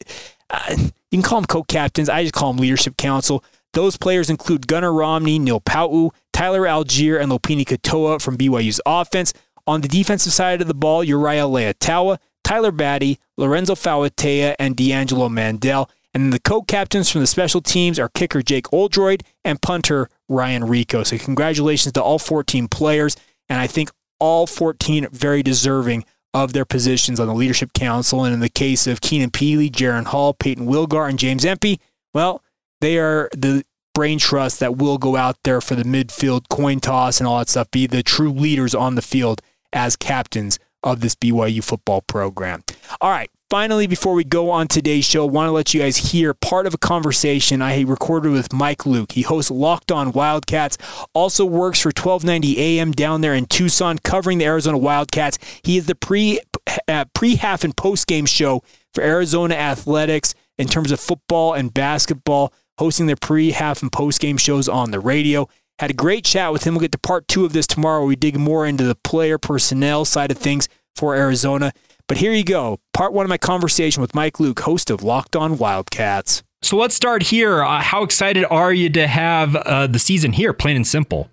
Uh, 0.50 0.76
you 0.78 0.92
can 1.12 1.22
call 1.22 1.42
them 1.42 1.48
co 1.48 1.64
captains. 1.64 2.08
I 2.08 2.24
just 2.24 2.34
call 2.34 2.54
them 2.54 2.62
leadership 2.62 2.98
council. 2.98 3.44
Those 3.76 3.98
players 3.98 4.30
include 4.30 4.68
Gunnar 4.68 4.94
Romney, 4.94 5.38
Neil 5.38 5.60
Pau'u, 5.60 6.12
Tyler 6.32 6.62
Allgeier, 6.62 7.22
and 7.22 7.30
Lopini 7.30 7.66
Katoa 7.66 8.22
from 8.22 8.38
BYU's 8.38 8.80
offense. 8.86 9.34
On 9.68 9.82
the 9.82 9.90
defensive 9.90 10.32
side 10.32 10.62
of 10.62 10.68
the 10.68 10.74
ball, 10.74 11.04
Uriah 11.04 11.44
Leiataua, 11.44 12.18
Tyler 12.46 12.72
Batty, 12.72 13.20
Lorenzo 13.38 13.76
Fauatea, 13.76 14.56
and 14.60 14.78
D'Angelo 14.78 15.28
Mandell. 15.28 15.90
And 16.14 16.32
the 16.32 16.40
co-captains 16.40 17.12
from 17.12 17.20
the 17.20 17.28
special 17.28 17.60
teams 17.60 18.00
are 18.00 18.08
kicker 18.08 18.42
Jake 18.42 18.72
Oldroyd 18.72 19.24
and 19.44 19.62
punter 19.62 20.08
Ryan 20.30 20.64
Rehkow. 20.64 21.06
So 21.06 21.18
congratulations 21.18 21.92
to 21.94 22.02
all 22.02 22.18
14 22.18 22.70
players, 22.70 23.18
and 23.50 23.60
I 23.60 23.68
think 23.68 23.92
all 24.22 24.48
14 24.48 25.10
very 25.12 25.44
deserving 25.44 26.06
of 26.34 26.54
their 26.54 26.64
positions 26.64 27.20
on 27.20 27.28
the 27.28 27.34
leadership 27.34 27.74
council. 27.74 28.24
And 28.24 28.34
in 28.34 28.40
the 28.40 28.48
case 28.48 28.88
of 28.88 29.02
Keenan 29.02 29.32
Pili, 29.32 29.70
Jaren 29.70 30.06
Hall, 30.06 30.34
Peyton 30.34 30.66
Wilgar, 30.66 31.10
and 31.10 31.20
James 31.20 31.44
Empey, 31.44 31.82
well, 32.14 32.42
they 32.82 32.98
are 32.98 33.30
the 33.34 33.64
brain 33.94 34.20
trust 34.20 34.60
that 34.60 34.78
will 34.78 34.98
go 34.98 35.16
out 35.16 35.38
there 35.44 35.62
for 35.62 35.76
the 35.76 35.84
midfield 35.84 36.50
coin 36.50 36.80
toss 36.80 37.20
and 37.20 37.28
all 37.28 37.40
that 37.40 37.50
stuff, 37.50 37.72
be 37.72 37.88
the 37.88 38.04
true 38.04 38.32
leaders 38.32 38.76
on 38.76 38.96
the 38.96 39.02
field 39.02 39.42
as 39.74 39.96
captains 39.96 40.60
of 40.84 41.02
this 41.02 41.16
BYU 41.16 41.64
football 41.64 42.02
program. 42.02 42.64
All 43.02 43.10
right, 43.10 43.30
finally, 43.50 43.88
before 43.88 44.14
we 44.14 44.24
go 44.24 44.52
on 44.52 44.68
today's 44.68 45.06
show, 45.06 45.28
I 45.28 45.32
want 45.32 45.48
to 45.48 45.52
let 45.52 45.74
you 45.74 45.82
guys 45.82 46.12
hear 46.12 46.34
part 46.34 46.68
of 46.68 46.74
a 46.74 46.78
conversation 46.78 47.62
I 47.62 47.82
recorded 47.82 48.32
with 48.32 48.54
Mike 48.54 48.86
Luke. 48.86 49.14
He 49.14 49.24
hosts 49.24 49.50
Locked 49.50 49.92
On 49.92 50.12
Wildcats, 50.12 50.78
also 51.14 51.44
works 51.44 51.82
for 51.82 51.90
1290 51.90 52.60
AM 52.60 52.92
down 52.92 53.22
there 53.22 53.34
in 53.34 53.48
Tucson, 53.48 53.98
covering 53.98 54.38
the 54.38 54.46
Arizona 54.46 54.78
Wildcats. 54.78 55.40
He 55.64 55.78
is 55.78 55.88
the 55.88 55.96
pre 55.96 56.40
uh, 56.88 57.06
pre 57.14 57.36
half 57.36 57.64
and 57.64 57.76
post 57.76 58.06
game 58.08 58.28
show 58.28 58.62
for 58.94 59.04
Arizona 59.04 59.56
Athletics 59.56 60.36
in 60.58 60.68
terms 60.68 60.92
of 60.92 61.00
football 61.00 61.54
and 61.54 61.74
basketball, 61.74 62.54
hosting 62.78 63.08
their 63.08 63.16
pre 63.16 63.52
half 63.52 63.82
and 63.82 63.92
post 63.92 64.20
game 64.20 64.38
shows 64.38 64.68
on 64.70 64.92
the 64.92 65.00
radio. 65.00 65.48
Had 65.80 65.90
a 65.90 65.94
great 65.94 66.24
chat 66.24 66.54
with 66.54 66.64
him. 66.64 66.74
We'll 66.74 66.82
get 66.82 66.94
to 66.94 66.98
part 66.98 67.28
two 67.28 67.44
of 67.46 67.54
this 67.54 67.68
tomorrow. 67.68 68.06
We 68.06 68.16
dig 68.16 68.38
more 68.38 68.66
into 68.66 68.86
the 68.86 68.96
player 68.96 69.38
personnel 69.38 70.06
side 70.06 70.32
of 70.32 70.38
things 70.38 70.70
for 70.96 71.16
Arizona. 71.16 71.74
But 72.08 72.18
here 72.18 72.32
you 72.32 72.44
go. 72.44 72.80
Part 72.94 73.14
one 73.14 73.26
of 73.26 73.30
my 73.30 73.38
conversation 73.38 74.00
with 74.00 74.16
Mike 74.16 74.40
Luke, 74.40 74.60
host 74.62 74.90
of 74.90 75.04
Locked 75.04 75.36
On 75.36 75.58
Wildcats. 75.58 76.44
So 76.62 76.78
let's 76.78 76.96
start 76.96 77.24
here. 77.24 77.64
Uh, 77.64 77.82
how 77.82 78.04
excited 78.04 78.46
are 78.46 78.74
you 78.74 78.90
to 78.92 79.08
have 79.08 79.56
uh, 79.56 79.88
the 79.88 80.00
season 80.00 80.32
here, 80.32 80.54
plain 80.54 80.76
and 80.76 80.88
simple? 80.88 81.30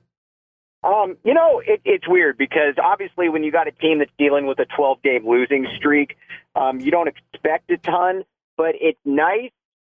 Um, 0.82 1.16
you 1.24 1.32
know, 1.32 1.62
it, 1.64 1.80
it's 1.84 2.08
weird 2.08 2.36
because 2.36 2.74
obviously 2.82 3.28
when 3.28 3.44
you 3.44 3.52
got 3.52 3.68
a 3.68 3.72
team 3.72 4.00
that's 4.00 4.10
dealing 4.18 4.46
with 4.46 4.58
a 4.58 4.66
12 4.76 5.02
game 5.02 5.26
losing 5.26 5.66
streak, 5.76 6.16
um, 6.56 6.80
you 6.80 6.90
don't 6.90 7.08
expect 7.08 7.70
a 7.70 7.76
ton, 7.78 8.24
but 8.56 8.74
it's 8.80 8.98
nice, 9.04 9.52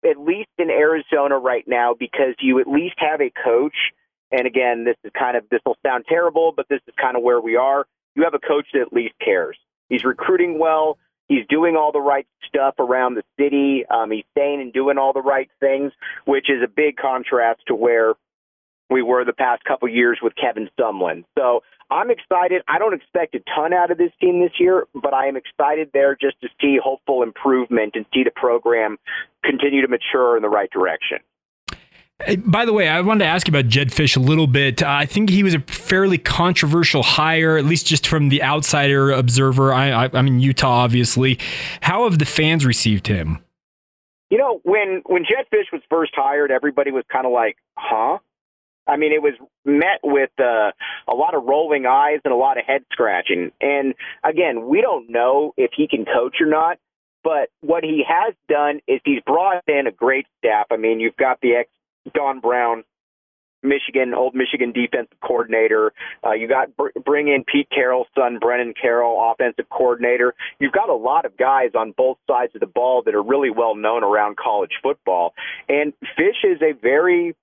at 0.09 0.19
least 0.19 0.49
in 0.57 0.69
Arizona 0.69 1.37
right 1.37 1.65
now, 1.67 1.95
because 1.97 2.35
you 2.39 2.59
at 2.59 2.67
least 2.67 2.95
have 2.97 3.21
a 3.21 3.31
coach. 3.43 3.75
And 4.31 4.47
again, 4.47 4.85
this 4.85 4.95
is 5.03 5.11
kind 5.17 5.37
of, 5.37 5.43
this 5.49 5.61
will 5.65 5.77
sound 5.85 6.05
terrible, 6.07 6.53
but 6.55 6.67
this 6.69 6.81
is 6.87 6.93
kind 6.99 7.15
of 7.15 7.23
where 7.23 7.39
we 7.39 7.55
are. 7.55 7.85
You 8.15 8.23
have 8.23 8.33
a 8.33 8.39
coach 8.39 8.67
that 8.73 8.81
at 8.81 8.93
least 8.93 9.13
cares. 9.23 9.57
He's 9.89 10.03
recruiting 10.03 10.59
well. 10.59 10.97
He's 11.27 11.45
doing 11.49 11.75
all 11.75 11.91
the 11.91 12.01
right 12.01 12.27
stuff 12.47 12.75
around 12.79 13.15
the 13.15 13.23
city. 13.39 13.83
Um, 13.89 14.11
he's 14.11 14.25
saying 14.37 14.61
and 14.61 14.71
doing 14.71 14.97
all 14.97 15.13
the 15.13 15.21
right 15.21 15.49
things, 15.59 15.91
which 16.25 16.49
is 16.49 16.61
a 16.63 16.67
big 16.67 16.97
contrast 16.97 17.61
to 17.67 17.75
where 17.75 18.13
we 18.89 19.01
were 19.01 19.25
the 19.25 19.33
past 19.33 19.63
couple 19.63 19.87
years 19.87 20.19
with 20.21 20.33
Kevin 20.35 20.69
Sumlin. 20.79 21.23
So 21.37 21.63
I'm 21.89 22.09
excited. 22.09 22.61
I 22.67 22.79
don't 22.79 22.93
expect 22.93 23.35
a 23.35 23.39
ton 23.55 23.73
out 23.73 23.91
of 23.91 23.97
this 23.97 24.11
team 24.21 24.41
this 24.41 24.53
year, 24.59 24.87
but 24.93 25.13
I 25.13 25.27
am 25.27 25.35
excited 25.35 25.89
there 25.93 26.15
just 26.15 26.39
to 26.41 26.49
see 26.61 26.77
hopeful 26.81 27.23
improvement 27.23 27.93
and 27.95 28.05
see 28.13 28.23
the 28.23 28.31
program 28.31 28.97
continue 29.43 29.81
to 29.81 29.87
mature 29.87 30.35
in 30.35 30.43
the 30.43 30.49
right 30.49 30.69
direction. 30.71 31.19
By 32.45 32.63
the 32.63 32.71
way, 32.71 32.87
I 32.87 33.01
wanted 33.01 33.25
to 33.25 33.29
ask 33.29 33.45
you 33.45 33.51
about 33.51 33.67
Jedd 33.67 33.89
Fisch 33.89 34.15
a 34.15 34.21
little 34.21 34.47
bit. 34.47 34.81
Uh, 34.81 34.87
I 34.87 35.05
think 35.05 35.29
he 35.29 35.43
was 35.43 35.53
a 35.53 35.59
fairly 35.59 36.17
controversial 36.17 37.03
hire, 37.03 37.57
at 37.57 37.65
least 37.65 37.85
just 37.85 38.07
from 38.07 38.29
the 38.29 38.41
outsider 38.41 39.11
observer. 39.11 39.73
I, 39.73 40.05
I, 40.05 40.09
I'm 40.13 40.27
in 40.27 40.39
Utah, 40.39 40.83
obviously. 40.83 41.37
How 41.81 42.05
have 42.05 42.17
the 42.17 42.25
fans 42.25 42.65
received 42.65 43.07
him? 43.07 43.39
you 44.29 44.37
know, 44.37 44.59
when 44.63 45.01
when 45.05 45.23
Jedd 45.23 45.45
Fisch 45.53 45.71
was 45.71 45.81
first 45.89 46.11
hired, 46.15 46.51
everybody 46.51 46.91
was 46.91 47.03
kind 47.11 47.25
of 47.25 47.31
like, 47.31 47.57
"Huh." 47.77 48.17
I 48.87 48.97
mean, 48.97 49.13
it 49.13 49.21
was 49.21 49.33
met 49.63 49.99
with 50.03 50.29
uh, 50.39 50.71
a 51.07 51.15
lot 51.15 51.33
of 51.33 51.43
rolling 51.43 51.85
eyes 51.85 52.19
and 52.23 52.33
a 52.33 52.37
lot 52.37 52.57
of 52.57 52.65
head 52.65 52.83
scratching. 52.91 53.51
And 53.59 53.95
again, 54.23 54.67
we 54.67 54.81
don't 54.81 55.09
know 55.09 55.53
if 55.57 55.71
he 55.75 55.87
can 55.87 56.05
coach 56.05 56.37
or 56.39 56.47
not. 56.47 56.77
But 57.23 57.49
what 57.61 57.83
he 57.83 58.03
has 58.07 58.35
done 58.47 58.81
is 58.87 59.01
he's 59.03 59.21
brought 59.25 59.63
in 59.67 59.87
a 59.87 59.91
great 59.91 60.27
staff. 60.37 60.67
I 60.69 60.77
mean, 60.77 60.99
you've 60.99 61.17
got 61.17 61.41
the 61.41 61.55
ex 61.55 61.69
Don 62.13 62.39
Brown 62.39 62.83
Michigan, 63.63 64.13
old 64.13 64.35
Michigan 64.35 64.71
defensive 64.71 65.17
coordinator. 65.21 65.91
Uh, 66.23 66.33
you 66.33 66.47
got 66.47 66.75
br- 66.77 66.89
bring 67.03 67.27
in 67.27 67.43
Pete 67.43 67.67
Carroll's 67.73 68.07
son, 68.15 68.37
Brennan 68.39 68.75
Carroll, 68.79 69.31
offensive 69.31 69.67
coordinator. 69.69 70.35
You've 70.59 70.71
got 70.71 70.89
a 70.89 70.95
lot 70.95 71.25
of 71.25 71.35
guys 71.35 71.71
on 71.75 71.93
both 71.97 72.17
sides 72.29 72.53
of 72.53 72.61
the 72.61 72.67
ball 72.67 73.01
that 73.05 73.15
are 73.15 73.23
really 73.23 73.49
well 73.49 73.75
known 73.75 74.03
around 74.03 74.37
college 74.37 74.73
football. 74.83 75.33
And 75.67 75.93
Fisch 76.17 76.43
is 76.43 76.61
a 76.61 76.73
very 76.79 77.35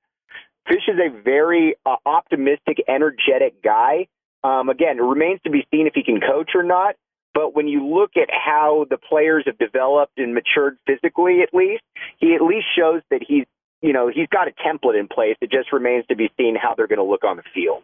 Fisch 0.68 0.88
is 0.88 0.98
a 0.98 1.22
very 1.22 1.76
uh, 1.84 1.96
optimistic, 2.06 2.82
energetic 2.88 3.62
guy. 3.62 4.06
Um, 4.44 4.68
again, 4.68 4.98
it 4.98 5.02
remains 5.02 5.40
to 5.44 5.50
be 5.50 5.66
seen 5.72 5.86
if 5.86 5.94
he 5.94 6.02
can 6.02 6.20
coach 6.20 6.50
or 6.54 6.62
not. 6.62 6.96
But 7.34 7.54
when 7.54 7.66
you 7.66 7.86
look 7.86 8.10
at 8.16 8.28
how 8.30 8.86
the 8.90 8.98
players 8.98 9.44
have 9.46 9.56
developed 9.56 10.18
and 10.18 10.34
matured 10.34 10.76
physically, 10.86 11.40
at 11.40 11.54
least, 11.54 11.82
he 12.18 12.34
at 12.34 12.42
least 12.42 12.66
shows 12.76 13.00
that 13.10 13.22
he's 13.26 13.46
you 13.82 13.92
know, 13.92 14.08
he's 14.08 14.28
got 14.28 14.48
a 14.48 14.52
template 14.52 14.98
in 14.98 15.08
place. 15.08 15.36
It 15.40 15.50
just 15.50 15.72
remains 15.72 16.06
to 16.06 16.16
be 16.16 16.30
seen 16.38 16.54
how 16.54 16.74
they're 16.74 16.86
going 16.86 17.00
to 17.00 17.04
look 17.04 17.24
on 17.24 17.36
the 17.36 17.42
field. 17.52 17.82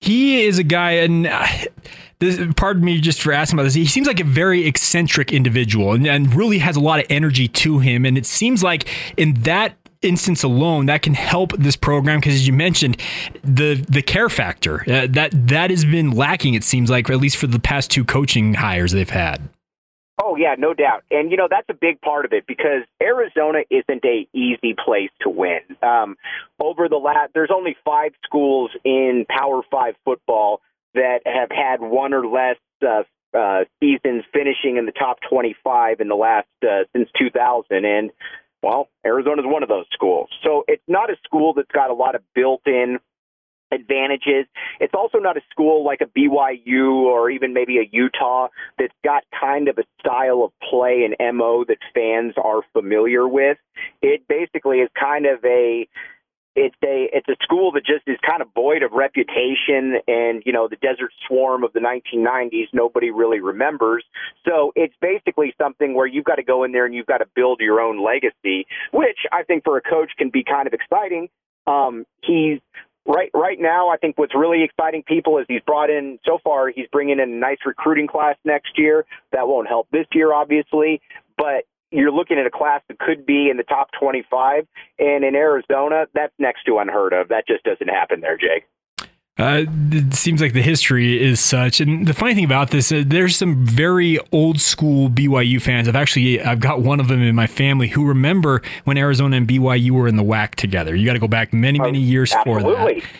He 0.00 0.44
is 0.44 0.58
a 0.58 0.62
guy, 0.62 0.92
and 0.92 1.26
uh, 1.26 1.44
this, 2.20 2.40
pardon 2.56 2.84
me 2.84 3.00
just 3.00 3.20
for 3.20 3.32
asking 3.32 3.58
about 3.58 3.64
this. 3.64 3.74
He 3.74 3.84
seems 3.84 4.06
like 4.06 4.20
a 4.20 4.24
very 4.24 4.66
eccentric 4.66 5.32
individual 5.32 5.92
and, 5.92 6.06
and 6.06 6.32
really 6.32 6.58
has 6.58 6.76
a 6.76 6.80
lot 6.80 7.00
of 7.00 7.06
energy 7.10 7.48
to 7.48 7.80
him. 7.80 8.04
And 8.04 8.16
it 8.16 8.24
seems 8.24 8.62
like 8.62 8.88
in 9.16 9.34
that 9.42 9.76
instance 10.02 10.42
alone 10.42 10.86
that 10.86 11.02
can 11.02 11.14
help 11.14 11.52
this 11.56 11.76
program 11.76 12.20
because 12.20 12.34
as 12.34 12.46
you 12.46 12.52
mentioned 12.52 12.96
the 13.42 13.74
the 13.88 14.02
care 14.02 14.28
factor 14.28 14.82
uh, 14.82 15.06
that 15.10 15.30
that 15.32 15.70
has 15.70 15.84
been 15.84 16.12
lacking 16.12 16.54
it 16.54 16.62
seems 16.62 16.88
like 16.88 17.10
at 17.10 17.16
least 17.16 17.36
for 17.36 17.48
the 17.48 17.58
past 17.58 17.90
two 17.90 18.04
coaching 18.04 18.54
hires 18.54 18.92
they've 18.92 19.10
had 19.10 19.48
Oh 20.20 20.34
yeah, 20.34 20.56
no 20.58 20.74
doubt. 20.74 21.04
And 21.10 21.30
you 21.30 21.36
know 21.36 21.46
that's 21.48 21.68
a 21.68 21.74
big 21.74 22.00
part 22.00 22.24
of 22.24 22.32
it 22.32 22.44
because 22.46 22.82
Arizona 23.00 23.60
isn't 23.70 24.04
a 24.04 24.26
easy 24.32 24.74
place 24.74 25.10
to 25.20 25.30
win. 25.30 25.60
Um, 25.80 26.16
over 26.58 26.88
the 26.88 26.96
last, 26.96 27.30
there's 27.34 27.52
only 27.54 27.76
five 27.84 28.12
schools 28.24 28.72
in 28.84 29.26
Power 29.28 29.62
Five 29.70 29.94
football 30.04 30.60
that 30.94 31.20
have 31.24 31.50
had 31.50 31.80
one 31.80 32.12
or 32.12 32.26
less 32.26 32.56
uh, 32.82 33.04
uh, 33.36 33.64
seasons 33.78 34.24
finishing 34.32 34.76
in 34.76 34.86
the 34.86 34.92
top 34.92 35.18
25 35.30 36.00
in 36.00 36.08
the 36.08 36.16
last 36.16 36.48
uh, 36.64 36.84
since 36.94 37.08
2000, 37.16 37.84
and 37.84 38.10
well, 38.62 38.88
Arizona 39.04 39.42
is 39.42 39.46
one 39.46 39.62
of 39.62 39.68
those 39.68 39.86
schools. 39.92 40.28
So 40.42 40.64
it's 40.66 40.82
not 40.88 41.10
a 41.10 41.16
school 41.24 41.54
that's 41.54 41.70
got 41.72 41.90
a 41.90 41.94
lot 41.94 42.14
of 42.14 42.22
built-in 42.34 42.98
advantages. 43.70 44.46
It's 44.80 44.94
also 44.94 45.18
not 45.18 45.36
a 45.36 45.40
school 45.50 45.84
like 45.84 46.00
a 46.00 46.06
BYU 46.06 47.02
or 47.02 47.30
even 47.30 47.52
maybe 47.52 47.78
a 47.78 47.88
Utah 47.90 48.48
that's 48.78 48.94
got 49.04 49.24
kind 49.38 49.68
of 49.68 49.78
a 49.78 49.84
style 50.00 50.42
of 50.42 50.52
play 50.68 51.04
and 51.04 51.36
MO 51.36 51.64
that 51.68 51.78
fans 51.94 52.34
are 52.42 52.62
familiar 52.72 53.28
with. 53.28 53.58
It 54.02 54.26
basically 54.28 54.78
is 54.78 54.88
kind 54.98 55.26
of 55.26 55.44
a 55.44 55.88
it's 56.58 56.76
a 56.82 57.08
it's 57.12 57.28
a 57.28 57.36
school 57.42 57.70
that 57.70 57.86
just 57.86 58.02
is 58.08 58.18
kind 58.26 58.42
of 58.42 58.48
void 58.52 58.82
of 58.82 58.90
reputation 58.90 60.00
and 60.08 60.42
you 60.44 60.52
know 60.52 60.66
the 60.66 60.76
desert 60.76 61.12
swarm 61.26 61.62
of 61.62 61.72
the 61.72 61.78
1990s 61.78 62.66
nobody 62.72 63.10
really 63.10 63.38
remembers 63.38 64.04
so 64.44 64.72
it's 64.74 64.94
basically 65.00 65.54
something 65.56 65.94
where 65.94 66.06
you've 66.06 66.24
got 66.24 66.34
to 66.34 66.42
go 66.42 66.64
in 66.64 66.72
there 66.72 66.84
and 66.84 66.94
you've 66.94 67.06
got 67.06 67.18
to 67.18 67.26
build 67.36 67.60
your 67.60 67.80
own 67.80 68.04
legacy 68.04 68.66
which 68.92 69.18
i 69.30 69.44
think 69.44 69.62
for 69.62 69.76
a 69.76 69.82
coach 69.82 70.10
can 70.18 70.30
be 70.30 70.42
kind 70.42 70.66
of 70.66 70.74
exciting 70.74 71.28
um, 71.68 72.06
he's 72.22 72.60
right 73.06 73.30
right 73.34 73.58
now, 73.60 73.88
I 73.88 73.96
think 73.96 74.16
what's 74.16 74.34
really 74.34 74.62
exciting 74.64 75.02
people 75.06 75.38
is 75.38 75.44
he's 75.48 75.62
brought 75.66 75.90
in 75.90 76.18
so 76.24 76.38
far. 76.42 76.70
He's 76.70 76.86
bringing 76.90 77.18
in 77.18 77.28
a 77.28 77.38
nice 77.38 77.58
recruiting 77.66 78.06
class 78.06 78.36
next 78.44 78.78
year. 78.78 79.04
That 79.32 79.46
won't 79.48 79.68
help 79.68 79.88
this 79.90 80.06
year, 80.12 80.32
obviously, 80.32 81.00
but 81.36 81.64
you're 81.90 82.12
looking 82.12 82.38
at 82.38 82.46
a 82.46 82.50
class 82.50 82.82
that 82.88 82.98
could 82.98 83.24
be 83.24 83.48
in 83.50 83.56
the 83.56 83.62
top 83.62 83.88
25, 83.98 84.66
and 84.98 85.24
in 85.24 85.34
Arizona, 85.34 86.06
that's 86.14 86.32
next 86.38 86.64
to 86.64 86.78
unheard 86.78 87.12
of. 87.12 87.28
That 87.28 87.46
just 87.46 87.64
doesn't 87.64 87.88
happen 87.88 88.20
there, 88.20 88.36
Jake. 88.36 88.66
Uh, 89.38 89.64
it 89.92 90.14
seems 90.14 90.40
like 90.40 90.52
the 90.52 90.62
history 90.62 91.22
is 91.22 91.38
such, 91.38 91.80
and 91.80 92.08
the 92.08 92.12
funny 92.12 92.34
thing 92.34 92.44
about 92.44 92.70
this, 92.70 92.90
uh, 92.90 93.04
there's 93.06 93.36
some 93.36 93.64
very 93.64 94.18
old 94.32 94.60
school 94.60 95.08
BYU 95.08 95.62
fans. 95.62 95.86
I've 95.86 95.94
actually 95.94 96.42
I've 96.42 96.58
got 96.58 96.82
one 96.82 96.98
of 96.98 97.06
them 97.06 97.22
in 97.22 97.36
my 97.36 97.46
family 97.46 97.86
who 97.86 98.04
remember 98.04 98.62
when 98.82 98.98
Arizona 98.98 99.36
and 99.36 99.46
BYU 99.46 99.92
were 99.92 100.08
in 100.08 100.16
the 100.16 100.24
WAC 100.24 100.56
together. 100.56 100.92
You 100.96 101.06
got 101.06 101.12
to 101.12 101.20
go 101.20 101.28
back 101.28 101.52
many 101.52 101.78
many 101.78 102.00
years 102.00 102.32
Absolutely. 102.32 103.00
for 103.00 103.06
that. 103.06 103.10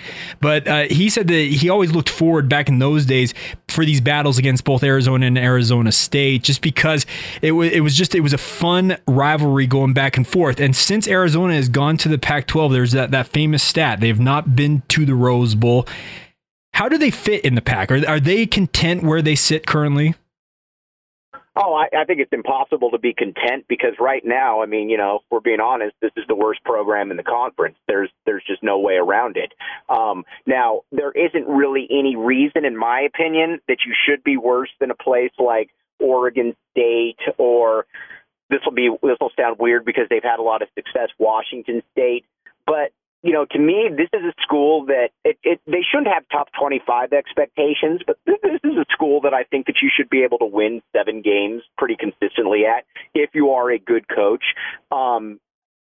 But 0.41 0.69
uh, 0.69 0.83
he 0.91 1.09
said 1.09 1.29
that 1.29 1.35
he 1.35 1.69
always 1.69 1.93
looked 1.93 2.09
forward 2.09 2.49
back 2.49 2.69
in 2.69 2.81
those 2.81 3.07
days 3.07 3.33
for 3.69 3.85
these 3.85 4.01
battles 4.01 4.39
against 4.39 4.65
both 4.65 4.83
Arizona 4.83 5.27
and 5.27 5.39
Arizona 5.39 5.93
State, 5.93 6.43
just 6.43 6.63
because 6.63 7.07
it 7.43 7.53
was 7.53 7.71
it 7.71 7.81
was 7.81 7.95
just 7.95 8.17
it 8.17 8.21
was 8.21 8.33
a 8.33 8.39
fun 8.39 8.97
rivalry 9.07 9.69
going 9.69 9.93
back 9.93 10.17
and 10.17 10.27
forth. 10.27 10.59
And 10.59 10.75
since 10.75 11.07
Arizona 11.07 11.55
has 11.55 11.69
gone 11.69 11.97
to 11.99 12.09
the 12.09 12.19
Pac-12, 12.19 12.73
there's 12.73 12.93
that 12.93 13.13
that 13.13 13.29
famous 13.29 13.63
stat 13.63 14.01
they 14.01 14.09
have 14.09 14.19
not 14.19 14.57
been 14.57 14.83
to 14.89 15.07
the 15.07 15.15
Rose 15.15 15.55
Bowl. 15.55 15.87
How 16.79 16.89
do 16.89 16.97
they 16.97 17.11
fit 17.11 17.45
in 17.45 17.57
the 17.57 17.61
pack? 17.61 17.91
Are, 17.91 18.07
are 18.07 18.21
they 18.21 18.47
content 18.47 19.03
where 19.03 19.21
they 19.21 19.35
sit 19.35 19.67
currently? 19.67 20.15
Oh, 21.57 21.75
I, 21.75 21.89
I 21.93 22.05
think 22.05 22.21
it's 22.21 22.33
impossible 22.33 22.93
to 22.93 22.99
be 22.99 23.13
content 23.13 23.65
because 23.69 23.95
right 23.99 24.23
now, 24.25 24.63
I 24.63 24.67
mean, 24.67 24.89
you 24.89 24.97
know, 24.97 25.17
if 25.17 25.23
we're 25.29 25.41
being 25.41 25.59
honest, 25.59 25.97
this 26.01 26.13
is 26.17 26.23
the 26.29 26.37
worst 26.37 26.63
program 26.63 27.11
in 27.11 27.17
the 27.17 27.25
conference. 27.25 27.75
There's 27.89 28.11
there's 28.27 28.45
just 28.47 28.63
no 28.63 28.79
way 28.79 28.95
around 28.95 29.37
it. 29.37 29.55
Um, 29.89 30.25
now, 30.47 30.83
there 30.93 31.11
isn't 31.11 31.49
really 31.49 31.89
any 31.91 32.15
reason, 32.15 32.65
in 32.65 32.77
my 32.77 33.01
opinion, 33.01 33.59
that 33.67 33.79
you 33.85 33.93
should 34.07 34.23
be 34.23 34.37
worse 34.37 34.71
than 34.79 34.93
a 34.93 34.95
place 34.95 35.33
like 35.37 35.71
Oregon 35.99 36.55
State 36.71 37.19
or 37.39 37.87
this 38.51 38.61
will 38.65 38.71
be 38.71 38.89
this 39.03 39.17
will 39.21 39.33
sound 39.37 39.57
weird 39.59 39.85
because 39.85 40.05
they've 40.09 40.23
had 40.23 40.39
a 40.39 40.43
lot 40.43 40.63
of 40.63 40.69
success, 40.77 41.09
Washington 41.19 41.83
State, 41.91 42.25
but 42.67 42.93
you 43.23 43.33
know, 43.33 43.45
to 43.51 43.59
me, 43.59 43.91
this 43.91 44.09
is 44.13 44.25
a 44.25 44.33
school 44.43 44.87
that 44.87 45.11
it, 45.25 45.39
it 45.43 45.61
they 45.67 45.83
shouldn't 45.91 46.13
have 46.13 46.25
top 46.31 46.49
25 46.59 47.13
expectations, 47.13 48.01
but 48.07 48.19
this, 48.25 48.37
this 48.43 48.61
is 48.63 48.77
a 48.79 48.87
school 48.93 49.23
that 49.23 49.35
I 49.35 49.43
think 49.45 49.67
that 49.67 49.83
you 49.83 49.91
should 49.95 50.09
be 50.09 50.23
able 50.23 50.39
to 50.39 50.47
win 50.47 50.83
seven 50.97 51.23
games 51.23 51.63
pretty 51.77 51.97
consistently 51.97 52.65
at 52.65 52.85
if 53.15 53.31
you 53.35 53.51
are 53.51 53.71
a 53.71 53.79
good 53.79 54.09
coach. 54.09 54.45
Um, 54.93 55.41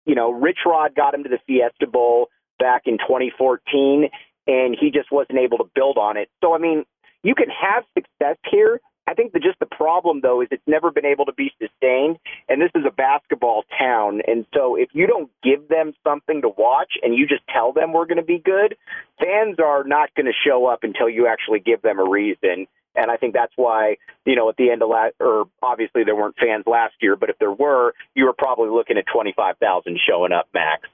you 0.06 0.16
know, 0.16 0.32
Rich 0.32 0.60
Rod 0.66 0.94
got 0.94 1.14
him 1.14 1.24
to 1.24 1.30
the 1.30 1.40
Fiesta 1.48 1.88
Bowl 1.88 2.30
back 2.60 2.84
in 2.86 2.98
2014, 2.98 4.10
and 4.48 4.76
he 4.80 4.92
just 4.92 5.12
wasn't 5.12 5.40
able 5.40 5.60
to 5.60 5.70
build 5.74 5.98
on 5.98 6.18
it. 6.18 6.30
So, 6.44 6.54
I 6.54 6.58
mean, 6.58 6.84
you 7.24 7.36
can 7.36 7.50
have 7.50 7.84
success 7.94 8.38
here, 8.50 8.82
I 9.08 9.14
think 9.14 9.34
that 9.34 9.42
just 9.42 9.60
the 9.60 9.66
problem 9.66 10.22
though 10.22 10.42
is 10.42 10.48
it's 10.52 10.64
never 10.68 10.92
been 10.92 11.06
able 11.06 11.26
to 11.26 11.34
be 11.34 11.52
sustained, 11.60 12.18
and 12.48 12.62
this 12.62 12.72
is 12.76 12.84
a 12.86 12.92
basketball 12.92 13.64
town, 13.78 14.22
and 14.28 14.46
so 14.54 14.76
if 14.76 14.90
you 14.94 15.08
don't 15.08 15.30
give 15.44 15.68
them 15.68 15.94
something 16.04 16.42
to 16.42 16.50
watch 16.50 16.94
and 17.02 17.16
you 17.16 17.28
just 17.28 17.44
tell 17.48 17.74
them 17.74 17.94
we're 17.94 18.06
going 18.06 18.18
to 18.18 18.24
be 18.24 18.40
good, 18.40 18.76
fans 19.20 19.58
are 19.60 19.84
not 19.84 20.14
going 20.16 20.28
to 20.28 20.34
show 20.46 20.66
up 20.68 20.84
until 20.84 21.10
you 21.10 21.28
actually 21.28 21.60
give 21.60 21.82
them 21.82 22.00
a 22.00 22.10
reason. 22.10 22.68
And 22.96 23.10
I 23.10 23.16
think 23.16 23.34
that's 23.34 23.54
why, 23.56 23.98
you 24.26 24.36
know, 24.36 24.50
at 24.50 24.58
the 24.58 24.70
end 24.70 24.82
of 24.84 24.90
last, 24.90 25.14
or 25.20 25.46
obviously 25.62 26.04
there 26.04 26.16
weren't 26.16 26.36
fans 26.38 26.66
last 26.68 26.96
year, 27.02 27.16
but 27.16 27.30
if 27.30 27.38
there 27.40 27.52
were, 27.52 27.94
you 28.16 28.26
were 28.26 28.34
probably 28.34 28.70
looking 28.70 28.98
at 28.98 29.06
25,000 29.14 29.98
showing 30.06 30.34
up 30.34 30.48
max. 30.54 30.88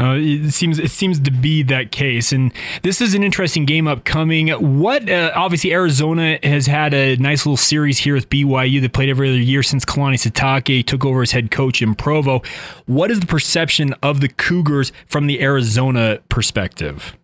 Uh, 0.00 0.16
it 0.18 0.50
seems 0.50 0.80
it 0.80 0.90
seems 0.90 1.20
to 1.20 1.30
be 1.30 1.62
that 1.62 1.92
case, 1.92 2.32
and 2.32 2.52
this 2.82 3.00
is 3.00 3.14
an 3.14 3.22
interesting 3.22 3.64
game 3.64 3.86
upcoming. 3.86 4.48
What 4.48 5.08
uh, 5.08 5.30
obviously 5.36 5.72
Arizona 5.72 6.36
has 6.42 6.66
had 6.66 6.92
a 6.92 7.14
nice 7.18 7.46
little 7.46 7.56
series 7.56 7.98
here 7.98 8.14
with 8.14 8.28
BYU. 8.28 8.80
They 8.80 8.88
played 8.88 9.08
every 9.08 9.28
other 9.28 9.38
year 9.38 9.62
since 9.62 9.84
Kalani 9.84 10.14
Sitake 10.14 10.84
took 10.84 11.04
over 11.04 11.22
as 11.22 11.30
head 11.30 11.52
coach 11.52 11.80
in 11.80 11.94
Provo. 11.94 12.42
What 12.86 13.12
is 13.12 13.20
the 13.20 13.26
perception 13.26 13.94
of 14.02 14.20
the 14.20 14.28
Cougars 14.28 14.90
from 15.06 15.28
the 15.28 15.40
Arizona 15.40 16.18
perspective? 16.28 17.16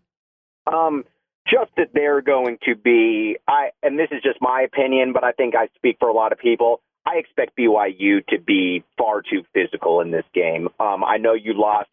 Um, 0.72 1.04
just 1.48 1.72
that 1.76 1.88
they're 1.92 2.22
going 2.22 2.58
to 2.66 2.76
be. 2.76 3.36
I 3.48 3.70
and 3.82 3.98
this 3.98 4.10
is 4.12 4.22
just 4.22 4.40
my 4.40 4.60
opinion, 4.60 5.12
but 5.12 5.24
I 5.24 5.32
think 5.32 5.56
I 5.56 5.66
speak 5.74 5.96
for 5.98 6.08
a 6.08 6.14
lot 6.14 6.30
of 6.30 6.38
people. 6.38 6.82
I 7.04 7.16
expect 7.16 7.58
BYU 7.58 8.24
to 8.28 8.38
be 8.38 8.84
far 8.96 9.22
too 9.22 9.42
physical 9.52 10.00
in 10.02 10.12
this 10.12 10.26
game. 10.32 10.68
Um, 10.78 11.02
I 11.02 11.16
know 11.16 11.34
you 11.34 11.54
lost 11.54 11.88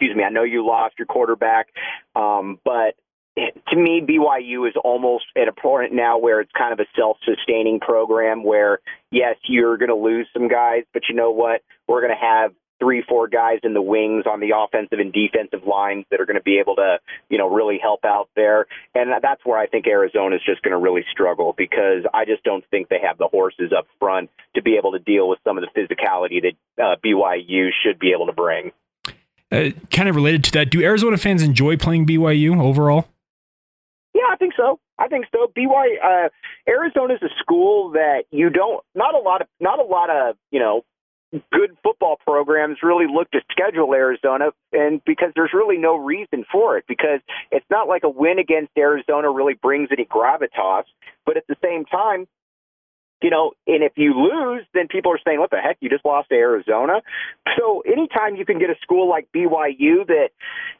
excuse 0.00 0.16
me, 0.16 0.24
I 0.24 0.30
know 0.30 0.44
you 0.44 0.66
lost 0.66 0.94
your 0.98 1.06
quarterback, 1.06 1.68
um, 2.16 2.58
but 2.64 2.94
to 3.36 3.76
me, 3.76 4.00
BYU 4.00 4.66
is 4.66 4.74
almost 4.82 5.24
at 5.36 5.46
a 5.46 5.52
point 5.52 5.92
now 5.92 6.18
where 6.18 6.40
it's 6.40 6.50
kind 6.56 6.72
of 6.72 6.80
a 6.80 6.86
self-sustaining 6.96 7.80
program 7.80 8.42
where, 8.42 8.80
yes, 9.10 9.36
you're 9.44 9.76
going 9.76 9.90
to 9.90 9.94
lose 9.94 10.26
some 10.32 10.48
guys, 10.48 10.84
but 10.92 11.02
you 11.08 11.14
know 11.14 11.30
what? 11.30 11.62
We're 11.86 12.00
going 12.00 12.14
to 12.14 12.26
have 12.26 12.52
three, 12.80 13.04
four 13.06 13.28
guys 13.28 13.58
in 13.62 13.74
the 13.74 13.82
wings 13.82 14.24
on 14.26 14.40
the 14.40 14.52
offensive 14.56 14.98
and 14.98 15.12
defensive 15.12 15.66
lines 15.66 16.06
that 16.10 16.20
are 16.20 16.24
going 16.24 16.38
to 16.38 16.42
be 16.42 16.58
able 16.58 16.76
to, 16.76 16.98
you 17.28 17.36
know, 17.36 17.48
really 17.48 17.78
help 17.80 18.04
out 18.04 18.28
there. 18.34 18.66
And 18.94 19.10
that's 19.22 19.44
where 19.44 19.58
I 19.58 19.66
think 19.66 19.86
Arizona 19.86 20.36
is 20.36 20.42
just 20.44 20.62
going 20.62 20.72
to 20.72 20.78
really 20.78 21.04
struggle 21.12 21.54
because 21.56 22.04
I 22.12 22.24
just 22.24 22.42
don't 22.42 22.64
think 22.70 22.88
they 22.88 23.00
have 23.06 23.18
the 23.18 23.28
horses 23.28 23.70
up 23.76 23.86
front 23.98 24.30
to 24.54 24.62
be 24.62 24.76
able 24.76 24.92
to 24.92 24.98
deal 24.98 25.28
with 25.28 25.38
some 25.44 25.58
of 25.58 25.64
the 25.64 25.70
physicality 25.78 26.40
that 26.42 26.82
uh, 26.82 26.96
BYU 27.04 27.68
should 27.84 27.98
be 27.98 28.12
able 28.12 28.26
to 28.26 28.32
bring. 28.32 28.72
Uh, 29.52 29.70
kind 29.90 30.08
of 30.08 30.14
related 30.14 30.44
to 30.44 30.52
that, 30.52 30.70
do 30.70 30.82
Arizona 30.82 31.16
fans 31.16 31.42
enjoy 31.42 31.76
playing 31.76 32.06
BYU 32.06 32.60
overall? 32.62 33.08
Yeah, 34.14 34.22
I 34.30 34.36
think 34.36 34.54
so. 34.56 34.78
I 34.98 35.08
think 35.08 35.26
so. 35.32 35.50
BYU, 35.56 35.96
uh, 36.04 36.28
Arizona 36.68 37.14
is 37.14 37.22
a 37.22 37.30
school 37.40 37.90
that 37.92 38.24
you 38.30 38.50
don't 38.50 38.84
not 38.94 39.14
a 39.14 39.18
lot 39.18 39.40
of 39.40 39.48
not 39.58 39.78
a 39.78 39.82
lot 39.82 40.10
of 40.10 40.36
you 40.50 40.60
know 40.60 40.82
good 41.52 41.76
football 41.82 42.16
programs 42.26 42.78
really 42.82 43.06
look 43.12 43.30
to 43.30 43.40
schedule 43.50 43.94
Arizona, 43.94 44.50
and 44.72 45.00
because 45.04 45.30
there's 45.34 45.52
really 45.54 45.78
no 45.78 45.96
reason 45.96 46.44
for 46.50 46.76
it, 46.76 46.84
because 46.88 47.20
it's 47.50 47.66
not 47.70 47.88
like 47.88 48.02
a 48.04 48.08
win 48.08 48.38
against 48.38 48.70
Arizona 48.76 49.30
really 49.30 49.54
brings 49.54 49.88
any 49.92 50.04
gravitas. 50.04 50.84
But 51.24 51.36
at 51.36 51.44
the 51.48 51.56
same 51.62 51.84
time, 51.84 52.26
you 53.22 53.30
know, 53.30 53.52
and 53.66 53.82
if 53.82 53.92
you 53.96 54.14
lose, 54.14 54.64
then 54.74 54.88
people 54.88 55.12
are 55.12 55.20
saying, 55.24 55.38
what 55.38 55.50
the 55.50 55.58
heck, 55.58 55.76
you 55.80 55.90
just 55.90 56.04
lost 56.04 56.30
to 56.30 56.34
Arizona. 56.34 57.02
So 57.58 57.80
anytime 57.80 58.36
you 58.36 58.46
can 58.46 58.58
get 58.58 58.70
a 58.70 58.76
school 58.82 59.08
like 59.08 59.28
BYU 59.34 60.06
that, 60.06 60.30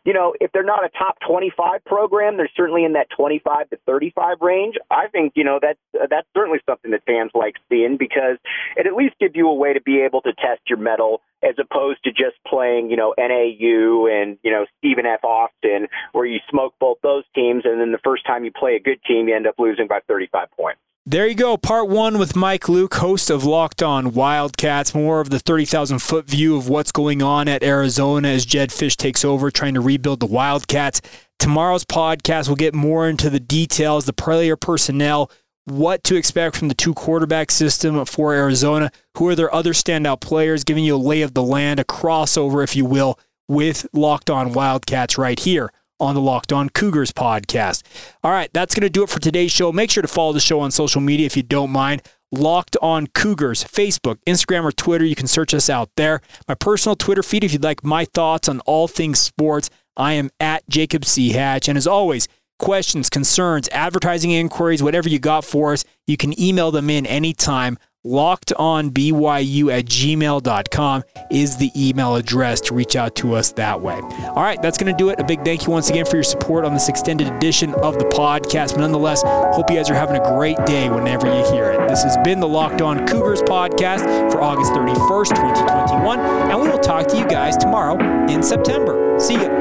you 0.04 0.12
know, 0.12 0.34
if 0.40 0.50
they're 0.52 0.62
not 0.62 0.84
a 0.84 0.88
top 0.88 1.18
25 1.26 1.84
program, 1.84 2.36
they're 2.36 2.50
certainly 2.56 2.84
in 2.84 2.94
that 2.94 3.08
25 3.16 3.70
to 3.70 3.78
35 3.86 4.38
range. 4.40 4.76
I 4.90 5.08
think, 5.08 5.34
you 5.36 5.44
know, 5.44 5.58
that's, 5.60 5.78
that's 6.08 6.26
certainly 6.34 6.60
something 6.66 6.90
that 6.92 7.04
fans 7.06 7.32
like 7.34 7.56
seeing 7.68 7.96
because 7.98 8.38
it 8.76 8.86
at 8.86 8.94
least 8.94 9.16
gives 9.20 9.34
you 9.34 9.48
a 9.48 9.54
way 9.54 9.74
to 9.74 9.80
be 9.80 10.00
able 10.00 10.22
to 10.22 10.32
test 10.32 10.62
your 10.68 10.78
mettle 10.78 11.20
as 11.42 11.54
opposed 11.58 12.02
to 12.04 12.10
just 12.10 12.36
playing, 12.46 12.90
you 12.90 12.96
know, 12.96 13.14
NAU 13.18 14.06
and, 14.06 14.38
you 14.42 14.50
know, 14.50 14.66
Stephen 14.78 15.06
F. 15.06 15.24
Austin, 15.24 15.88
where 16.12 16.26
you 16.26 16.38
smoke 16.50 16.74
both 16.78 16.98
those 17.02 17.24
teams. 17.34 17.64
And 17.64 17.80
then 17.80 17.92
the 17.92 18.00
first 18.04 18.26
time 18.26 18.44
you 18.44 18.52
play 18.52 18.76
a 18.76 18.80
good 18.80 19.02
team, 19.04 19.28
you 19.28 19.36
end 19.36 19.46
up 19.46 19.54
losing 19.58 19.88
by 19.88 20.00
35 20.06 20.50
points. 20.52 20.80
There 21.10 21.26
you 21.26 21.34
go. 21.34 21.56
Part 21.56 21.88
one 21.88 22.18
with 22.20 22.36
Mike 22.36 22.68
Luke, 22.68 22.94
host 22.94 23.30
of 23.30 23.42
Locked 23.42 23.82
On 23.82 24.12
Wildcats. 24.12 24.94
More 24.94 25.20
of 25.20 25.28
the 25.28 25.40
30,000 25.40 25.98
foot 25.98 26.28
view 26.28 26.56
of 26.56 26.68
what's 26.68 26.92
going 26.92 27.20
on 27.20 27.48
at 27.48 27.64
Arizona 27.64 28.28
as 28.28 28.46
Jedd 28.46 28.70
Fisch 28.70 28.94
takes 28.94 29.24
over, 29.24 29.50
trying 29.50 29.74
to 29.74 29.80
rebuild 29.80 30.20
the 30.20 30.26
Wildcats. 30.26 31.00
Tomorrow's 31.40 31.84
podcast 31.84 32.48
will 32.48 32.54
get 32.54 32.76
more 32.76 33.08
into 33.08 33.28
the 33.28 33.40
details, 33.40 34.04
the 34.04 34.12
player 34.12 34.54
personnel, 34.54 35.32
what 35.64 36.04
to 36.04 36.14
expect 36.14 36.54
from 36.54 36.68
the 36.68 36.76
two 36.76 36.94
quarterback 36.94 37.50
system 37.50 38.04
for 38.04 38.32
Arizona. 38.32 38.92
Who 39.18 39.26
are 39.26 39.34
their 39.34 39.52
other 39.52 39.72
standout 39.72 40.20
players, 40.20 40.62
giving 40.62 40.84
you 40.84 40.94
a 40.94 40.96
lay 40.96 41.22
of 41.22 41.34
the 41.34 41.42
land, 41.42 41.80
a 41.80 41.84
crossover, 41.84 42.62
if 42.62 42.76
you 42.76 42.84
will, 42.84 43.18
with 43.48 43.84
Locked 43.92 44.30
On 44.30 44.52
Wildcats 44.52 45.18
right 45.18 45.40
here 45.40 45.72
on 46.00 46.14
the 46.14 46.20
Locked 46.20 46.52
On 46.52 46.68
Cougars 46.68 47.12
podcast. 47.12 47.82
All 48.24 48.30
right, 48.30 48.50
that's 48.52 48.74
going 48.74 48.82
to 48.82 48.90
do 48.90 49.02
it 49.02 49.10
for 49.10 49.20
today's 49.20 49.52
show. 49.52 49.70
Make 49.72 49.90
sure 49.90 50.02
to 50.02 50.08
follow 50.08 50.32
the 50.32 50.40
show 50.40 50.60
on 50.60 50.70
social 50.70 51.00
media 51.00 51.26
if 51.26 51.36
you 51.36 51.42
don't 51.42 51.70
mind. 51.70 52.02
Locked 52.32 52.76
On 52.80 53.06
Cougars, 53.08 53.64
Facebook, 53.64 54.18
Instagram, 54.26 54.64
or 54.64 54.72
Twitter. 54.72 55.04
You 55.04 55.16
can 55.16 55.26
search 55.26 55.52
us 55.52 55.68
out 55.68 55.90
there. 55.96 56.20
My 56.46 56.54
personal 56.54 56.96
Twitter 56.96 57.22
feed, 57.22 57.44
if 57.44 57.52
you'd 57.52 57.64
like 57.64 57.84
my 57.84 58.04
thoughts 58.04 58.48
on 58.48 58.60
all 58.60 58.86
things 58.88 59.18
sports, 59.18 59.68
I 59.96 60.12
am 60.12 60.30
at 60.38 60.68
Jacob 60.68 61.04
C. 61.04 61.30
Hatch. 61.30 61.68
And 61.68 61.76
as 61.76 61.86
always, 61.86 62.28
questions, 62.60 63.10
concerns, 63.10 63.68
advertising 63.70 64.30
inquiries, 64.30 64.82
whatever 64.82 65.08
you 65.08 65.18
got 65.18 65.44
for 65.44 65.72
us, 65.72 65.84
you 66.06 66.16
can 66.16 66.38
email 66.40 66.70
them 66.70 66.88
in 66.88 67.04
anytime 67.06 67.78
locked 68.04 68.52
on 68.54 68.90
byu 68.90 69.70
at 69.70 69.84
gmail.com 69.84 71.02
is 71.30 71.56
the 71.58 71.70
email 71.76 72.16
address 72.16 72.60
to 72.62 72.74
reach 72.74 72.96
out 72.96 73.14
to 73.14 73.34
us 73.34 73.52
that 73.52 73.80
way. 73.80 73.94
All 73.94 74.42
right 74.42 74.60
that's 74.62 74.78
going 74.78 74.92
to 74.92 74.96
do 74.96 75.10
it. 75.10 75.20
A 75.20 75.24
big 75.24 75.44
thank 75.44 75.66
you 75.66 75.72
once 75.72 75.90
again 75.90 76.06
for 76.06 76.16
your 76.16 76.22
support 76.22 76.64
on 76.64 76.72
this 76.72 76.88
extended 76.88 77.28
edition 77.28 77.74
of 77.74 77.98
the 77.98 78.06
podcast. 78.06 78.72
But 78.72 78.80
nonetheless 78.80 79.22
hope 79.22 79.70
you 79.70 79.76
guys 79.76 79.90
are 79.90 79.94
having 79.94 80.16
a 80.16 80.24
great 80.36 80.56
day 80.64 80.88
whenever 80.88 81.26
you 81.26 81.44
hear 81.52 81.72
it. 81.72 81.88
This 81.88 82.02
has 82.02 82.16
been 82.24 82.40
the 82.40 82.48
locked 82.48 82.80
on 82.80 83.06
cougars 83.06 83.42
podcast 83.42 84.32
for 84.32 84.40
august 84.40 84.72
31st 84.72 85.28
2021 85.28 86.20
and 86.20 86.60
we 86.60 86.68
will 86.68 86.78
talk 86.78 87.06
to 87.08 87.18
you 87.18 87.26
guys 87.26 87.56
tomorrow 87.56 87.98
in 88.28 88.42
september. 88.42 89.18
See 89.18 89.34
you 89.34 89.59